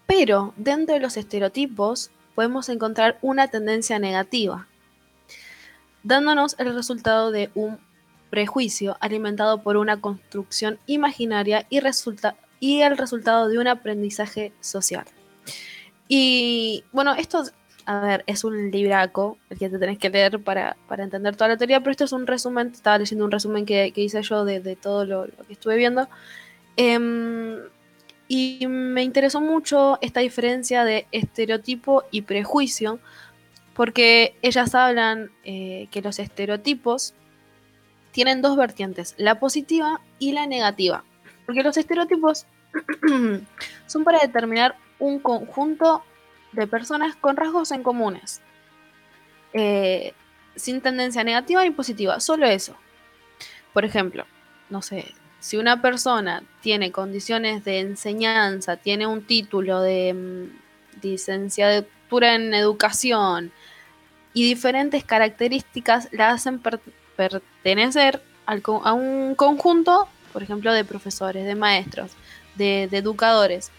Pero 0.07 0.53
dentro 0.57 0.95
de 0.95 1.01
los 1.01 1.17
estereotipos 1.17 2.11
podemos 2.35 2.69
encontrar 2.69 3.19
una 3.23 3.49
tendencia 3.49 3.99
negativa, 3.99 4.67
dándonos 6.03 6.57
el 6.59 6.75
resultado 6.75 7.31
de 7.31 7.51
un 7.55 7.79
prejuicio 8.31 8.97
alimentado 9.01 9.63
por 9.63 9.77
una 9.77 10.01
construcción 10.01 10.79
imaginaria 10.87 11.67
y, 11.69 11.79
el 11.79 12.97
resultado 12.97 13.49
de 13.49 13.59
un 13.59 13.69
aprendizaje 13.69 14.53
social. 14.61 15.05
Y 16.09 16.85
bueno, 16.93 17.15
esto, 17.15 17.45
a 17.87 18.01
ver, 18.01 18.25
es 18.27 18.45
un 18.45 18.71
libraco 18.71 19.39
el 19.51 19.59
que 19.59 19.69
te 19.69 19.79
tenés 19.79 19.99
que 19.99 20.11
leer 20.11 20.41
para, 20.41 20.77
para 20.89 21.05
entender 21.05 21.37
toda 21.37 21.49
la 21.49 21.57
teoría, 21.57 21.81
pero 21.81 21.91
esto 21.93 22.05
es 22.05 22.13
un 22.13 22.27
resumen, 22.27 22.69
estaba 22.69 22.99
leyendo 22.99 23.25
un 23.25 23.31
resumen 23.31 23.67
que, 23.67 23.93
que 23.93 24.03
hice 24.03 24.23
yo 24.23 24.45
de, 24.45 24.77
todo 24.77 25.05
lo, 25.05 25.27
lo 25.27 25.47
que 25.47 25.53
estuve 25.53 25.77
viendo. 25.77 26.09
Em, 26.77 27.59
y 28.29 28.67
me 28.69 29.03
interesó 29.03 29.41
mucho 29.41 29.99
esta 30.01 30.21
diferencia 30.21 30.85
de 30.85 31.07
estereotipo 31.11 32.05
y 32.11 32.23
prejuicio, 32.23 33.01
porque 33.75 34.37
ellas 34.43 34.75
hablan 34.75 35.31
eh, 35.45 35.89
que 35.91 36.03
los 36.03 36.19
estereotipos 36.19 37.15
tienen 38.13 38.43
dos 38.43 38.57
vertientes, 38.57 39.15
la 39.19 39.41
positiva 39.41 40.01
y 40.19 40.33
la 40.33 40.47
negativa. 40.47 41.05
Porque 41.47 41.63
los 41.63 41.77
estereotipos 41.77 42.47
son 43.87 44.05
para 44.05 44.21
determinar 44.21 44.77
un 44.99 45.19
conjunto 45.19 46.05
de 46.53 46.67
personas 46.67 47.17
con 47.17 47.37
rasgos 47.37 47.71
en 47.71 47.83
comunes, 47.83 48.41
eh, 49.53 50.13
sin 50.57 50.81
tendencia 50.81 51.25
negativa 51.25 51.63
ni 51.63 51.71
positiva, 51.71 52.21
solo 52.21 52.47
eso. 52.47 52.75
Por 53.73 53.85
ejemplo, 53.85 54.27
no 54.69 54.83
sé, 54.83 55.13
si 55.39 55.57
una 55.57 55.81
persona 55.81 56.43
tiene 56.61 56.93
condiciones 56.93 57.65
de 57.65 57.81
enseñanza, 57.81 58.77
tiene 58.77 59.07
un 59.07 59.23
título 59.25 59.81
de 59.81 60.13
mm, 60.13 61.03
licenciatura 61.03 62.35
en 62.35 62.53
educación 62.55 63.53
y 64.35 64.45
diferentes 64.45 65.05
características 65.05 66.09
la 66.13 66.31
hacen 66.31 66.59
per- 66.59 66.81
pertenecer 67.17 68.23
al 68.47 68.63
a 68.85 68.93
un 68.93 69.35
conjunto, 69.35 70.09
por 70.33 70.43
ejemplo, 70.43 70.73
de 70.73 70.85
profesores, 70.85 71.47
de 71.47 71.55
maestros, 71.55 72.13
de 72.57 72.85
educadores. 72.93 73.71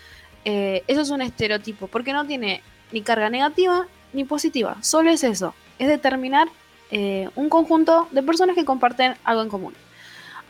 Eh, 0.46 0.84
eso 0.88 1.02
es 1.02 1.10
un 1.10 1.22
estereotipo, 1.22 1.88
porque 1.88 2.14
no 2.14 2.26
tiene 2.26 2.64
ni 2.92 3.02
carga 3.02 3.30
negativa 3.30 3.88
ni 4.14 4.24
positiva, 4.24 4.78
solo 4.82 5.12
es 5.12 5.24
eso, 5.24 5.54
es 5.80 5.88
determinar 5.88 6.48
eh, 6.90 7.30
un 7.36 7.48
conjunto 7.48 8.08
de 8.12 8.24
personas 8.24 8.56
que 8.56 8.66
comparten 8.66 9.16
algo 9.24 9.44
en 9.44 9.50
común. 9.50 9.74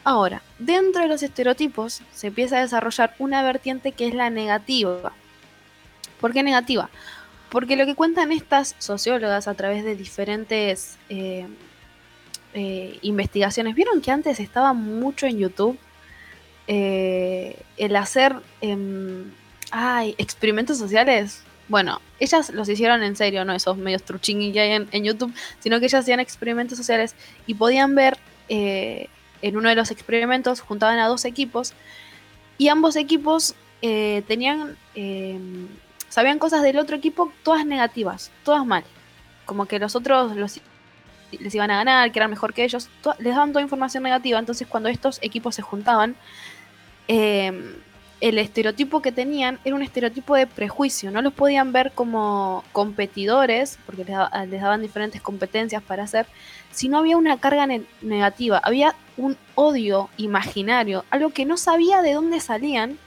Ahora, 0.03 0.41
dentro 0.57 1.03
de 1.03 1.07
los 1.07 1.21
estereotipos 1.21 2.01
se 2.11 2.27
empieza 2.27 2.57
a 2.57 2.61
desarrollar 2.61 3.13
una 3.19 3.43
vertiente 3.43 3.91
que 3.91 4.07
es 4.07 4.15
la 4.15 4.31
negativa. 4.31 5.11
¿Por 6.19 6.33
qué 6.33 6.41
negativa? 6.41 6.89
Porque 7.49 7.75
lo 7.75 7.85
que 7.85 7.93
cuentan 7.93 8.31
estas 8.31 8.75
sociólogas 8.79 9.47
a 9.47 9.53
través 9.53 9.83
de 9.83 9.95
diferentes 9.95 10.97
eh, 11.09 11.45
investigaciones, 13.03 13.75
vieron 13.75 14.01
que 14.01 14.09
antes 14.09 14.39
estaba 14.39 14.73
mucho 14.73 15.27
en 15.27 15.37
YouTube 15.37 15.77
el 16.67 17.95
hacer 17.95 18.35
em, 18.61 19.29
ay, 19.71 20.15
experimentos 20.17 20.77
sociales. 20.77 21.43
Bueno, 21.67 22.01
ellas 22.19 22.49
los 22.49 22.67
hicieron 22.67 23.01
en 23.01 23.15
serio, 23.15 23.45
no 23.45 23.53
esos 23.53 23.77
medios 23.77 24.03
truchingui 24.03 24.51
que 24.51 24.59
hay 24.59 24.87
en, 24.91 25.03
YouTube, 25.03 25.33
sino 25.59 25.79
que 25.79 25.85
ellas 25.85 26.01
hacían 26.01 26.19
experimentos 26.19 26.77
sociales 26.77 27.15
y 27.47 27.53
podían 27.53 27.95
ver 27.95 28.17
eh, 28.49 29.07
en 29.41 29.57
uno 29.57 29.69
de 29.69 29.75
los 29.75 29.89
experimentos, 29.89 30.59
juntaban 30.59 30.99
a 30.99 31.07
dos 31.07 31.23
equipos 31.25 31.73
y 32.57 32.67
ambos 32.67 32.95
equipos 32.95 33.55
eh, 33.81 34.23
tenían, 34.27 34.77
eh, 34.95 35.39
sabían 36.09 36.37
cosas 36.39 36.61
del 36.61 36.77
otro 36.77 36.95
equipo, 36.95 37.31
todas 37.43 37.65
negativas, 37.65 38.31
todas 38.43 38.65
mal. 38.65 38.83
Como 39.45 39.65
que 39.65 39.79
los 39.79 39.95
otros 39.95 40.35
les 41.31 41.55
iban 41.55 41.71
a 41.71 41.77
ganar, 41.77 42.11
que 42.11 42.19
eran 42.19 42.29
mejor 42.29 42.53
que 42.53 42.63
ellos, 42.63 42.89
les 43.17 43.33
daban 43.33 43.51
toda 43.51 43.63
información 43.63 44.03
negativa. 44.03 44.37
Entonces, 44.37 44.67
cuando 44.67 44.89
estos 44.89 45.19
equipos 45.23 45.55
se 45.55 45.61
juntaban, 45.61 46.15
eh, 47.07 47.51
el 48.21 48.37
estereotipo 48.37 49.01
que 49.01 49.11
tenían 49.11 49.59
era 49.65 49.75
un 49.75 49.81
estereotipo 49.81 50.35
de 50.35 50.45
prejuicio. 50.47 51.09
No 51.11 51.21
los 51.21 51.33
podían 51.33 51.73
ver 51.73 51.91
como 51.93 52.63
competidores, 52.71 53.79
porque 53.85 54.05
les, 54.05 54.15
da- 54.15 54.45
les 54.45 54.61
daban 54.61 54.81
diferentes 54.81 55.21
competencias 55.21 55.81
para 55.83 56.03
hacer, 56.03 56.27
sino 56.71 56.99
había 56.99 57.17
una 57.17 57.37
carga 57.39 57.65
ne- 57.67 57.83
negativa, 58.01 58.59
había 58.63 58.95
un 59.17 59.35
odio 59.55 60.09
imaginario, 60.17 61.03
algo 61.09 61.31
que 61.31 61.45
no 61.45 61.57
sabía 61.57 62.01
de 62.01 62.13
dónde 62.13 62.39
salían, 62.39 62.97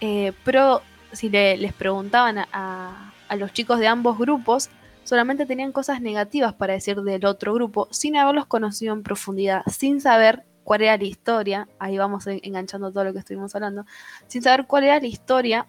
eh, 0.00 0.32
pero 0.44 0.82
si 1.12 1.28
le- 1.28 1.56
les 1.58 1.72
preguntaban 1.72 2.38
a- 2.38 3.12
a 3.28 3.36
los 3.36 3.52
chicos 3.52 3.78
de 3.78 3.86
ambos 3.88 4.18
grupos, 4.18 4.70
solamente 5.04 5.46
tenían 5.46 5.70
cosas 5.72 6.00
negativas 6.00 6.54
para 6.54 6.72
decir 6.74 7.00
del 7.02 7.26
otro 7.26 7.52
grupo, 7.54 7.88
sin 7.90 8.16
haberlos 8.16 8.46
conocido 8.46 8.92
en 8.94 9.02
profundidad, 9.02 9.62
sin 9.70 10.00
saber 10.00 10.44
cuál 10.66 10.82
era 10.82 10.98
la 10.98 11.04
historia, 11.04 11.68
ahí 11.78 11.96
vamos 11.96 12.26
en- 12.26 12.40
enganchando 12.42 12.90
todo 12.92 13.04
lo 13.04 13.12
que 13.14 13.20
estuvimos 13.20 13.54
hablando, 13.54 13.86
sin 14.26 14.42
saber 14.42 14.66
cuál 14.66 14.84
era 14.84 15.00
la 15.00 15.06
historia 15.06 15.66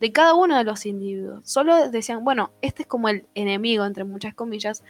de 0.00 0.12
cada 0.12 0.34
uno 0.34 0.58
de 0.58 0.64
los 0.64 0.84
individuos. 0.84 1.48
Solo 1.48 1.88
decían, 1.90 2.24
bueno, 2.24 2.50
este 2.60 2.82
es 2.82 2.88
como 2.88 3.08
el 3.08 3.26
enemigo, 3.34 3.84
entre 3.86 4.04
muchas 4.04 4.34
comillas, 4.34 4.82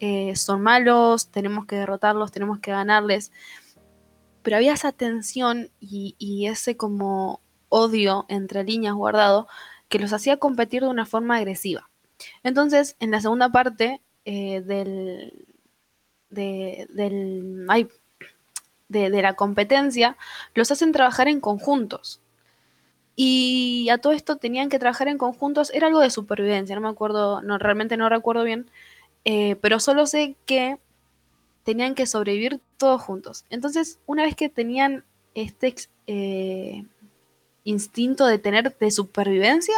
eh, 0.00 0.36
son 0.36 0.60
malos, 0.62 1.30
tenemos 1.30 1.66
que 1.66 1.76
derrotarlos, 1.76 2.32
tenemos 2.32 2.60
que 2.60 2.70
ganarles. 2.72 3.32
pero 4.42 4.56
había 4.56 4.72
esa 4.74 4.92
tensión 4.92 5.70
y, 5.80 6.14
y 6.18 6.46
ese 6.46 6.76
como 6.76 7.40
odio 7.68 8.24
entre 8.28 8.64
líneas 8.64 8.94
guardado 8.94 9.46
que 9.88 9.98
los 9.98 10.12
hacía 10.12 10.36
competir 10.38 10.82
de 10.82 10.88
una 10.88 11.06
forma 11.06 11.36
agresiva. 11.36 11.90
Entonces, 12.42 12.96
en 13.00 13.10
la 13.10 13.20
segunda 13.20 13.50
parte 13.50 14.02
eh, 14.24 14.60
del, 14.62 15.46
de, 16.30 16.86
del, 16.90 17.66
ay, 17.68 17.88
de, 18.88 19.10
de 19.10 19.22
la 19.22 19.34
competencia, 19.34 20.16
los 20.54 20.70
hacen 20.70 20.92
trabajar 20.92 21.28
en 21.28 21.40
conjuntos. 21.40 22.20
Y 23.20 23.88
a 23.90 23.98
todo 23.98 24.12
esto 24.12 24.36
tenían 24.36 24.68
que 24.68 24.78
trabajar 24.78 25.08
en 25.08 25.18
conjuntos, 25.18 25.72
era 25.74 25.88
algo 25.88 25.98
de 25.98 26.10
supervivencia, 26.10 26.76
no 26.76 26.82
me 26.82 26.88
acuerdo, 26.88 27.42
no, 27.42 27.58
realmente 27.58 27.96
no 27.96 28.08
recuerdo 28.08 28.44
bien, 28.44 28.70
eh, 29.24 29.56
pero 29.56 29.80
solo 29.80 30.06
sé 30.06 30.36
que 30.46 30.78
tenían 31.64 31.96
que 31.96 32.06
sobrevivir 32.06 32.60
todos 32.76 33.02
juntos. 33.02 33.44
Entonces, 33.50 33.98
una 34.06 34.22
vez 34.22 34.36
que 34.36 34.48
tenían 34.48 35.04
este 35.34 35.74
eh, 36.06 36.84
instinto 37.64 38.24
de 38.26 38.38
tener 38.38 38.78
de 38.78 38.90
supervivencia, 38.90 39.74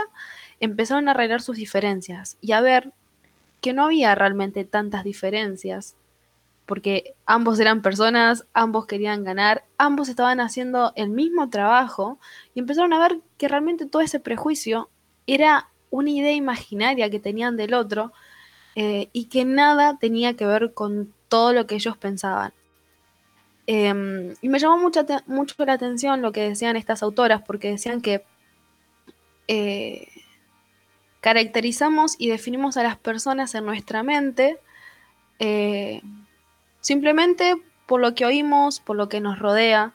empezaron 0.60 1.08
a 1.08 1.12
arreglar 1.12 1.40
sus 1.40 1.56
diferencias 1.56 2.36
y 2.40 2.52
a 2.52 2.60
ver 2.60 2.92
que 3.60 3.72
no 3.72 3.86
había 3.86 4.14
realmente 4.14 4.64
tantas 4.64 5.02
diferencias, 5.02 5.96
porque 6.66 7.14
ambos 7.26 7.58
eran 7.58 7.82
personas, 7.82 8.46
ambos 8.52 8.86
querían 8.86 9.24
ganar, 9.24 9.64
ambos 9.78 10.08
estaban 10.08 10.40
haciendo 10.40 10.92
el 10.94 11.10
mismo 11.10 11.50
trabajo 11.50 12.18
y 12.54 12.60
empezaron 12.60 12.92
a 12.92 13.00
ver 13.00 13.20
que 13.38 13.48
realmente 13.48 13.86
todo 13.86 14.02
ese 14.02 14.20
prejuicio 14.20 14.88
era 15.26 15.68
una 15.90 16.10
idea 16.10 16.32
imaginaria 16.32 17.10
que 17.10 17.18
tenían 17.18 17.56
del 17.56 17.74
otro 17.74 18.12
eh, 18.76 19.08
y 19.12 19.24
que 19.26 19.44
nada 19.44 19.98
tenía 19.98 20.34
que 20.34 20.46
ver 20.46 20.72
con 20.72 21.12
todo 21.28 21.52
lo 21.52 21.66
que 21.66 21.74
ellos 21.74 21.96
pensaban. 21.96 22.52
Eh, 23.66 24.34
y 24.40 24.48
me 24.48 24.58
llamó 24.58 24.78
mucho, 24.78 25.06
mucho, 25.26 25.54
la 25.64 25.74
atención 25.74 26.22
lo 26.22 26.32
que 26.32 26.48
decían 26.48 26.76
estas 26.76 27.02
autoras, 27.02 27.42
porque 27.42 27.70
decían 27.70 28.00
que 28.00 28.24
eh, 29.48 30.08
caracterizamos 31.20 32.16
y 32.18 32.28
definimos 32.28 32.76
a 32.76 32.82
las 32.82 32.96
personas 32.96 33.54
en 33.54 33.66
nuestra 33.66 34.02
mente 34.02 34.58
eh, 35.38 36.02
simplemente 36.80 37.56
por 37.86 38.00
lo 38.00 38.14
que 38.14 38.24
oímos, 38.24 38.80
por 38.80 38.96
lo 38.96 39.08
que 39.08 39.20
nos 39.20 39.38
rodea, 39.38 39.92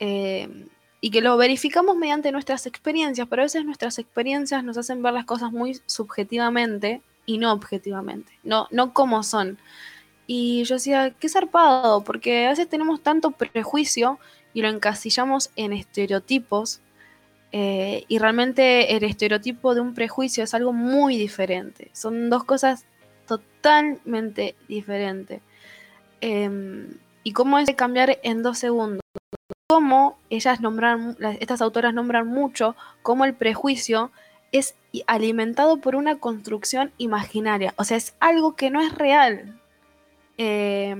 eh, 0.00 0.66
y 1.00 1.10
que 1.10 1.20
lo 1.20 1.36
verificamos 1.36 1.96
mediante 1.96 2.30
nuestras 2.30 2.66
experiencias, 2.66 3.26
pero 3.28 3.42
a 3.42 3.44
veces 3.44 3.64
nuestras 3.64 3.98
experiencias 3.98 4.62
nos 4.62 4.78
hacen 4.78 5.02
ver 5.02 5.12
las 5.12 5.24
cosas 5.24 5.50
muy 5.52 5.80
subjetivamente 5.86 7.02
y 7.26 7.38
no 7.38 7.52
objetivamente, 7.52 8.32
no, 8.44 8.68
no 8.70 8.92
como 8.92 9.22
son. 9.22 9.58
Y 10.26 10.62
yo 10.64 10.76
decía, 10.76 11.14
qué 11.18 11.28
zarpado, 11.28 12.04
porque 12.04 12.46
a 12.46 12.50
veces 12.50 12.68
tenemos 12.68 13.02
tanto 13.02 13.32
prejuicio 13.32 14.18
y 14.54 14.62
lo 14.62 14.68
encasillamos 14.68 15.50
en 15.56 15.72
estereotipos. 15.72 16.80
Eh, 17.50 18.04
y 18.08 18.18
realmente 18.18 18.96
el 18.96 19.04
estereotipo 19.04 19.74
de 19.74 19.80
un 19.80 19.94
prejuicio 19.94 20.44
es 20.44 20.54
algo 20.54 20.72
muy 20.72 21.16
diferente. 21.16 21.90
Son 21.92 22.30
dos 22.30 22.44
cosas 22.44 22.86
totalmente 23.26 24.54
diferentes. 24.68 25.42
Eh, 26.22 26.88
y 27.24 27.32
cómo 27.32 27.58
es 27.58 27.70
cambiar 27.76 28.18
en 28.22 28.42
dos 28.42 28.58
segundos. 28.58 29.00
Cómo 29.68 30.18
ellas 30.30 30.60
nombran, 30.60 31.16
estas 31.40 31.60
autoras 31.60 31.92
nombran 31.94 32.26
mucho, 32.26 32.74
cómo 33.02 33.24
el 33.24 33.34
prejuicio 33.34 34.10
es 34.50 34.74
alimentado 35.06 35.78
por 35.78 35.96
una 35.96 36.16
construcción 36.16 36.92
imaginaria. 36.98 37.74
O 37.76 37.84
sea, 37.84 37.96
es 37.96 38.14
algo 38.20 38.54
que 38.56 38.70
no 38.70 38.80
es 38.80 38.94
real. 38.94 39.58
Eh, 40.38 40.96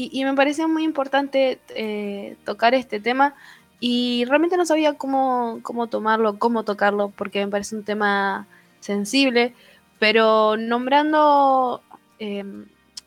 y, 0.00 0.24
me 0.24 0.34
parecía 0.34 0.68
muy 0.68 0.84
importante 0.84 1.58
eh, 1.70 2.36
tocar 2.44 2.72
este 2.72 3.00
tema 3.00 3.34
y 3.80 4.24
realmente 4.26 4.56
no 4.56 4.64
sabía 4.64 4.94
cómo, 4.94 5.58
cómo 5.62 5.88
tomarlo, 5.88 6.38
cómo 6.38 6.62
tocarlo, 6.64 7.10
porque 7.16 7.44
me 7.44 7.50
parece 7.50 7.74
un 7.74 7.82
tema 7.82 8.46
sensible, 8.78 9.54
pero 9.98 10.56
nombrando, 10.56 11.82
eh, 12.20 12.44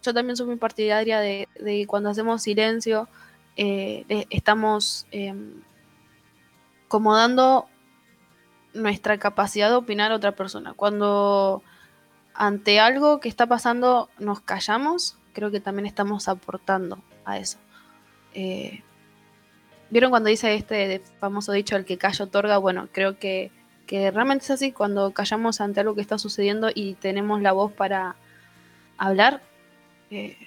yo 0.02 0.14
también 0.14 0.36
soy 0.36 0.48
muy 0.48 0.56
partidaria 0.58 1.20
de, 1.20 1.48
de 1.60 1.86
cuando 1.88 2.10
hacemos 2.10 2.42
silencio, 2.44 3.08
eh, 3.56 4.26
estamos 4.30 5.06
em, 5.12 5.62
como 6.88 7.16
dando 7.16 7.68
nuestra 8.74 9.18
capacidad 9.18 9.70
de 9.70 9.76
opinar 9.76 10.12
a 10.12 10.16
otra 10.16 10.34
persona. 10.34 10.74
Cuando 10.74 11.62
ante 12.34 12.80
algo 12.80 13.20
que 13.20 13.30
está 13.30 13.48
pasando 13.48 14.10
nos 14.18 14.42
callamos, 14.42 15.18
creo 15.34 15.52
que 15.52 15.60
también 15.60 15.86
estamos 15.86 16.28
aportando 16.28 17.00
a 17.26 17.38
eso. 17.38 17.58
Eh, 18.34 18.84
¿Vieron 19.90 20.10
cuando 20.10 20.30
dice 20.30 20.56
este 20.56 21.02
famoso 21.20 21.52
dicho, 21.52 21.76
el 21.76 21.84
que 21.84 21.98
calla 21.98 22.26
otorga? 22.26 22.58
Bueno, 22.58 22.88
creo 22.94 23.20
que, 23.20 23.52
realmente 23.90 24.46
es 24.46 24.52
así, 24.52 24.72
cuando 24.72 25.12
callamos 25.12 25.60
ante 25.60 25.82
algo 25.82 25.96
que 25.96 26.02
está 26.02 26.18
sucediendo 26.18 26.70
y 26.74 26.94
tenemos 26.94 27.42
la 27.42 27.52
voz 27.52 27.74
para 27.74 28.16
hablar, 28.98 29.42
eh, 30.12 30.38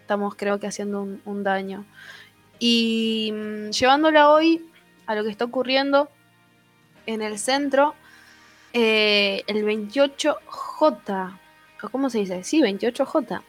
estamos 0.00 0.34
creo 0.34 0.58
que 0.58 0.66
haciendo 0.66 1.06
un, 1.24 1.42
daño. 1.44 1.84
Y 2.58 3.32
mmm, 3.32 3.70
llevándola 3.70 4.30
hoy 4.30 4.64
a 5.06 5.14
lo 5.14 5.22
que 5.22 5.30
está 5.30 5.44
ocurriendo 5.44 6.08
en 7.06 7.22
el 7.22 7.38
centro, 7.38 7.94
eh, 8.72 9.44
el 9.46 9.64
28J, 9.64 11.38
¿cómo 11.92 12.10
se 12.10 12.18
dice? 12.18 12.42
Sí, 12.42 12.60
28J 12.60 13.42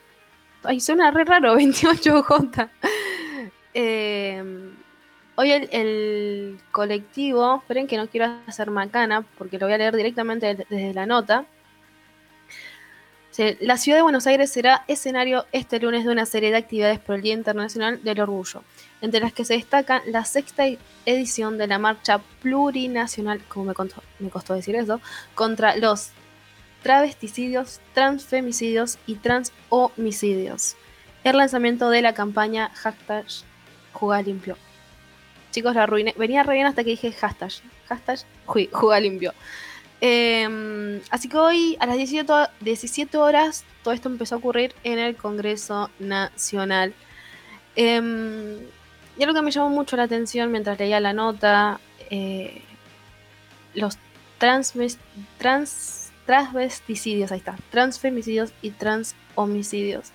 Ay, 0.63 0.79
suena 0.79 1.11
re 1.11 1.23
raro, 1.23 1.55
28J. 1.57 2.69
eh, 3.73 4.43
hoy 5.35 5.51
el, 5.51 5.69
el, 5.71 6.59
colectivo, 6.71 7.57
esperen 7.57 7.87
que 7.87 7.97
no 7.97 8.07
quiero 8.07 8.27
hacer 8.47 8.71
macana, 8.71 9.21
porque 9.37 9.57
lo 9.57 9.67
voy 9.67 9.75
a 9.75 9.77
leer 9.77 9.95
directamente 9.95 10.55
desde 10.55 10.93
la 10.93 11.05
nota. 11.05 11.45
La 13.37 13.75
ciudad 13.75 13.97
de 13.97 14.03
Buenos 14.03 14.27
Aires 14.27 14.49
será 14.49 14.85
escenario 14.87 15.45
este 15.51 15.79
lunes 15.79 16.05
de 16.05 16.11
una 16.11 16.25
serie 16.25 16.51
de 16.51 16.57
actividades 16.57 16.99
por 16.99 17.15
el 17.15 17.21
Día 17.21 17.33
Internacional 17.33 18.01
del 18.01 18.21
Orgullo, 18.21 18.63
entre 19.01 19.19
las 19.19 19.33
que 19.33 19.43
se 19.43 19.55
destacan 19.55 20.01
la 20.07 20.23
sexta 20.23 20.63
edición 21.05 21.57
de 21.57 21.67
la 21.67 21.77
marcha 21.77 22.19
plurinacional, 22.41 23.41
como 23.49 23.65
me, 24.19 24.29
costó 24.29 24.53
decir 24.53 24.77
eso, 24.77 25.01
contra 25.33 25.75
los 25.75 26.11
travesticidios, 26.81 27.81
transfemicidios 27.93 28.99
y 29.05 29.15
transhomicidios. 29.15 30.77
El 31.25 31.35
lanzamiento 31.35 31.89
de 31.89 32.03
la 32.03 32.13
campaña 32.13 32.69
hashtag 32.73 33.25
Juga 33.91 34.21
Limpio. 34.21 34.55
Chicos, 35.51 35.75
la 35.75 35.83
arruiné. 35.83 36.13
Venía 36.17 36.43
re 36.43 36.53
bien 36.53 36.67
hasta 36.67 36.85
que 36.85 36.91
dije 36.91 37.11
hashtag. 37.11 37.51
Hashtag 37.89 38.19
Juga 38.71 38.99
Limpio. 39.01 39.33
Eh, 40.07 41.01
así 41.09 41.27
que 41.27 41.35
hoy 41.35 41.77
a 41.79 41.87
las 41.87 41.97
17, 41.97 42.31
17, 42.61 43.17
horas 43.17 43.65
todo 43.81 43.91
esto 43.91 44.07
empezó 44.07 44.35
a 44.35 44.37
ocurrir 44.37 44.75
en 44.83 44.99
el 44.99 45.15
Congreso 45.15 45.89
Nacional. 45.97 46.93
Eh, 47.75 48.59
y 49.17 49.23
algo 49.23 49.33
que 49.33 49.41
me 49.41 49.49
llamó 49.49 49.71
mucho 49.71 49.97
la 49.97 50.03
atención 50.03 50.51
mientras 50.51 50.77
leía 50.77 50.99
la 50.99 51.13
nota, 51.13 51.79
eh, 52.11 52.61
los 53.73 53.97
trans, 54.37 54.73
trans 55.39 56.11
transvesticidios, 56.27 57.31
ahí 57.31 57.39
está, 57.39 57.55
transfemicidios 57.71 58.53
y 58.61 58.69
transhomicidios. 58.71 60.11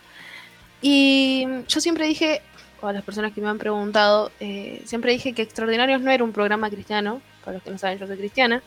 Y 0.82 1.48
yo 1.66 1.80
siempre 1.80 2.06
dije, 2.06 2.42
o 2.80 2.86
a 2.86 2.92
las 2.92 3.02
personas 3.02 3.32
que 3.32 3.40
me 3.40 3.48
han 3.48 3.58
preguntado, 3.58 4.30
eh, 4.38 4.82
siempre 4.84 5.10
dije 5.10 5.32
que 5.32 5.42
Extraordinarios 5.42 6.00
no 6.00 6.12
era 6.12 6.22
un 6.22 6.32
programa 6.32 6.70
cristiano, 6.70 7.20
para 7.44 7.54
los 7.54 7.64
que 7.64 7.70
no 7.72 7.78
saben, 7.78 7.98
yo 7.98 8.06
soy 8.06 8.18
cristiana, 8.18 8.62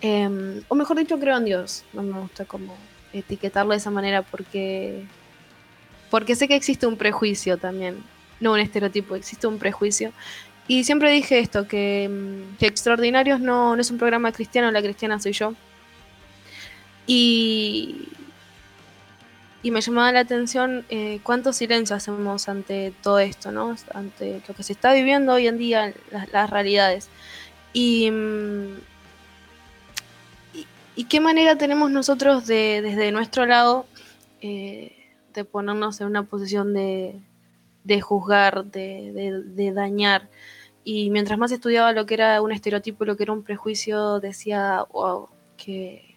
eh, 0.00 0.62
o 0.68 0.74
mejor 0.74 0.98
dicho, 0.98 1.18
creo 1.18 1.36
en 1.36 1.44
Dios, 1.44 1.84
no 1.92 2.02
me 2.02 2.20
gusta 2.20 2.44
como 2.44 2.76
etiquetarlo 3.12 3.72
de 3.72 3.78
esa 3.78 3.90
manera 3.90 4.22
porque, 4.22 5.04
porque 6.10 6.36
sé 6.36 6.46
que 6.46 6.54
existe 6.54 6.86
un 6.86 6.96
prejuicio 6.96 7.58
también, 7.58 8.02
no 8.40 8.52
un 8.52 8.60
estereotipo, 8.60 9.16
existe 9.16 9.46
un 9.46 9.58
prejuicio. 9.58 10.12
Y 10.68 10.84
siempre 10.84 11.10
dije 11.10 11.38
esto, 11.38 11.66
que, 11.66 12.44
que 12.58 12.66
Extraordinarios 12.66 13.40
no, 13.40 13.74
no 13.74 13.80
es 13.80 13.90
un 13.90 13.98
programa 13.98 14.32
cristiano, 14.32 14.70
la 14.70 14.82
cristiana 14.82 15.18
soy 15.18 15.32
yo, 15.32 15.54
y, 17.06 18.08
y 19.62 19.70
me 19.70 19.80
llamaba 19.80 20.12
la 20.12 20.20
atención 20.20 20.84
eh, 20.90 21.20
cuánto 21.22 21.54
silencio 21.54 21.96
hacemos 21.96 22.48
ante 22.50 22.92
todo 23.02 23.18
esto, 23.18 23.50
¿no? 23.50 23.74
Ante 23.94 24.42
lo 24.46 24.54
que 24.54 24.62
se 24.62 24.74
está 24.74 24.92
viviendo 24.92 25.32
hoy 25.32 25.46
en 25.46 25.56
día, 25.56 25.94
las, 26.10 26.30
las 26.30 26.50
realidades. 26.50 27.08
Y, 27.72 28.12
y, 30.98 31.04
qué 31.04 31.20
manera 31.20 31.56
tenemos 31.56 31.90
nosotros 31.90 32.46
de, 32.46 32.82
desde 32.82 33.12
nuestro 33.12 33.46
lado, 33.46 33.86
eh, 34.40 34.96
de 35.32 35.44
ponernos 35.44 36.00
en 36.00 36.08
una 36.08 36.24
posición 36.24 36.74
de, 36.74 37.20
juzgar, 38.00 38.64
de, 38.64 39.72
dañar. 39.74 40.28
Y 40.84 41.10
mientras 41.10 41.38
más 41.38 41.52
estudiaba 41.52 41.92
lo 41.92 42.06
que 42.06 42.14
era 42.14 42.42
un 42.42 42.52
estereotipo, 42.52 43.04
lo 43.04 43.16
que 43.16 43.22
era 43.24 43.32
un 43.32 43.44
prejuicio, 43.44 44.20
decía, 44.20 44.84
wow, 44.92 45.28
que 45.56 46.16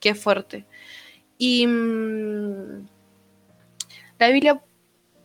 qué 0.00 0.14
fuerte. 0.14 0.66
Y 1.38 1.66
mmm, 1.66 2.86
la 4.18 4.28
Biblia 4.28 4.62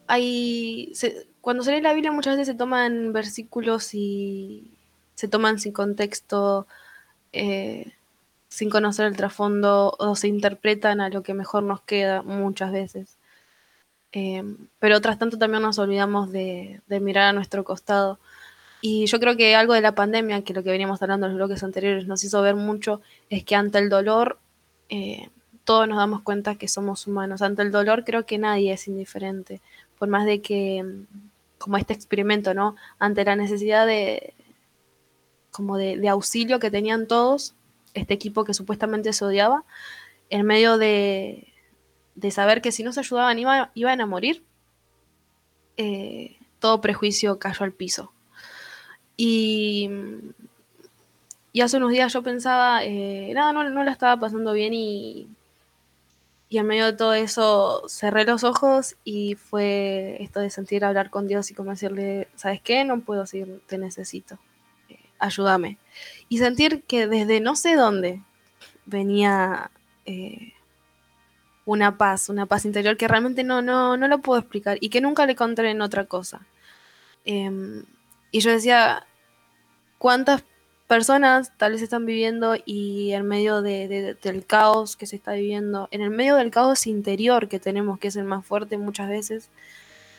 hay, 0.08 0.94
cuando 1.42 1.64
se 1.64 1.72
lee 1.72 1.82
la 1.82 1.94
Biblia 1.94 2.12
muchas 2.12 2.36
veces 2.38 2.48
se 2.48 2.58
toman 2.58 3.12
versículos 3.14 3.94
y 3.94 4.72
se 5.16 5.28
toman 5.28 5.60
sin 5.60 5.74
contexto, 5.74 6.68
eh, 7.34 7.97
sin 8.58 8.72
conocer 8.72 9.06
el 9.06 9.16
trasfondo 9.16 9.96
o 10.00 10.16
se 10.16 10.28
interpretan 10.28 11.00
a 11.00 11.10
lo 11.10 11.22
que 11.22 11.36
mejor 11.36 11.62
nos 11.62 11.82
queda 11.82 12.24
muchas 12.24 12.72
veces. 12.72 13.20
Eh, 14.14 14.44
pero 14.80 14.98
otras 14.98 15.20
tanto 15.20 15.38
también 15.38 15.62
nos 15.62 15.78
olvidamos 15.78 16.32
de, 16.32 16.82
mirar 16.90 17.26
a 17.26 17.34
nuestro 17.34 17.64
costado. 17.64 18.18
Y 18.82 19.06
yo 19.06 19.20
creo 19.20 19.38
que 19.38 19.56
algo 19.56 19.76
de 19.76 19.82
la 19.82 19.94
pandemia, 19.94 20.44
que 20.44 20.56
lo 20.56 20.64
que 20.64 20.72
veníamos 20.72 21.00
hablando 21.04 21.28
en 21.28 21.34
los 21.34 21.38
bloques 21.38 21.62
anteriores 21.62 22.08
nos 22.08 22.24
hizo 22.24 22.42
ver 22.42 22.56
mucho, 22.56 23.00
es 23.30 23.44
que 23.44 23.54
ante 23.54 23.78
el 23.78 23.90
dolor 23.90 24.40
eh, 24.90 25.30
todos 25.64 25.88
nos 25.88 26.00
damos 26.00 26.24
cuenta 26.24 26.56
que 26.56 26.68
somos 26.68 27.06
humanos. 27.06 27.44
Ante 27.44 27.62
el 27.62 27.72
dolor 27.72 28.06
creo 28.06 28.26
que 28.26 28.40
nadie 28.40 28.74
es 28.74 28.88
indiferente, 28.88 29.62
por 30.00 30.08
más 30.08 30.26
de 30.26 30.42
que, 30.42 30.84
como 31.60 31.78
este 31.78 31.94
experimento, 31.94 32.56
¿no? 32.56 32.76
Ante 32.98 33.24
la 33.24 33.36
necesidad 33.36 33.86
de, 33.86 34.34
como 35.52 35.78
de, 35.78 36.10
auxilio 36.10 36.58
que 36.60 36.72
tenían 36.72 37.06
todos, 37.08 37.54
este 37.98 38.14
equipo 38.14 38.44
que 38.44 38.54
supuestamente 38.54 39.14
se 39.14 39.26
odiaba, 39.26 39.64
en 40.30 40.46
medio 40.46 40.78
de, 40.78 41.54
de 42.16 42.32
saber 42.32 42.62
que 42.62 42.72
si 42.72 42.84
no 42.84 42.94
se 42.94 43.02
ayudaban 43.02 43.38
iban 43.40 44.02
a 44.02 44.06
morir, 44.06 44.44
eh, 45.78 46.38
todo 46.60 46.82
prejuicio 46.82 47.40
cayó 47.40 47.64
al 47.64 47.74
piso. 47.74 48.12
Y, 49.16 49.90
hace 51.62 51.78
unos 51.78 51.92
días 51.92 52.14
yo 52.14 52.22
pensaba, 52.22 52.84
eh, 52.84 53.32
nada, 53.34 53.52
no, 53.52 53.68
no 53.70 53.84
la 53.84 53.92
estaba 53.92 54.20
pasando 54.20 54.54
bien 54.54 54.76
y, 54.76 55.28
y 56.50 56.60
en 56.60 56.68
medio 56.68 56.86
de 56.86 56.94
todo 56.94 57.14
eso 57.16 57.84
cerré 57.90 58.26
los 58.26 58.44
ojos 58.44 58.96
y 59.04 59.34
fue 59.36 60.18
esto 60.22 60.40
de 60.40 60.52
sentir 60.52 60.86
hablar 60.86 61.10
con 61.10 61.28
Dios 61.28 61.50
y 61.50 61.56
como 61.56 61.72
decirle, 61.72 62.28
¿sabes 62.36 62.62
qué? 62.62 62.84
No 62.86 63.00
puedo 63.00 63.26
seguir, 63.26 63.60
te 63.68 63.80
necesito 63.80 64.38
ayúdame. 65.20 65.78
Y 66.30 66.40
sentir 66.40 66.84
que 66.84 67.08
desde 67.08 67.40
no 67.40 67.56
sé 67.56 67.76
dónde 67.76 68.22
venía 68.86 69.72
eh, 70.06 70.54
una 71.66 71.98
paz, 71.98 72.30
una 72.30 72.46
paz 72.46 72.66
interior 72.66 72.98
que 72.98 73.08
realmente 73.08 73.44
no, 73.44 73.62
no, 73.62 73.98
no 73.98 74.08
lo 74.08 74.20
puedo 74.20 74.40
explicar 74.40 74.78
y 74.80 74.90
que 74.90 75.02
nunca 75.02 75.26
le 75.26 75.34
encontré 75.34 75.72
en 75.72 75.82
otra 75.82 76.06
cosa. 76.06 76.46
Em, 77.26 77.84
y 78.32 78.40
yo 78.40 78.52
decía, 78.52 79.06
¿cuántas 79.98 80.44
personas 80.88 81.52
tal 81.58 81.74
vez 81.74 81.82
están 81.82 82.06
viviendo 82.06 82.56
y 82.66 83.12
en 83.12 83.28
medio 83.28 83.62
del 83.62 84.46
caos 84.48 84.96
que 84.96 85.06
se 85.06 85.18
está 85.18 85.34
viviendo, 85.34 85.90
en 85.92 86.02
el 86.02 86.10
medio 86.10 86.38
del 86.38 86.52
caos 86.52 86.88
interior 86.88 87.50
que 87.50 87.60
tenemos, 87.60 88.00
que 88.00 88.08
es 88.08 88.16
el 88.16 88.24
más 88.24 88.46
fuerte 88.46 88.78
muchas 88.78 89.10
veces, 89.10 89.50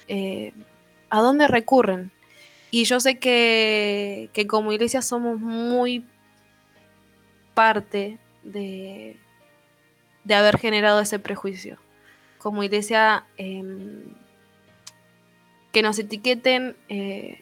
eh, 0.09 0.53
¿a 1.09 1.21
dónde 1.23 1.49
recurren? 1.49 2.13
Y 2.71 2.85
yo 2.85 3.01
sé 3.01 3.19
que, 3.19 4.31
como 4.49 4.73
iglesia 4.73 5.03
somos 5.03 5.41
muy 5.41 6.05
parte 7.55 8.19
de, 8.43 9.17
de 10.25 10.35
haber 10.35 10.59
generado 10.59 11.01
ese 11.01 11.19
prejuicio. 11.19 11.79
Como 12.39 12.63
iglesia, 12.63 13.25
em, 13.37 14.05
que 15.73 15.83
nos 15.83 15.99
etiqueten 15.99 16.77
eh, 16.89 17.41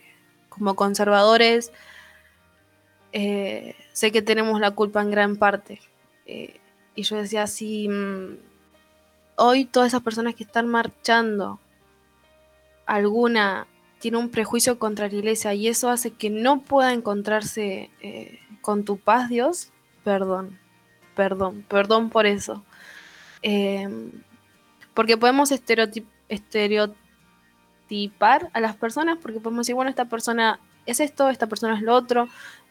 como 0.49 0.75
conservadores, 0.75 1.73
eh, 3.13 3.75
sé 3.93 4.13
que 4.13 4.23
tenemos 4.23 4.61
la 4.61 4.71
culpa 4.73 5.03
en 5.03 5.11
gran 5.11 5.37
parte. 5.37 5.81
Eh, 6.27 6.61
y 6.95 7.03
yo 7.03 7.17
decía, 7.17 7.47
si 7.47 7.89
mm, 7.89 8.39
hoy 9.37 9.65
todas 9.65 9.89
esas 9.89 10.03
personas 10.03 10.35
que 10.35 10.45
están 10.45 10.67
marchando, 10.69 11.61
alguna 12.87 13.67
tiene 13.99 14.19
un 14.19 14.31
prejuicio 14.31 14.79
contra 14.79 15.09
la 15.09 15.15
iglesia 15.15 15.55
y 15.55 15.69
eso 15.69 15.91
hace 15.91 16.11
que 16.11 16.31
no 16.31 16.61
pueda 16.61 16.93
encontrarse 16.93 17.91
eh, 18.01 18.41
con 18.61 18.85
tu 18.85 18.99
paz, 18.99 19.29
Dios, 19.29 19.73
perdón, 20.05 20.59
perdón, 21.15 21.65
perdón 21.69 22.11
por 22.11 22.27
eso. 22.27 22.65
Em, 23.43 24.13
porque 24.95 25.17
podemos 25.17 25.51
estereotipar 25.51 28.51
a 28.53 28.61
las 28.61 28.77
personas, 28.77 29.19
porque 29.21 29.41
podemos 29.41 29.67
decir, 29.67 29.75
bueno, 29.75 29.91
esta 29.91 30.07
persona 30.07 30.61
es 30.87 31.01
esto, 31.01 31.29
esta 31.29 31.47
persona 31.47 31.77
es 31.77 31.83
lo 31.83 31.95
otro, 31.95 32.29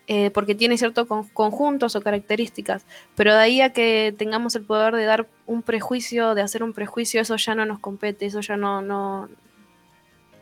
eh, 0.07 0.30
porque 0.31 0.53
tiene 0.53 0.77
ciertos 0.77 1.07
conjuntos 1.34 1.95
o 1.95 2.02
características, 2.02 2.85
pero 3.15 3.34
de 3.34 3.41
ahí 3.41 3.61
a 3.61 3.73
que 3.73 4.14
tengamos 4.18 4.56
el 4.56 4.64
poder 4.64 4.95
de 4.95 5.06
dar 5.06 5.27
un 5.47 5.64
prejuicio, 5.64 6.35
de 6.35 6.43
hacer 6.43 6.64
un 6.64 6.73
prejuicio, 6.73 7.22
eso 7.22 7.35
ya 7.38 7.56
no 7.56 7.65
nos 7.65 7.80
compete, 7.80 8.27
eso 8.27 8.41
ya 8.41 8.56
no, 8.56 8.84
no, 8.84 9.30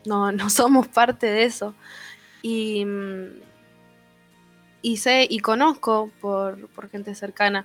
no, 0.04 0.32
no 0.32 0.50
somos 0.50 0.88
parte 0.88 1.26
de 1.26 1.44
eso. 1.44 1.74
Y, 2.42 2.86
y 4.82 4.98
sé 4.98 5.26
y 5.28 5.38
conozco 5.38 6.10
por, 6.20 6.68
gente 6.90 7.14
cercana 7.14 7.64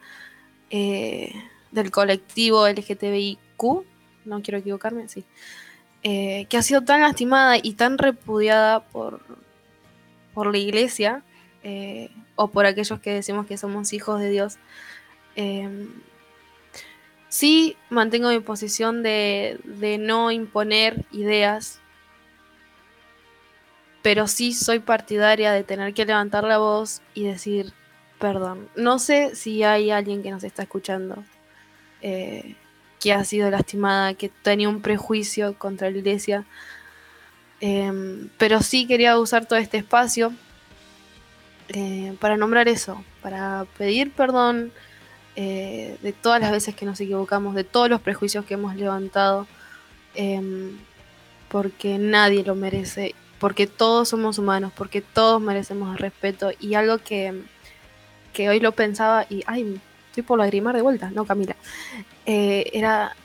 eh, 0.70 1.34
del 1.72 1.92
colectivo 1.92 2.66
LGTBIQ, 2.66 3.84
no 4.24 4.42
quiero 4.42 4.60
equivocarme, 4.60 5.10
sí, 5.10 5.26
eh, 6.04 6.46
que 6.50 6.56
ha 6.56 6.62
sido 6.62 6.82
tan 6.82 7.02
lastimada 7.02 7.58
y 7.62 7.74
tan 7.74 7.98
repudiada 7.98 8.80
por, 8.86 9.20
por 10.34 10.50
la 10.50 10.58
iglesia 10.58 11.24
eh, 11.64 12.10
o 12.36 12.48
por 12.48 12.66
aquellos 12.66 13.02
que 13.02 13.14
decimos 13.14 13.46
que 13.48 13.58
somos 13.58 13.92
hijos 13.92 14.22
de 14.22 14.30
Dios. 14.30 14.58
sí 17.28 17.76
mantengo 17.90 18.30
mi 18.30 18.40
posición 18.40 19.04
de, 19.04 19.60
de 19.66 19.98
no 19.98 20.32
imponer 20.32 21.06
ideas 21.12 21.82
pero 24.02 24.28
sí 24.28 24.54
soy 24.54 24.80
partidaria 24.80 25.52
de 25.52 25.64
tener 25.64 25.94
que 25.94 26.06
levantar 26.06 26.44
la 26.44 26.58
voz 26.58 27.02
y 27.14 27.24
decir 27.24 27.74
perdón. 28.20 28.70
No 28.76 29.00
sé 29.00 29.36
si 29.36 29.64
hay 29.64 29.92
alguien 29.92 30.22
que 30.22 30.32
nos 30.32 30.44
está 30.44 30.64
escuchando 30.64 31.24
eh, 32.02 32.56
que 33.00 33.14
ha 33.14 33.24
sido 33.24 33.50
lastimada, 33.50 34.14
que 34.14 34.30
tenía 34.30 34.70
un 34.70 34.82
prejuicio 34.82 35.58
contra 35.58 35.90
la 35.90 35.98
iglesia, 35.98 36.46
em, 37.62 38.30
pero 38.38 38.62
sí 38.62 38.88
quería 38.88 39.18
usar 39.18 39.46
todo 39.46 39.58
este 39.58 39.78
espacio 39.78 40.34
eh, 41.70 42.14
para 42.20 42.36
nombrar 42.38 42.68
eso, 42.68 43.04
para 43.22 43.66
pedir 43.78 44.12
perdón 44.12 44.72
eh, 45.36 45.98
de 46.02 46.14
todas 46.14 46.42
las 46.42 46.52
veces 46.52 46.76
que 46.76 46.86
nos 46.86 47.00
equivocamos, 47.00 47.56
de 47.56 47.64
todos 47.64 47.90
los 47.90 48.02
prejuicios 48.02 48.46
que 48.46 48.56
hemos 48.56 48.76
levantado, 48.76 49.48
em, 50.16 50.78
porque 51.50 51.98
nadie 51.98 52.44
lo 52.44 52.56
merece 52.56 53.16
porque 53.40 53.68
todos 53.68 54.10
somos 54.10 54.38
humanos, 54.38 54.72
porque 54.76 55.02
todos 55.02 55.42
merecemos 55.42 55.98
respeto 56.00 56.52
y 56.60 56.74
algo 56.74 56.98
que, 56.98 57.42
hoy 58.40 58.60
lo 58.60 58.72
pensaba 58.74 59.26
y, 59.30 59.44
ay, 59.48 59.80
estoy 60.08 60.24
por 60.24 60.40
lagrimar 60.40 60.76
de 60.76 60.82
vuelta, 60.82 61.10
no 61.12 61.26
Camila, 61.26 61.56
eh, 62.26 62.70
era, 62.74 63.16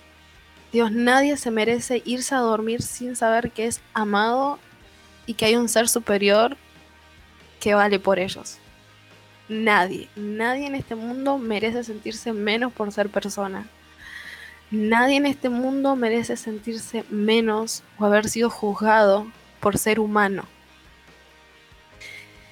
Dios, 0.73 0.91
nadie 0.91 1.36
se 1.36 1.51
merece 1.51 2.03
irse 2.05 2.35
a 2.35 2.39
dormir 2.39 2.82
sin 2.82 3.16
saber 3.16 3.51
que 3.51 3.66
es 3.66 3.81
amado 3.93 4.59
y 5.27 5.35
que 5.35 5.47
hay 5.47 5.57
un 5.57 5.69
ser 5.69 5.89
superior 5.89 6.57
que 7.61 7.74
vale 7.74 7.99
por 7.99 8.19
ellos. 8.19 8.59
Nadie, 9.49 10.09
nadie 10.16 10.66
en 10.66 10.74
este 10.74 10.95
mundo 10.95 11.39
merece 11.39 11.85
sentirse 11.85 12.32
menos 12.32 12.73
por 12.73 12.91
ser 12.93 13.09
persona. 13.09 13.69
Nadie 14.70 15.16
en 15.16 15.27
este 15.27 15.49
mundo 15.49 15.97
merece 15.97 16.36
sentirse 16.36 17.05
menos 17.11 17.82
o 17.99 18.07
haber 18.07 18.28
sido 18.28 18.51
juzgado 18.51 19.27
por 19.65 19.78
ser 19.78 19.99
humano. 19.99 20.45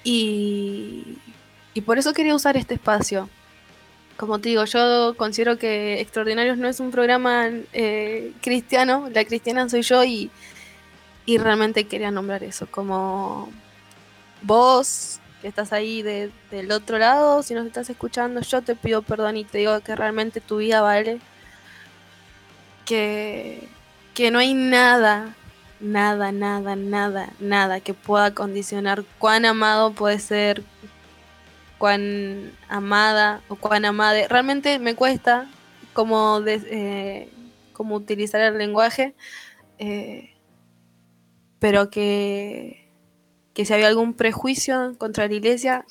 Y, 0.02 1.18
y 1.74 1.82
por 1.82 1.98
eso 1.98 2.14
quería 2.14 2.34
usar 2.34 2.56
este 2.56 2.72
espacio. 2.72 3.28
Como 4.16 4.38
te 4.38 4.48
digo, 4.48 4.64
yo 4.64 5.14
considero 5.18 5.58
que 5.58 6.00
Extraordinarios 6.00 6.56
no 6.56 6.68
es 6.68 6.80
un 6.80 6.90
programa 6.90 7.50
eh, 7.74 8.32
cristiano, 8.40 9.10
la 9.12 9.26
cristiana 9.26 9.68
soy 9.68 9.82
yo 9.82 10.02
y, 10.04 10.30
y 11.26 11.36
realmente 11.36 11.84
quería 11.84 12.10
nombrar 12.10 12.42
eso, 12.44 12.66
como 12.66 13.50
vos 14.40 15.20
que 15.42 15.48
estás 15.48 15.74
ahí 15.74 16.00
del 16.00 16.72
otro 16.72 16.96
lado, 16.96 17.42
si 17.42 17.52
nos 17.52 17.66
estás 17.66 17.90
escuchando, 17.90 18.40
yo 18.40 18.62
te 18.62 18.74
pido 18.74 19.02
perdón 19.02 19.36
y 19.36 19.44
te 19.44 19.58
digo 19.58 19.78
que 19.80 19.94
realmente 19.96 20.40
tu 20.40 20.58
vida 20.58 20.80
vale, 20.80 21.20
que, 22.86 23.68
que 24.14 24.30
no 24.30 24.38
hay 24.38 24.54
nada 24.54 25.36
nada, 25.82 26.32
nada, 26.32 26.76
nada, 26.76 27.32
nada 27.40 27.80
que 27.80 27.92
pueda 27.92 28.32
condicionar 28.34 29.04
cuán 29.18 29.44
amado 29.44 29.92
puede 29.92 30.18
ser, 30.18 30.62
cuán 31.78 32.52
amada 32.68 33.42
o 33.48 33.56
cuán 33.56 33.84
amada. 33.84 34.26
Realmente 34.28 34.78
me 34.78 34.94
cuesta 34.94 35.50
como, 35.92 36.40
eh, 36.46 37.28
como 37.72 37.96
utilizar 37.96 38.40
el 38.40 38.56
lenguaje, 38.56 39.14
eh, 39.78 40.34
pero 41.58 41.90
que, 41.90 42.88
que 43.52 43.64
si 43.64 43.74
había 43.74 43.88
algún 43.88 44.14
prejuicio 44.14 44.94
contra 44.98 45.26
la 45.26 45.34
iglesia, 45.34 45.84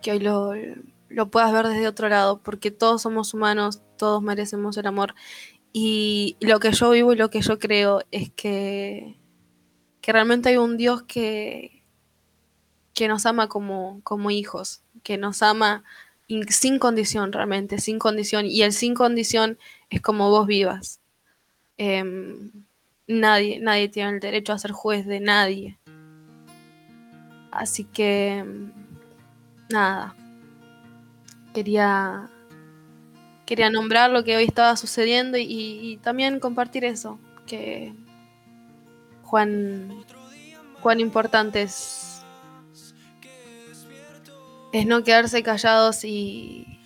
que 0.00 0.12
hoy 0.12 0.20
lo, 0.20 0.52
lo 1.08 1.30
puedas 1.30 1.52
ver 1.52 1.68
desde 1.68 1.86
otro 1.86 2.08
lado, 2.08 2.38
porque 2.38 2.70
todos 2.70 3.02
somos 3.02 3.34
humanos, 3.34 3.82
todos 3.96 4.22
merecemos 4.22 4.76
el 4.78 4.86
amor 4.86 5.14
y 5.72 6.36
lo 6.40 6.60
que 6.60 6.72
yo 6.72 6.90
vivo 6.90 7.12
y 7.12 7.16
lo 7.16 7.30
que 7.30 7.40
yo 7.40 7.58
creo 7.58 8.02
es 8.10 8.30
que 8.30 9.18
que 10.08 10.12
realmente 10.12 10.48
hay 10.48 10.56
un 10.56 10.78
Dios 10.78 11.02
que, 11.02 11.82
que 12.94 13.08
nos 13.08 13.26
ama 13.26 13.46
como, 13.48 14.00
como 14.04 14.30
hijos, 14.30 14.80
que 15.02 15.18
nos 15.18 15.42
ama 15.42 15.84
sin 16.48 16.78
condición 16.78 17.30
realmente, 17.30 17.78
sin 17.78 17.98
condición. 17.98 18.46
Y 18.46 18.62
el 18.62 18.72
sin 18.72 18.94
condición 18.94 19.58
es 19.90 20.00
como 20.00 20.30
vos 20.30 20.46
vivas. 20.46 21.00
Em, 21.76 22.50
nadie, 23.06 23.60
nadie 23.60 23.90
tiene 23.90 24.12
el 24.12 24.20
derecho 24.20 24.54
a 24.54 24.58
ser 24.58 24.72
juez 24.72 25.04
de 25.04 25.20
nadie. 25.20 25.78
Así 27.50 27.84
que, 27.84 28.46
nada, 29.68 30.16
quería, 31.52 32.30
quería 33.48 33.70
nombrar 33.70 34.10
lo 34.10 34.24
que 34.24 34.36
hoy 34.36 34.44
estaba 34.44 34.76
sucediendo 34.76 35.38
y, 35.40 35.98
también 36.02 36.38
compartir 36.38 36.84
eso, 36.84 37.18
que 37.46 37.94
Juan, 39.22 40.04
cuán 40.82 41.00
importante 41.00 41.62
es, 41.62 42.20
es 44.74 44.84
no 44.84 45.02
quedarse 45.02 45.42
callados 45.42 46.04
y, 46.04 46.78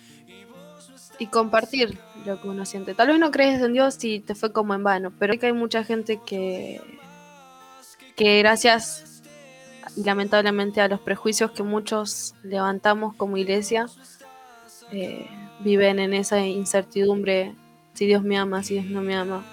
y 1.19 1.27
compartir 1.27 1.99
lo 2.25 2.41
que 2.41 2.47
uno 2.47 2.65
siente. 2.65 2.93
Tal 2.93 3.09
vez 3.09 3.19
no 3.19 3.31
crees 3.31 3.61
en 3.61 3.73
Dios 3.73 4.01
y 4.01 4.21
te 4.21 4.33
fue 4.33 4.53
como 4.53 4.73
en 4.73 4.83
vano, 4.83 5.11
pero 5.19 5.37
que 5.37 5.47
hay 5.47 5.53
mucha 5.53 5.83
gente 5.83 6.21
que, 6.25 6.79
que 8.15 8.39
gracias 8.39 9.21
lamentablemente 9.97 10.79
a 10.79 10.87
los 10.87 11.01
prejuicios 11.01 11.51
que 11.51 11.63
muchos 11.63 12.35
levantamos 12.41 13.15
como 13.15 13.35
iglesia, 13.35 13.87
eh, 14.93 15.27
viven 15.59 15.99
en 15.99 16.13
esa 16.13 16.45
incertidumbre, 16.45 17.55
si 17.93 18.05
Dios 18.05 18.23
me 18.23 18.37
ama, 18.37 18.63
si 18.63 18.75
Dios 18.75 18.85
no 18.85 19.01
me 19.01 19.15
ama. 19.15 19.43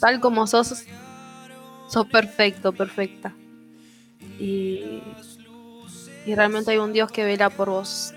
Tal 0.00 0.20
como 0.20 0.46
sos, 0.46 0.84
sos 1.88 2.06
perfecto, 2.06 2.72
perfecta. 2.72 3.34
Y, 4.38 5.02
y 6.26 6.34
realmente 6.34 6.72
hay 6.72 6.78
un 6.78 6.92
Dios 6.92 7.10
que 7.10 7.24
vela 7.24 7.48
por 7.48 7.70
vos. 7.70 8.12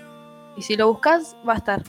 Y 0.56 0.62
si 0.62 0.76
lo 0.76 0.88
buscas, 0.88 1.34
va 1.48 1.54
a 1.54 1.56
estar. 1.56 1.82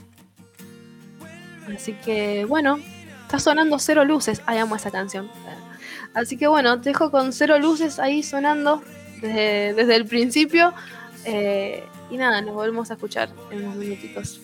Así 1.74 1.92
que 1.92 2.46
bueno, 2.46 2.78
está 3.22 3.38
sonando 3.38 3.78
cero 3.78 4.04
luces. 4.04 4.42
Ay, 4.46 4.58
amo 4.58 4.76
esa 4.76 4.90
canción. 4.90 5.30
Así 6.14 6.36
que 6.36 6.46
bueno, 6.46 6.80
te 6.80 6.90
dejo 6.90 7.10
con 7.10 7.32
cero 7.32 7.58
luces 7.58 7.98
ahí 7.98 8.22
sonando 8.22 8.82
desde, 9.20 9.94
el 9.94 10.06
principio. 10.06 10.72
Eh, 11.24 11.84
y 12.12 12.18
nada, 12.18 12.42
nos 12.42 12.54
volvemos 12.54 12.90
a 12.90 12.94
escuchar 12.94 13.30
en 13.50 13.64
unos 13.64 13.76
minutitos. 13.76 14.38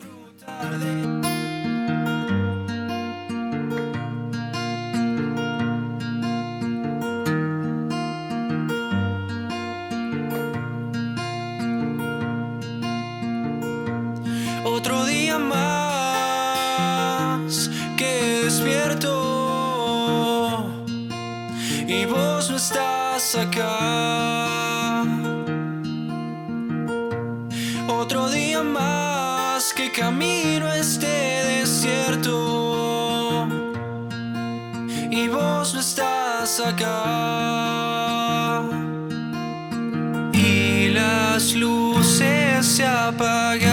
Y 40.32 40.88
las 40.88 41.54
luces 41.54 42.66
se 42.66 42.84
apagaron 42.84 43.67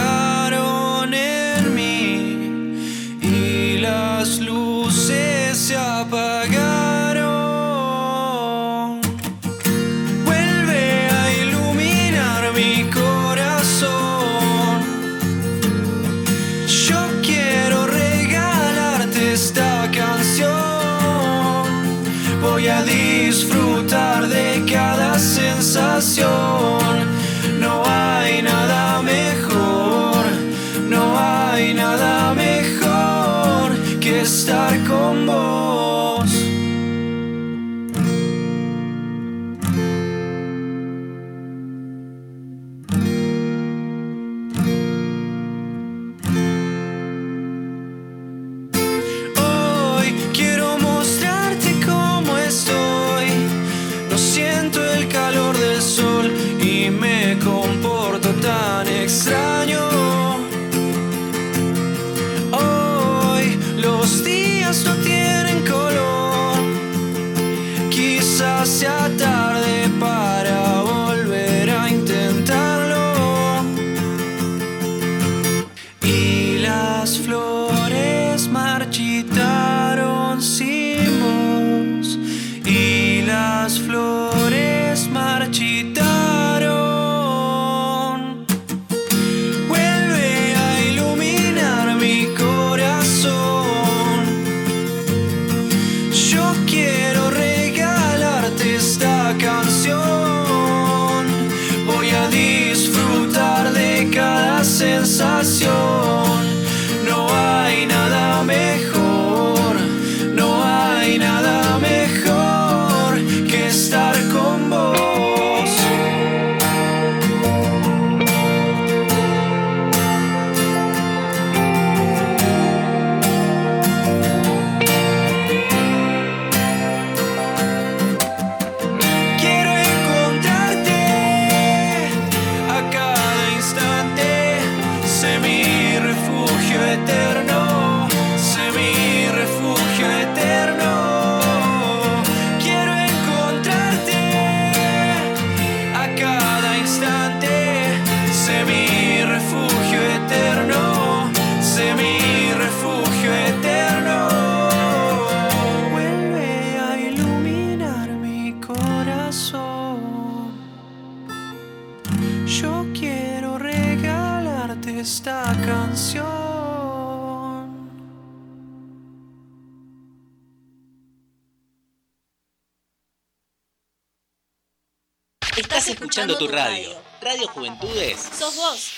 escuchando 176.32 176.38
tu 176.38 176.48
radio. 176.48 176.90
Radio 177.20 177.48
Juventudes. 177.48 178.28
Sos 178.36 178.56
vos. 178.56 178.92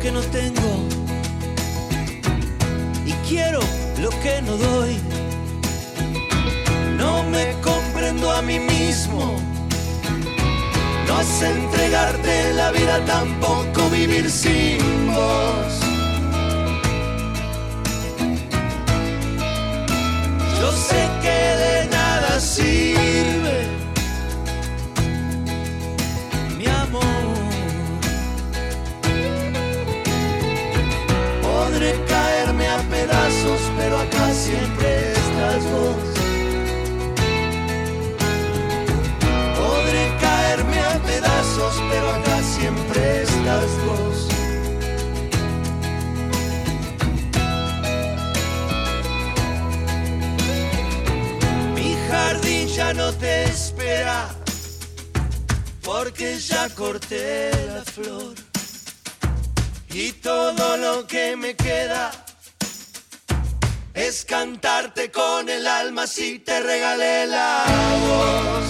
Que 0.00 0.10
no 0.10 0.20
tengo 0.20 0.88
y 3.04 3.12
quiero 3.28 3.60
lo 4.00 4.08
que 4.22 4.40
no 4.40 4.56
doy. 4.56 4.98
No 6.96 7.22
me 7.24 7.52
comprendo 7.60 8.30
a 8.30 8.40
mí 8.40 8.58
mismo. 8.58 9.36
No 11.06 11.22
sé 11.22 11.50
entregarte 11.50 12.54
la 12.54 12.70
vida, 12.70 13.04
tampoco 13.04 13.90
vivir 13.90 14.30
sin 14.30 14.78
vos. 15.12 15.72
Yo 20.58 20.72
sé 20.72 21.08
que 21.22 21.38
de 21.64 21.88
nada 21.90 22.40
sirve 22.40 23.69
Mi 51.74 51.96
jardín 52.08 52.68
ya 52.68 52.92
no 52.94 53.12
te 53.12 53.44
espera, 53.44 54.28
porque 55.82 56.38
ya 56.38 56.68
corté 56.70 57.50
la 57.66 57.84
flor. 57.84 58.34
Y 59.92 60.12
todo 60.12 60.76
lo 60.76 61.06
que 61.06 61.36
me 61.36 61.56
queda 61.56 62.12
es 63.94 64.24
cantarte 64.24 65.10
con 65.10 65.48
el 65.48 65.66
alma 65.66 66.06
si 66.06 66.38
te 66.38 66.60
regalé 66.60 67.26
la 67.26 67.64
voz. 68.06 68.69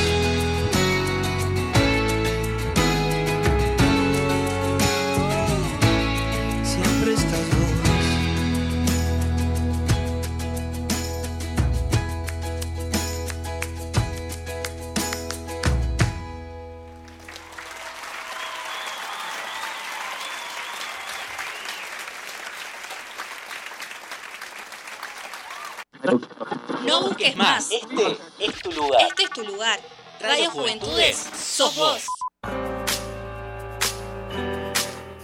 Busques 27.31 27.37
más. 27.37 27.71
Este 27.71 28.45
es 28.45 28.61
tu 28.61 28.71
lugar. 28.71 29.01
Este 29.07 29.23
es 29.23 29.29
tu 29.29 29.43
lugar. 29.43 29.79
Radio 30.19 30.49
Juventudes. 30.51 31.15
Sos 31.15 31.75
vos. 31.77 32.05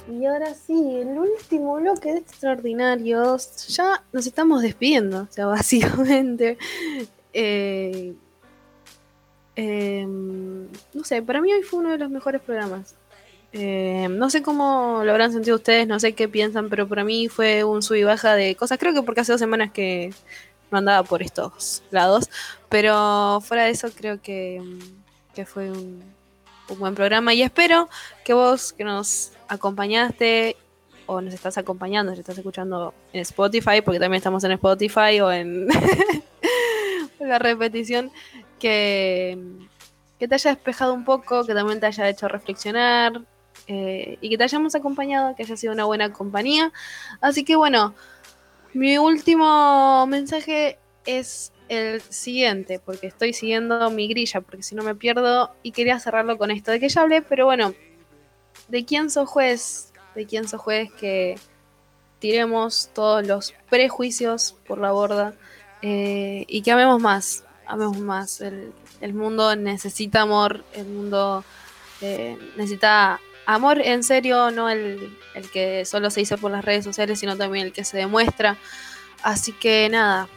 Y 0.09 0.25
ahora 0.25 0.53
sí, 0.53 0.73
el 0.73 1.17
último 1.17 1.75
bloque 1.75 2.13
de 2.13 2.19
extraordinarios. 2.19 3.67
Ya 3.67 4.03
nos 4.11 4.25
estamos 4.25 4.61
despidiendo, 4.61 5.23
o 5.23 5.27
sea, 5.31 5.45
básicamente. 5.47 6.57
Eh, 7.34 8.15
em, 9.55 10.67
no 10.93 11.03
sé, 11.03 11.21
para 11.21 11.41
mí 11.41 11.53
hoy 11.53 11.63
fue 11.63 11.79
uno 11.79 11.91
de 11.91 11.97
los 11.97 12.09
mejores 12.09 12.41
programas. 12.41 12.95
Eh, 13.53 14.07
no 14.09 14.29
sé 14.29 14.41
cómo 14.41 15.01
lo 15.03 15.11
habrán 15.11 15.31
sentido 15.31 15.55
ustedes, 15.55 15.88
no 15.88 15.99
sé 15.99 16.13
qué 16.13 16.27
piensan, 16.27 16.69
pero 16.69 16.88
para 16.88 17.03
mí 17.03 17.27
fue 17.29 17.63
un 17.63 17.81
sub 17.81 17.95
y 17.95 18.03
baja 18.03 18.35
de 18.35 18.55
cosas. 18.55 18.77
Creo 18.77 18.93
que 18.93 19.01
porque 19.03 19.21
hace 19.21 19.31
dos 19.31 19.39
semanas 19.39 19.71
que 19.71 20.13
no 20.72 20.77
andaba 20.77 21.03
por 21.07 21.22
estos 21.22 21.84
lados, 21.91 22.30
pero 22.69 23.39
fuera 23.41 23.65
de 23.65 23.72
eso 23.72 23.89
creo 23.95 24.22
que, 24.22 24.61
que 25.34 25.45
fue 25.45 25.72
un, 25.72 26.03
un 26.69 26.80
buen 26.80 26.95
programa 26.95 27.34
y 27.34 27.41
espero 27.41 27.89
que 28.23 28.34
vos 28.34 28.73
que 28.73 28.84
nos 28.84 29.31
acompañaste 29.48 30.57
o 31.06 31.22
nos 31.22 31.34
estás 31.34 31.57
acompañando, 31.57 32.11
nos 32.11 32.19
estás 32.19 32.38
escuchando 32.38 32.94
en 33.14 33.22
Spotify, 33.22 33.81
porque 33.84 33.99
también 33.99 34.18
estamos 34.18 34.44
en 34.44 34.52
Spotify 34.52 35.22
o 35.22 35.31
en 35.31 35.68
la 37.19 37.39
repetición, 37.39 38.11
que, 38.60 39.38
que 40.19 40.27
te 40.27 40.35
haya 40.35 40.52
despejado 40.52 40.94
un 40.94 41.06
poco, 41.06 41.45
que 41.45 41.53
también 41.53 41.80
te 41.80 41.85
haya 41.85 42.10
hecho 42.10 42.27
reflexionar 42.27 43.22
eh, 43.68 44.18
y 44.22 44.30
que 44.30 44.38
te 44.38 44.44
hayamos 44.44 44.76
acompañado, 44.76 45.35
que 45.35 45.44
haya 45.44 45.56
sido 45.56 45.73
una 45.73 45.85
buena 45.85 46.11
compañía. 46.11 46.72
Así 47.22 47.44
que 47.44 47.56
bueno, 47.56 47.95
Mi 48.77 48.99
último 48.99 50.05
mensaje 50.05 50.77
es 51.03 51.51
el 51.67 51.99
siguiente, 51.99 52.77
porque 52.77 53.07
estoy 53.07 53.33
siguiendo 53.33 53.89
mi 53.89 54.07
grilla, 54.07 54.39
porque 54.41 54.61
si 54.61 54.75
no 54.75 54.83
me 54.83 54.93
pierdo 54.93 55.51
y 55.63 55.71
quería 55.71 55.99
cerrarlo 55.99 56.37
con 56.37 56.51
esto 56.51 56.69
de 56.69 56.79
que 56.79 56.87
ya 56.87 57.01
hablé, 57.01 57.23
pero 57.23 57.45
bueno, 57.45 57.73
¿de 58.67 58.85
quién 58.85 59.09
sos 59.09 59.27
juez? 59.27 59.91
¿De 60.13 60.27
quién 60.27 60.47
sos 60.47 60.61
juez 60.61 60.91
que 60.93 61.39
tiremos 62.19 62.91
todos 62.93 63.25
los 63.25 63.55
prejuicios 63.67 64.55
por 64.67 64.77
la 64.77 64.91
borda 64.91 65.33
eh, 65.81 66.45
y 66.47 66.61
que 66.61 66.71
amemos 66.71 67.01
más, 67.01 67.45
amemos 67.65 67.97
más. 67.97 68.41
El, 68.41 69.13
mundo 69.15 69.55
necesita 69.55 70.21
amor, 70.21 70.63
el 70.73 70.85
mundo 70.85 71.43
eh, 72.01 72.37
necesita 72.55 73.19
amor 73.48 73.82
en 73.82 74.03
serio, 74.03 74.52
no 74.52 74.69
el, 74.69 75.18
el 75.34 75.49
que 75.49 75.86
solo 75.86 76.11
se 76.11 76.19
dice 76.19 76.38
por 76.38 76.52
las 76.52 76.64
redes 76.64 76.84
sociales, 76.84 77.19
sino 77.19 77.36
también 77.36 77.65
el 77.65 77.74
que 77.74 77.86
se 77.86 77.98
demuestra. 77.98 78.57
Así 79.24 79.53
que 79.53 79.88
nada, 79.90 80.28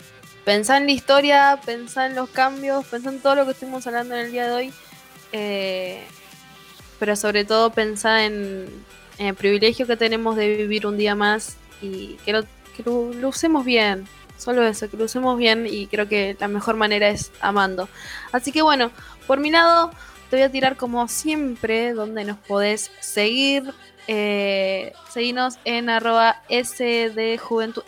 pensá 0.45 0.79
en 0.79 0.87
la 0.87 0.93
historia, 0.93 1.61
pensá 1.67 2.07
en 2.07 2.15
los 2.15 2.31
cambios, 2.31 2.87
pensá 2.87 3.11
en 3.11 3.21
todo 3.21 3.35
lo 3.35 3.45
que 3.45 3.51
estuvimos 3.51 3.87
hablando 3.87 4.15
en 4.15 4.27
el 4.27 4.33
día 4.33 4.47
de 4.47 4.53
hoy. 4.53 4.73
Eh, 5.33 6.03
pero 6.99 7.17
sobre 7.17 7.45
todo 7.45 7.71
pensá 7.71 8.25
en, 8.25 8.69
el 9.19 9.35
privilegio 9.35 9.87
que 9.87 9.97
tenemos 9.97 10.37
de 10.37 10.57
vivir 10.57 10.87
un 10.87 10.97
día 10.97 11.15
más 11.15 11.57
y 11.83 12.15
que 12.25 12.33
lo, 12.33 12.43
que 12.77 12.83
lo, 12.85 13.13
lo 13.13 13.29
usemos 13.29 13.65
bien. 13.65 14.07
Solo 14.39 14.67
eso, 14.67 14.89
que 14.89 14.97
lo 14.97 15.05
usemos 15.05 15.37
bien 15.37 15.67
y 15.69 15.89
creo 15.89 16.09
que 16.09 16.37
la 16.41 16.49
mejor 16.49 16.77
manera 16.77 17.09
es 17.09 17.33
amando. 17.41 17.89
Así 18.33 18.53
que 18.53 18.63
bueno, 18.63 18.91
por 19.27 19.39
mi 19.41 19.51
lado, 19.51 19.91
te 20.31 20.37
voy 20.37 20.45
a 20.45 20.51
tirar 20.51 20.77
como 20.77 21.09
siempre 21.09 21.93
donde 21.93 22.25
nos 22.25 22.39
podés 22.39 22.93
seguir. 23.01 23.75
Eh, 24.07 24.93
seguinos 25.11 25.59
en 25.65 25.91
arroba 25.91 26.43
SD, 26.49 27.37
Juventud, 27.37 27.83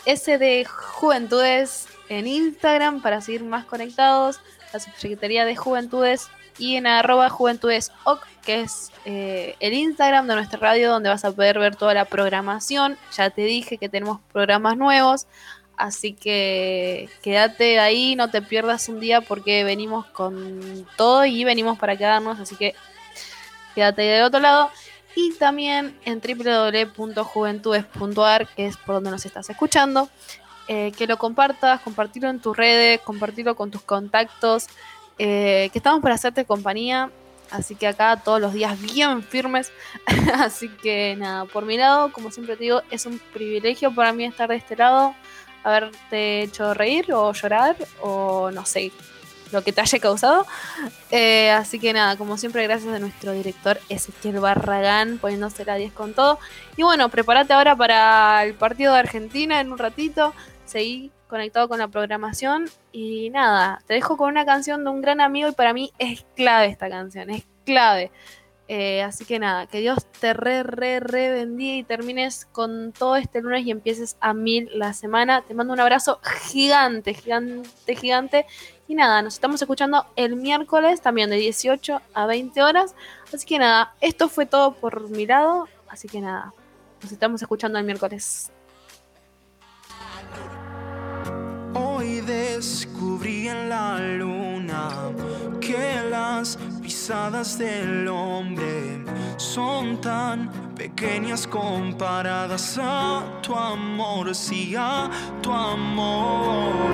en 2.09 2.27
Instagram 2.27 3.01
para 3.01 3.21
seguir 3.21 3.45
más 3.45 3.65
conectados. 3.65 4.41
La 4.73 4.81
Subsecretaría 4.81 5.45
de 5.45 5.55
Juventudes 5.55 6.29
y 6.59 6.77
en 6.77 6.87
arroba 6.87 7.29
Juventudes 7.31 7.93
OC, 8.05 8.27
que 8.45 8.63
es 8.63 8.91
eh, 9.05 9.55
el 9.61 9.73
Instagram 9.73 10.27
de 10.27 10.35
nuestra 10.35 10.59
radio 10.59 10.91
donde 10.91 11.11
vas 11.11 11.25
a 11.25 11.33
poder 11.33 11.59
ver 11.59 11.77
toda 11.77 11.95
la 11.95 12.07
programación. 12.07 12.99
Ya 13.17 13.31
te 13.31 13.43
dije 13.43 13.79
que 13.79 13.89
tenemos 13.89 14.21
programas 14.33 14.77
nuevos. 14.77 15.27
Así 15.83 16.13
que 16.13 17.09
quédate 17.23 17.81
ahí, 17.81 18.15
no 18.15 18.31
te 18.31 18.41
pierdas 18.41 18.89
un 18.89 19.01
día 19.01 19.21
porque 19.21 19.65
venimos 19.65 20.07
con 20.07 20.87
todo 20.97 21.25
y 21.25 21.43
venimos 21.43 21.77
para 21.77 21.97
quedarnos. 21.97 22.39
Así 22.39 22.55
que 22.55 22.77
quédate 23.75 24.03
de 24.03 24.23
otro 24.23 24.39
lado. 24.39 24.71
Y 25.17 25.33
también 25.33 25.99
en 26.05 26.21
www.juventudes.ar, 26.21 28.47
que 28.55 28.67
es 28.67 28.77
por 28.77 28.95
donde 28.95 29.11
nos 29.11 29.27
estás 29.27 29.51
escuchando. 29.51 30.09
Eh, 30.69 30.93
que 30.97 31.09
lo 31.09 31.19
compartas, 31.19 31.81
compartirlo 31.81 32.29
en 32.29 32.39
tus 32.39 32.57
redes, 32.57 33.01
compartirlo 33.01 33.57
con 33.57 33.73
tus 33.73 33.83
contactos. 33.83 34.69
Eh, 35.19 35.69
que 35.73 35.81
estamos 35.81 36.01
para 36.01 36.15
hacerte 36.15 36.45
compañía. 36.45 37.11
Así 37.51 37.75
que 37.75 37.89
acá 37.89 38.23
todos 38.25 38.41
los 38.41 38.53
días 38.53 38.81
bien 38.81 39.25
firmes. 39.25 39.73
Así 40.35 40.69
que 40.69 41.17
nada, 41.19 41.47
por 41.47 41.65
mi 41.65 41.77
lado, 41.77 42.13
como 42.13 42.31
siempre 42.31 42.57
te 42.57 42.63
digo, 42.63 42.83
es 42.93 43.05
un 43.05 43.19
privilegio 43.33 43.93
para 43.93 44.13
mí 44.13 44.25
estar 44.25 44.49
de 44.49 44.55
este 44.55 44.77
lado 44.77 45.17
haberte 45.65 46.43
hecho 46.43 46.75
reír 46.75 47.13
o 47.13 47.33
llorar 47.33 47.77
o 48.01 48.51
no 48.51 48.65
sé, 48.67 48.93
lo 49.53 49.63
que 49.63 49.73
te 49.73 49.81
haya 49.81 49.99
causado. 49.99 50.47
Eh, 51.11 51.51
así 51.51 51.79
que 51.79 51.93
nada, 51.93 52.17
como 52.17 52.37
siempre, 52.39 52.63
gracias 52.65 52.95
a 52.95 52.99
nuestro 52.99 53.33
director 53.33 53.79
Ezequiel 53.89 54.41
Barragán 54.41 55.19
poniéndose 55.19 55.65
la 55.65 55.77
10 55.77 55.93
con 55.93 56.15
todo. 56.15 56.39
Y 56.77 56.83
bueno, 56.83 57.09
prepárate 57.09 57.53
ahora 57.53 57.77
para 57.77 58.43
el 58.45 58.55
partido 58.55 58.93
de 58.95 59.01
Argentina 59.01 59.61
en 59.61 59.71
un 59.71 59.79
ratito. 59.79 60.35
Seguí 60.65 61.13
conectado 61.29 61.69
con 61.69 61.79
la 61.79 61.89
programación. 61.89 62.69
Y 62.93 63.31
nada, 63.31 63.81
te 63.87 63.95
dejo 63.95 64.17
con 64.17 64.31
una 64.31 64.45
canción 64.45 64.85
de 64.85 64.91
un 64.91 65.01
gran 65.01 65.21
amigo 65.21 65.49
y 65.49 65.53
para 65.53 65.73
mí 65.73 65.93
es 65.99 66.25
clave 66.35 66.67
esta 66.67 66.89
canción, 66.89 67.31
es 67.31 67.45
clave. 67.65 68.11
Eh, 68.75 69.03
así 69.03 69.27
que 69.27 69.39
nada, 69.39 69.67
que 69.67 69.81
Dios 69.81 69.99
te 70.19 70.33
re, 70.33 70.63
re, 70.63 70.99
re 70.99 71.31
bendiga 71.31 71.77
y 71.77 71.85
termines 71.85 72.47
con 72.53 72.93
todo 72.93 73.17
este 73.17 73.43
lunes 73.43 73.67
y 73.67 73.71
empieces 73.71 74.17
a 74.19 74.33
mil 74.33 74.71
la 74.73 74.95
semana. 74.95 75.43
Te 75.43 75.53
mando 75.53 75.75
un 75.75 75.81
abrazo 75.81 76.21
gigante, 76.23 77.13
gigante, 77.13 77.95
gigante. 77.95 78.47
Y 78.89 78.95
nada, 78.95 79.21
nos 79.21 79.35
estamos 79.35 79.61
escuchando 79.61 80.07
el 80.17 80.37
miércoles 80.37 81.03
también 81.03 81.29
de 81.29 81.37
18 81.37 82.01
a 82.15 82.25
20 82.25 82.63
horas. 82.63 82.95
Así 83.31 83.45
que 83.45 83.59
nada, 83.59 83.93
esto 84.01 84.31
fue 84.31 84.47
todo 84.47 84.73
por 84.73 85.11
mi 85.11 85.27
lado. 85.27 85.69
Así 85.89 86.09
que 86.09 86.23
nada, 86.23 86.55
nos 87.03 87.13
estamos 87.13 87.43
escuchando 87.43 87.79
el 87.79 87.85
miércoles. 87.85 88.51
Hoy 91.75 92.23
descubrí 92.23 93.49
en 93.49 93.69
la 93.69 93.99
luna 93.99 94.89
que 95.61 96.01
las 96.09 96.59
pisadas 97.03 97.59
del 97.59 98.07
hombre 98.07 99.05
son 99.37 100.01
tan 100.01 100.49
pequeñas 100.77 101.49
comparadas 101.49 102.79
a 102.81 103.25
tu 103.43 103.57
amor, 103.57 104.33
sí, 104.33 104.77
a 104.79 105.11
tu 105.43 105.51
amor. 105.51 106.93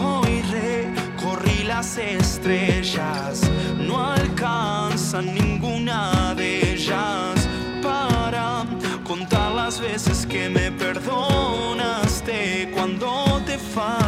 Hoy 0.00 0.42
recorrí 0.42 1.64
las 1.64 1.98
estrellas, 1.98 3.50
no 3.80 4.12
alcanzan 4.12 5.34
ninguna 5.34 6.36
de 6.36 6.74
ellas 6.74 7.48
para 7.82 8.64
contar 9.02 9.50
las 9.56 9.80
veces 9.80 10.24
que 10.24 10.48
me 10.48 10.70
perdonaste 10.70 12.70
cuando 12.72 13.42
te 13.44 13.58
fallé. 13.58 14.07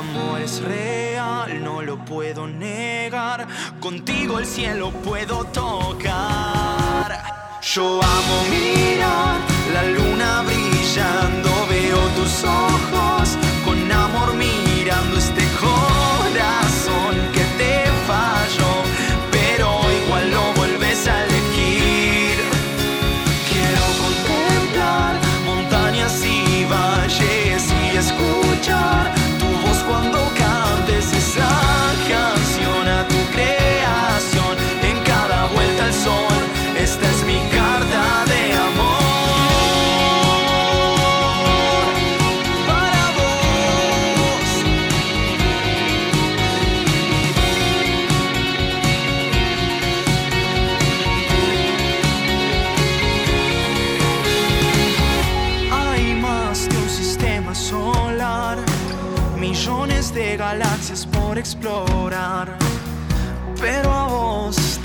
Amor 0.00 0.40
es 0.40 0.62
real, 0.62 1.62
no 1.62 1.82
lo 1.82 2.02
puedo 2.02 2.46
negar. 2.46 3.46
Contigo 3.80 4.38
el 4.38 4.46
cielo 4.46 4.92
puedo 5.04 5.44
tocar. 5.44 7.08
Yo 7.60 8.00
amo 8.02 8.36
mirar 8.48 9.36
la 9.74 9.82
luna 9.82 10.42
brillando, 10.46 11.50
veo 11.68 11.98
tus 12.16 12.44
ojos 12.44 13.36
con 13.62 13.92
amor 13.92 14.32
mirando 14.36 15.18
este 15.18 15.44
corazón 15.60 17.14
que 17.34 17.44
te 17.60 17.84
falló, 18.08 18.72
pero 19.30 19.68
igual 20.02 20.30
lo 20.30 20.54
vuelves 20.54 21.06
a 21.08 21.24
elegir. 21.26 22.38
Quiero 23.50 23.84
contemplar 24.02 25.12
montañas 25.44 26.24
y 26.24 26.64
valles 26.64 27.70
y 27.70 27.96
escuchar 27.98 29.19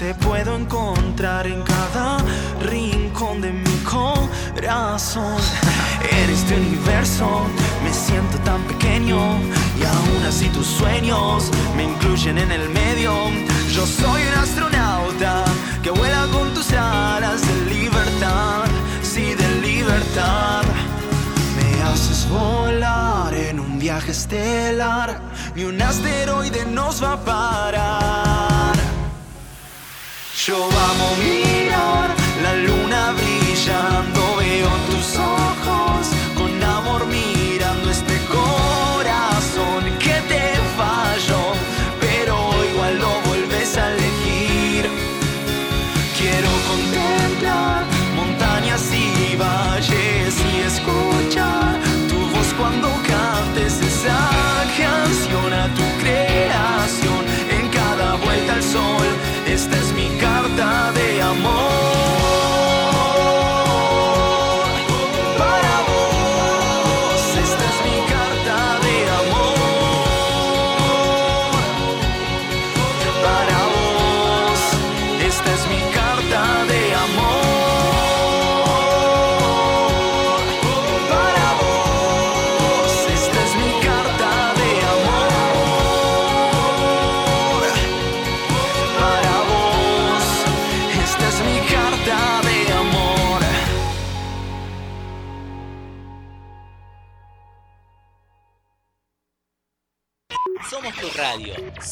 te 0.06 0.14
puedo 0.14 0.56
encontrar 0.56 1.48
en 1.48 1.64
cada 1.64 2.19
rincón 2.61 3.41
de 3.41 3.52
mi 3.52 3.77
corazón. 3.77 5.41
En 6.11 6.30
este 6.30 6.53
universo 6.60 7.27
me 7.84 7.91
siento 7.91 8.38
tan 8.49 8.61
pequeño 8.65 9.18
y 9.80 9.84
aún 9.84 10.23
así 10.27 10.48
tus 10.49 10.68
sueños 10.68 11.49
me 11.76 11.86
incluyen 11.86 12.38
en 12.38 12.52
el 12.52 12.69
medio. 12.69 13.14
Yo 13.73 13.88
soy 13.88 14.22
un 14.30 14.36
astronauta 14.44 15.44
que 15.82 15.90
vuela 15.90 16.27
con 16.32 16.53
tus 16.53 16.72
alas 16.73 17.41
de 17.41 17.73
libertad, 17.73 18.65
sí 19.02 19.34
de 19.34 19.49
libertad. 19.61 20.61
Me 21.57 21.82
haces 21.82 22.30
volar 22.30 23.34
en 23.34 23.60
un 23.60 23.80
viaje 23.80 24.11
estelar, 24.11 25.19
ni 25.56 25.64
un 25.64 25.82
asteroide 25.82 26.64
nos 26.68 27.03
va 27.03 27.14
a 27.14 27.26
parar. 27.26 28.55
Yo 30.47 30.57
amo 30.63 31.15
mirar 31.15 32.13
la 32.43 32.53
luna 32.53 33.13
brillando, 33.13 34.35
veo 34.38 34.85